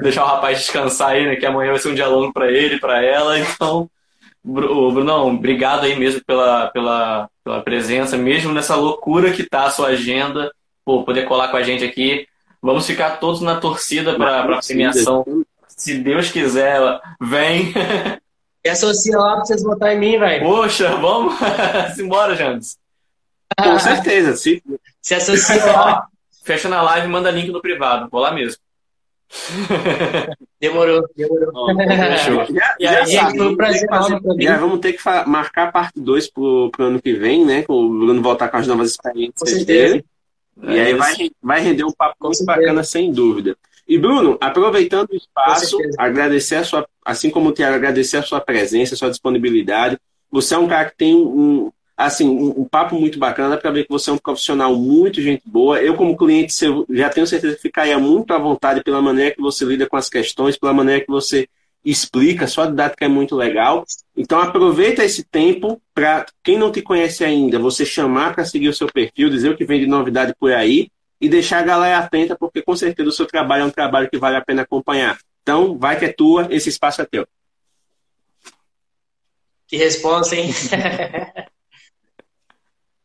deixar 0.00 0.24
o 0.24 0.28
rapaz 0.28 0.58
descansar 0.58 1.10
aí, 1.10 1.26
né? 1.26 1.36
Que 1.36 1.46
amanhã 1.46 1.72
vai 1.72 1.80
ser 1.80 1.88
um 1.88 1.94
dia 1.94 2.06
longo 2.06 2.32
para 2.32 2.50
ele, 2.50 2.78
para 2.78 3.02
ela. 3.02 3.36
Então, 3.38 3.90
Brunão, 4.44 5.34
obrigado 5.34 5.84
aí 5.84 5.98
mesmo 5.98 6.22
pela, 6.24 6.68
pela, 6.68 7.28
pela 7.42 7.60
presença, 7.62 8.16
mesmo 8.16 8.52
nessa 8.52 8.76
loucura 8.76 9.32
que 9.32 9.42
tá 9.42 9.64
a 9.64 9.70
sua 9.70 9.88
agenda, 9.88 10.52
pô, 10.84 11.02
poder 11.02 11.24
colar 11.24 11.48
com 11.48 11.56
a 11.56 11.62
gente 11.64 11.84
aqui. 11.84 12.28
Vamos 12.62 12.86
ficar 12.86 13.18
todos 13.18 13.40
na 13.40 13.56
torcida 13.56 14.14
para 14.14 14.42
a 14.42 14.60
premiação. 14.62 15.24
Se 15.66 15.94
Deus 15.98 16.30
quiser, 16.30 17.00
vem. 17.20 17.74
E 18.64 18.68
associa 18.68 19.16
lá 19.16 19.36
pra 19.36 19.44
vocês 19.44 19.62
votarem 19.62 19.96
em 19.96 20.00
mim, 20.00 20.18
velho. 20.18 20.44
Poxa, 20.44 20.96
vamos? 20.96 21.36
Simbora, 21.94 22.34
Jandes. 22.34 22.76
Com 23.58 23.78
certeza, 23.78 24.36
sim. 24.36 24.60
Se 25.00 25.14
associa 25.14 25.64
lá. 25.66 26.06
Fecha 26.44 26.68
na 26.68 26.82
live 26.82 27.06
e 27.06 27.10
manda 27.10 27.30
link 27.30 27.50
no 27.50 27.60
privado. 27.60 28.08
Vou 28.10 28.20
lá 28.20 28.32
mesmo. 28.32 28.60
Demorou, 30.60 31.04
demorou. 31.16 31.50
Oh, 31.52 31.74
já, 32.54 32.76
e 32.78 32.86
aí, 32.86 33.06
já, 33.06 33.30
foi 33.30 33.48
um 33.48 33.56
prazer 33.56 33.88
fazer, 33.88 34.20
já 34.38 34.56
vamos 34.56 34.78
ter 34.78 34.92
que 34.92 35.02
marcar 35.26 35.68
a 35.68 35.72
parte 35.72 36.00
2 36.00 36.30
pro, 36.30 36.70
pro 36.70 36.84
ano 36.86 37.02
que 37.02 37.12
vem, 37.12 37.44
né? 37.44 37.62
Com 37.62 37.74
o 37.74 37.88
Bruno 37.88 38.22
voltar 38.22 38.48
com 38.48 38.56
as 38.56 38.66
novas 38.66 38.92
experiências 38.92 39.64
dele. 39.64 40.04
É 40.62 40.72
e 40.74 40.80
aí 40.80 40.94
vai, 40.94 41.14
vai 41.42 41.60
render 41.60 41.84
um 41.84 41.92
papo 41.92 42.16
muito 42.22 42.44
bacana, 42.44 42.82
sem 42.82 43.12
dúvida. 43.12 43.56
E 43.86 43.98
Bruno, 43.98 44.38
aproveitando 44.40 45.10
o 45.10 45.16
espaço, 45.16 45.76
agradecer 45.98 46.56
a 46.56 46.64
sua, 46.64 46.88
assim 47.04 47.28
como 47.28 47.50
o 47.50 47.52
Tiago, 47.52 47.76
agradecer 47.76 48.16
a 48.16 48.22
sua 48.22 48.40
presença, 48.40 48.94
a 48.94 48.96
sua 48.96 49.10
disponibilidade. 49.10 49.98
Você 50.30 50.54
é 50.54 50.58
um 50.58 50.66
cara 50.66 50.90
que 50.90 50.96
tem 50.96 51.14
um, 51.14 51.70
assim, 51.96 52.28
um, 52.28 52.60
um 52.60 52.64
papo 52.64 52.94
muito 52.96 53.18
bacana, 53.18 53.50
dá 53.50 53.56
para 53.56 53.70
ver 53.70 53.84
que 53.84 53.90
você 53.90 54.10
é 54.10 54.12
um 54.12 54.18
profissional 54.18 54.74
muito 54.76 55.22
gente 55.22 55.42
boa. 55.46 55.80
Eu, 55.80 55.94
como 55.94 56.16
cliente, 56.16 56.54
já 56.90 57.08
tenho 57.08 57.26
certeza 57.26 57.56
que 57.56 57.62
ficaria 57.62 57.98
muito 57.98 58.32
à 58.34 58.38
vontade 58.38 58.82
pela 58.82 59.00
maneira 59.00 59.34
que 59.34 59.40
você 59.40 59.64
lida 59.64 59.86
com 59.86 59.96
as 59.96 60.08
questões, 60.08 60.58
pela 60.58 60.74
maneira 60.74 61.00
que 61.00 61.10
você 61.10 61.48
explica, 61.82 62.48
sua 62.48 62.66
didática 62.66 63.04
é 63.04 63.08
muito 63.08 63.36
legal. 63.36 63.84
Então 64.16 64.40
aproveita 64.40 65.04
esse 65.04 65.22
tempo 65.24 65.80
para 65.94 66.26
quem 66.42 66.58
não 66.58 66.72
te 66.72 66.82
conhece 66.82 67.24
ainda, 67.24 67.58
você 67.58 67.86
chamar 67.86 68.34
para 68.34 68.44
seguir 68.44 68.68
o 68.68 68.74
seu 68.74 68.88
perfil, 68.88 69.30
dizer 69.30 69.50
o 69.50 69.56
que 69.56 69.64
vem 69.64 69.80
de 69.80 69.86
novidade 69.86 70.34
por 70.38 70.52
aí 70.52 70.90
e 71.20 71.28
deixar 71.28 71.60
a 71.60 71.62
galera 71.62 71.98
atenta, 71.98 72.36
porque 72.36 72.60
com 72.60 72.76
certeza 72.76 73.08
o 73.08 73.12
seu 73.12 73.24
trabalho 73.24 73.62
é 73.62 73.66
um 73.66 73.70
trabalho 73.70 74.10
que 74.10 74.18
vale 74.18 74.36
a 74.36 74.44
pena 74.44 74.62
acompanhar. 74.62 75.16
Então, 75.42 75.78
vai 75.78 75.96
que 75.98 76.04
é 76.04 76.12
tua, 76.12 76.48
esse 76.50 76.68
espaço 76.68 77.00
é 77.00 77.06
teu. 77.06 77.26
Que 79.68 79.76
resposta, 79.76 80.34
hein? 80.36 80.50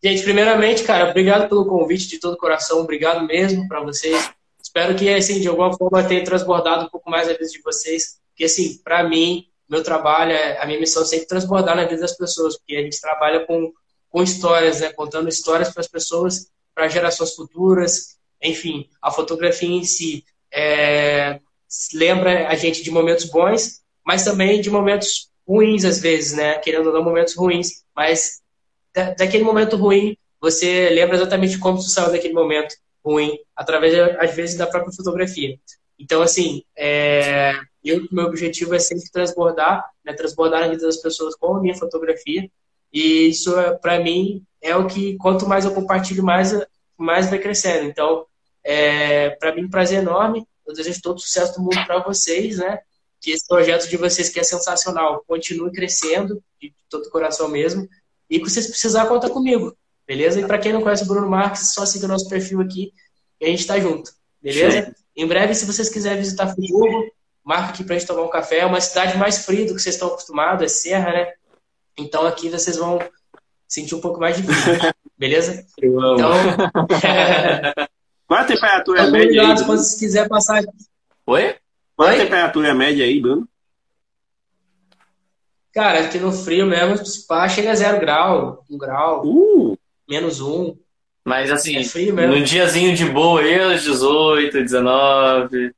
Gente, 0.03 0.23
primeiramente, 0.23 0.83
cara, 0.83 1.09
obrigado 1.09 1.47
pelo 1.47 1.65
convite 1.65 2.07
de 2.07 2.19
todo 2.19 2.35
coração, 2.35 2.79
obrigado 2.79 3.25
mesmo 3.25 3.67
para 3.67 3.81
vocês. 3.81 4.31
Espero 4.61 4.95
que, 4.95 5.07
assim, 5.09 5.39
de 5.39 5.47
alguma 5.47 5.77
forma 5.77 6.03
tenha 6.03 6.23
transbordado 6.23 6.85
um 6.85 6.89
pouco 6.89 7.09
mais 7.09 7.29
a 7.29 7.33
vida 7.33 7.45
de 7.45 7.61
vocês, 7.61 8.19
porque, 8.29 8.45
assim, 8.45 8.79
para 8.83 9.03
mim, 9.03 9.45
meu 9.69 9.83
trabalho, 9.83 10.31
é, 10.31 10.59
a 10.59 10.65
minha 10.65 10.79
missão 10.79 11.03
é 11.03 11.05
sempre 11.05 11.27
transbordar 11.27 11.75
na 11.75 11.85
vida 11.85 12.01
das 12.01 12.17
pessoas, 12.17 12.57
porque 12.57 12.75
a 12.75 12.81
gente 12.81 12.99
trabalha 12.99 13.45
com, 13.45 13.71
com 14.09 14.23
histórias, 14.23 14.81
né? 14.81 14.91
Contando 14.91 15.29
histórias 15.29 15.69
para 15.69 15.81
as 15.81 15.87
pessoas, 15.87 16.47
para 16.73 16.87
gerações 16.87 17.35
futuras. 17.35 18.17
Enfim, 18.41 18.89
a 19.01 19.11
fotografia 19.11 19.69
em 19.69 19.83
si 19.83 20.25
é, 20.51 21.39
lembra 21.93 22.47
a 22.49 22.55
gente 22.55 22.83
de 22.83 22.89
momentos 22.89 23.25
bons, 23.25 23.81
mas 24.05 24.23
também 24.23 24.59
de 24.59 24.69
momentos 24.69 25.29
ruins 25.47 25.85
às 25.85 25.99
vezes, 25.99 26.33
né? 26.33 26.57
Querendo 26.57 26.87
ou 26.87 26.93
não, 26.93 27.03
momentos 27.03 27.35
ruins, 27.35 27.83
mas 27.95 28.41
daquele 28.93 29.43
momento 29.43 29.75
ruim, 29.75 30.17
você 30.39 30.89
lembra 30.89 31.15
exatamente 31.15 31.57
como 31.59 31.81
você 31.81 31.89
saiu 31.89 32.11
daquele 32.11 32.33
momento 32.33 32.75
ruim, 33.03 33.37
através, 33.55 33.97
às 34.19 34.35
vezes, 34.35 34.57
da 34.57 34.67
própria 34.67 34.93
fotografia. 34.93 35.57
Então, 35.97 36.21
assim, 36.21 36.63
é, 36.75 37.53
eu, 37.83 38.07
meu 38.11 38.25
objetivo 38.25 38.73
é 38.73 38.79
sempre 38.79 39.09
transbordar, 39.11 39.87
né, 40.03 40.13
transbordar 40.13 40.61
na 40.61 40.67
vida 40.67 40.85
das 40.85 40.97
pessoas 40.97 41.35
com 41.35 41.55
a 41.55 41.61
minha 41.61 41.75
fotografia. 41.75 42.49
E 42.91 43.29
isso, 43.29 43.53
para 43.81 43.99
mim, 43.99 44.43
é 44.61 44.75
o 44.75 44.87
que, 44.87 45.15
quanto 45.17 45.47
mais 45.47 45.65
eu 45.65 45.73
compartilho, 45.73 46.23
mais, 46.23 46.53
mais 46.97 47.29
vai 47.29 47.39
crescendo. 47.39 47.87
Então, 47.87 48.25
é, 48.63 49.31
para 49.31 49.55
mim, 49.55 49.65
um 49.65 49.69
prazer 49.69 49.99
enorme. 49.99 50.45
Eu 50.65 50.73
desejo 50.73 51.01
todo 51.01 51.17
o 51.17 51.21
sucesso 51.21 51.55
do 51.55 51.61
mundo 51.61 51.85
para 51.85 51.99
vocês, 51.99 52.57
né? 52.57 52.79
Que 53.19 53.31
esse 53.31 53.47
projeto 53.47 53.87
de 53.87 53.97
vocês, 53.97 54.29
que 54.29 54.39
é 54.39 54.43
sensacional, 54.43 55.23
continue 55.27 55.71
crescendo, 55.71 56.43
de 56.61 56.73
todo 56.89 57.05
o 57.05 57.09
coração 57.09 57.47
mesmo. 57.47 57.87
E 58.32 58.39
que 58.39 58.49
vocês 58.49 58.67
precisar, 58.67 59.07
conta 59.07 59.29
comigo, 59.29 59.75
beleza? 60.07 60.39
E 60.39 60.47
para 60.47 60.57
quem 60.57 60.71
não 60.71 60.82
conhece 60.82 61.03
o 61.03 61.07
Bruno 61.07 61.29
Marques, 61.29 61.73
só 61.73 61.86
siga 61.86 62.05
o 62.05 62.07
nosso 62.07 62.29
perfil 62.29 62.61
aqui 62.61 62.93
e 63.41 63.45
a 63.45 63.49
gente 63.49 63.59
está 63.59 63.77
junto, 63.77 64.09
beleza? 64.41 64.86
Sim. 64.86 64.91
Em 65.17 65.27
breve, 65.27 65.53
se 65.53 65.65
vocês 65.65 65.89
quiserem 65.89 66.19
visitar 66.19 66.47
Friburgo, 66.47 67.11
marca 67.43 67.73
aqui 67.73 67.84
para 67.84 67.95
a 67.95 67.99
gente 67.99 68.07
tomar 68.07 68.23
um 68.23 68.29
café. 68.29 68.59
É 68.59 68.65
uma 68.65 68.79
cidade 68.79 69.17
mais 69.17 69.45
fria 69.45 69.65
do 69.65 69.75
que 69.75 69.82
vocês 69.82 69.95
estão 69.95 70.07
acostumados, 70.07 70.63
é 70.63 70.67
serra, 70.69 71.11
né? 71.11 71.34
Então 71.97 72.25
aqui 72.25 72.47
vocês 72.47 72.77
vão 72.77 72.99
sentir 73.67 73.95
um 73.95 74.01
pouco 74.01 74.21
mais 74.21 74.38
de 74.38 74.43
frio, 74.43 74.93
beleza? 75.19 75.65
Eu 75.77 75.99
amo. 75.99 76.15
Então, 76.15 76.32
Qual 78.25 78.39
a 78.39 78.45
temperatura 78.45 79.01
então, 79.01 79.11
média 79.11 79.41
aí? 79.41 79.57
Se 79.57 79.65
vocês 79.65 79.99
quiserem 79.99 80.29
passar. 80.29 80.63
Oi? 81.25 81.55
Qual 81.97 82.07
a 82.07 82.13
temperatura 82.13 82.73
média 82.73 83.03
aí, 83.03 83.19
Bruno? 83.19 83.45
Cara, 85.74 86.01
aqui 86.01 86.17
no 86.17 86.32
frio 86.32 86.65
mesmo, 86.65 86.95
pá, 87.28 87.47
chega 87.47 87.72
a 87.72 87.76
zero 87.76 87.99
grau, 87.99 88.63
um 88.69 88.78
grau, 88.78 89.26
uh. 89.26 89.78
menos 90.07 90.41
um. 90.41 90.76
Mas 91.24 91.51
assim, 91.51 91.78
é 91.78 91.84
frio 91.84 92.13
mesmo. 92.13 92.36
num 92.36 92.43
diazinho 92.43 92.95
de 92.95 93.05
boa 93.05 93.41
aí, 93.41 93.59
aos 93.59 93.84
18, 93.84 94.51
19. 94.51 95.72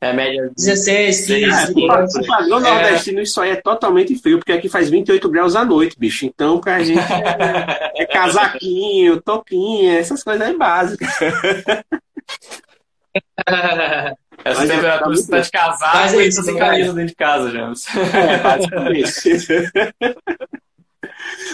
É 0.00 0.10
a 0.10 0.12
média. 0.12 0.50
16, 0.56 1.26
15. 1.26 1.44
É, 1.44 1.72
o 1.72 1.86
padrão 2.26 2.58
é. 2.58 2.60
nordestino, 2.60 3.20
isso 3.20 3.40
aí 3.40 3.50
é 3.50 3.56
totalmente 3.56 4.16
frio, 4.20 4.38
porque 4.38 4.52
aqui 4.52 4.68
faz 4.68 4.90
28 4.90 5.28
graus 5.28 5.56
à 5.56 5.64
noite, 5.64 5.98
bicho. 5.98 6.26
Então, 6.26 6.60
pra 6.60 6.82
gente 6.82 7.00
é 7.00 8.06
casaquinho, 8.06 9.20
topinha, 9.20 9.98
essas 9.98 10.22
coisas 10.22 10.46
aí 10.46 10.56
básicas. 10.56 11.08
Essa 14.44 14.60
Mas 14.60 14.70
temperatura 14.70 15.16
você 15.16 15.30
tá 15.30 15.40
de 15.40 15.50
casaco 15.50 15.96
Mas 15.96 16.14
é 16.14 16.26
isso, 16.26 16.42
sem 16.42 16.58
camisa 16.58 16.92
dentro 16.92 17.08
de 17.08 17.14
casa, 17.14 17.50
James. 17.50 17.86
É, 18.14 18.38
basicamente. 18.38 19.12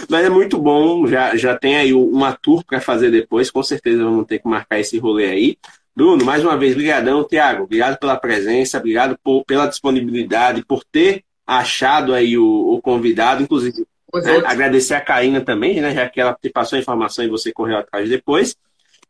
Mas 0.09 0.25
é 0.25 0.29
muito 0.29 0.57
bom, 0.57 1.07
já, 1.07 1.35
já 1.35 1.55
tem 1.57 1.77
aí 1.77 1.93
uma 1.93 2.33
tour 2.33 2.63
para 2.63 2.81
fazer 2.81 3.11
depois, 3.11 3.51
com 3.51 3.61
certeza 3.61 4.03
vamos 4.03 4.25
ter 4.25 4.39
que 4.39 4.47
marcar 4.47 4.79
esse 4.79 4.97
rolê 4.97 5.25
aí. 5.25 5.57
Bruno, 5.95 6.23
mais 6.23 6.43
uma 6.43 6.55
vez, 6.57 6.75
brigadão. 6.75 7.23
Tiago, 7.23 7.63
obrigado 7.63 7.97
pela 7.99 8.15
presença, 8.15 8.77
obrigado 8.77 9.17
por, 9.23 9.43
pela 9.45 9.67
disponibilidade, 9.67 10.63
por 10.65 10.83
ter 10.83 11.23
achado 11.45 12.13
aí 12.13 12.37
o, 12.37 12.73
o 12.73 12.81
convidado, 12.81 13.43
inclusive 13.43 13.85
né, 14.13 14.41
agradecer 14.45 14.93
a 14.93 15.01
Karina 15.01 15.41
também, 15.41 15.81
né, 15.81 15.93
já 15.93 16.07
que 16.07 16.21
ela 16.21 16.37
te 16.39 16.49
passou 16.49 16.77
a 16.77 16.79
informação 16.79 17.25
e 17.25 17.29
você 17.29 17.51
correu 17.51 17.77
atrás 17.77 18.09
depois. 18.09 18.55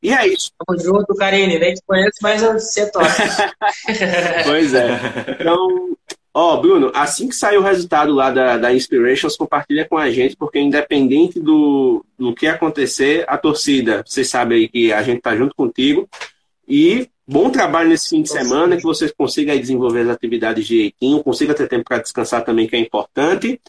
E 0.02 0.14
é 0.14 0.28
isso. 0.28 0.52
Tamo 0.66 0.80
junto, 0.80 1.14
Karine. 1.16 1.60
Nem 1.60 1.74
te 1.74 1.82
conheço, 1.86 2.20
mas 2.22 2.41
você 2.41 2.89
toca. 2.89 3.06
pois 4.45 4.74
é. 4.74 5.00
Então, 5.39 5.97
ó, 6.34 6.58
Bruno, 6.58 6.91
assim 6.95 7.28
que 7.28 7.36
sair 7.36 7.58
o 7.58 7.62
resultado 7.62 8.14
lá 8.14 8.32
da, 8.32 8.58
da 8.58 8.74
Inspirations, 8.74 9.36
compartilha 9.36 9.86
com 9.88 9.97
a 9.97 10.10
gente, 10.10 10.36
porque 10.38 10.60
independente 10.60 11.39
do, 11.39 12.06
do 12.18 12.34
que 12.34 12.47
acontecer, 12.47 13.26
a 13.28 13.38
torcida, 13.38 14.04
você 14.06 14.24
sabe 14.24 14.56
aí 14.56 14.68
que 14.70 14.93
a 14.93 15.04
gente 15.04 15.22
tá 15.22 15.36
junto 15.36 15.54
contigo. 15.54 16.08
E 16.68 17.10
bom 17.28 17.50
trabalho 17.50 17.89
nesse 17.89 18.10
fim 18.10 18.22
de 18.22 18.30
semana, 18.30 18.78
que 18.78 18.84
vocês 18.84 19.12
consigam 19.12 19.58
desenvolver 19.58 20.02
as 20.02 20.10
atividades 20.10 20.66
direitinho, 20.66 21.24
consiga 21.24 21.54
ter 21.54 21.68
tempo 21.68 21.84
para 21.84 22.00
descansar 22.00 22.45
também, 22.45 22.68
que 22.68 22.76
é 22.76 22.80
importante. 22.80 23.60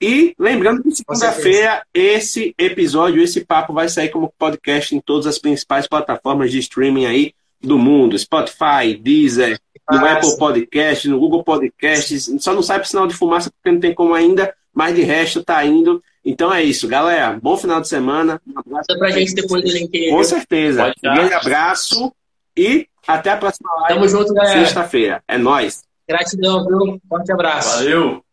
E 0.00 0.34
lembrando 0.38 0.82
que 0.82 0.90
segunda-feira 0.92 1.82
esse 1.92 2.54
episódio, 2.56 3.22
esse 3.22 3.44
papo 3.44 3.72
vai 3.72 3.88
sair 3.88 4.08
como 4.08 4.32
podcast 4.38 4.94
em 4.96 5.00
todas 5.00 5.26
as 5.26 5.38
principais 5.38 5.86
plataformas 5.86 6.50
de 6.50 6.58
streaming 6.58 7.04
aí 7.04 7.34
do 7.60 7.78
mundo. 7.78 8.18
Spotify, 8.18 8.94
Deezer, 8.98 9.60
no 9.90 10.06
Apple 10.06 10.38
Podcast, 10.38 11.06
no 11.06 11.18
Google 11.20 11.44
Podcasts. 11.44 12.32
Só 12.38 12.54
não 12.54 12.62
sai 12.62 12.78
para 12.78 12.88
sinal 12.88 13.06
de 13.06 13.14
fumaça 13.14 13.50
porque 13.50 13.70
não 13.70 13.80
tem 13.80 13.94
como 13.94 14.14
ainda, 14.14 14.54
mas 14.72 14.94
de 14.94 15.02
resto 15.02 15.44
tá 15.44 15.62
indo. 15.64 16.02
Então 16.24 16.52
é 16.52 16.62
isso, 16.62 16.88
galera. 16.88 17.38
Bom 17.42 17.56
final 17.56 17.80
de 17.80 17.88
semana. 17.88 18.40
Um 18.46 18.58
abraço 18.58 18.98
pra 18.98 19.10
gente 19.10 19.34
depois 19.34 19.62
do 19.62 19.70
link. 19.70 20.10
Com 20.10 20.24
certeza. 20.24 20.94
Um 21.04 21.14
grande 21.14 21.34
abraço 21.34 22.12
e 22.56 22.86
até 23.06 23.30
a 23.30 23.36
próxima 23.36 23.70
live. 23.82 23.94
Tamo 23.94 24.08
junto, 24.08 24.32
galera. 24.32 24.60
Sexta-feira. 24.60 25.22
É 25.28 25.36
nóis. 25.36 25.82
Gratidão, 26.08 26.66
viu? 26.66 27.00
Forte 27.08 27.32
abraço. 27.32 27.78
Valeu. 27.78 28.24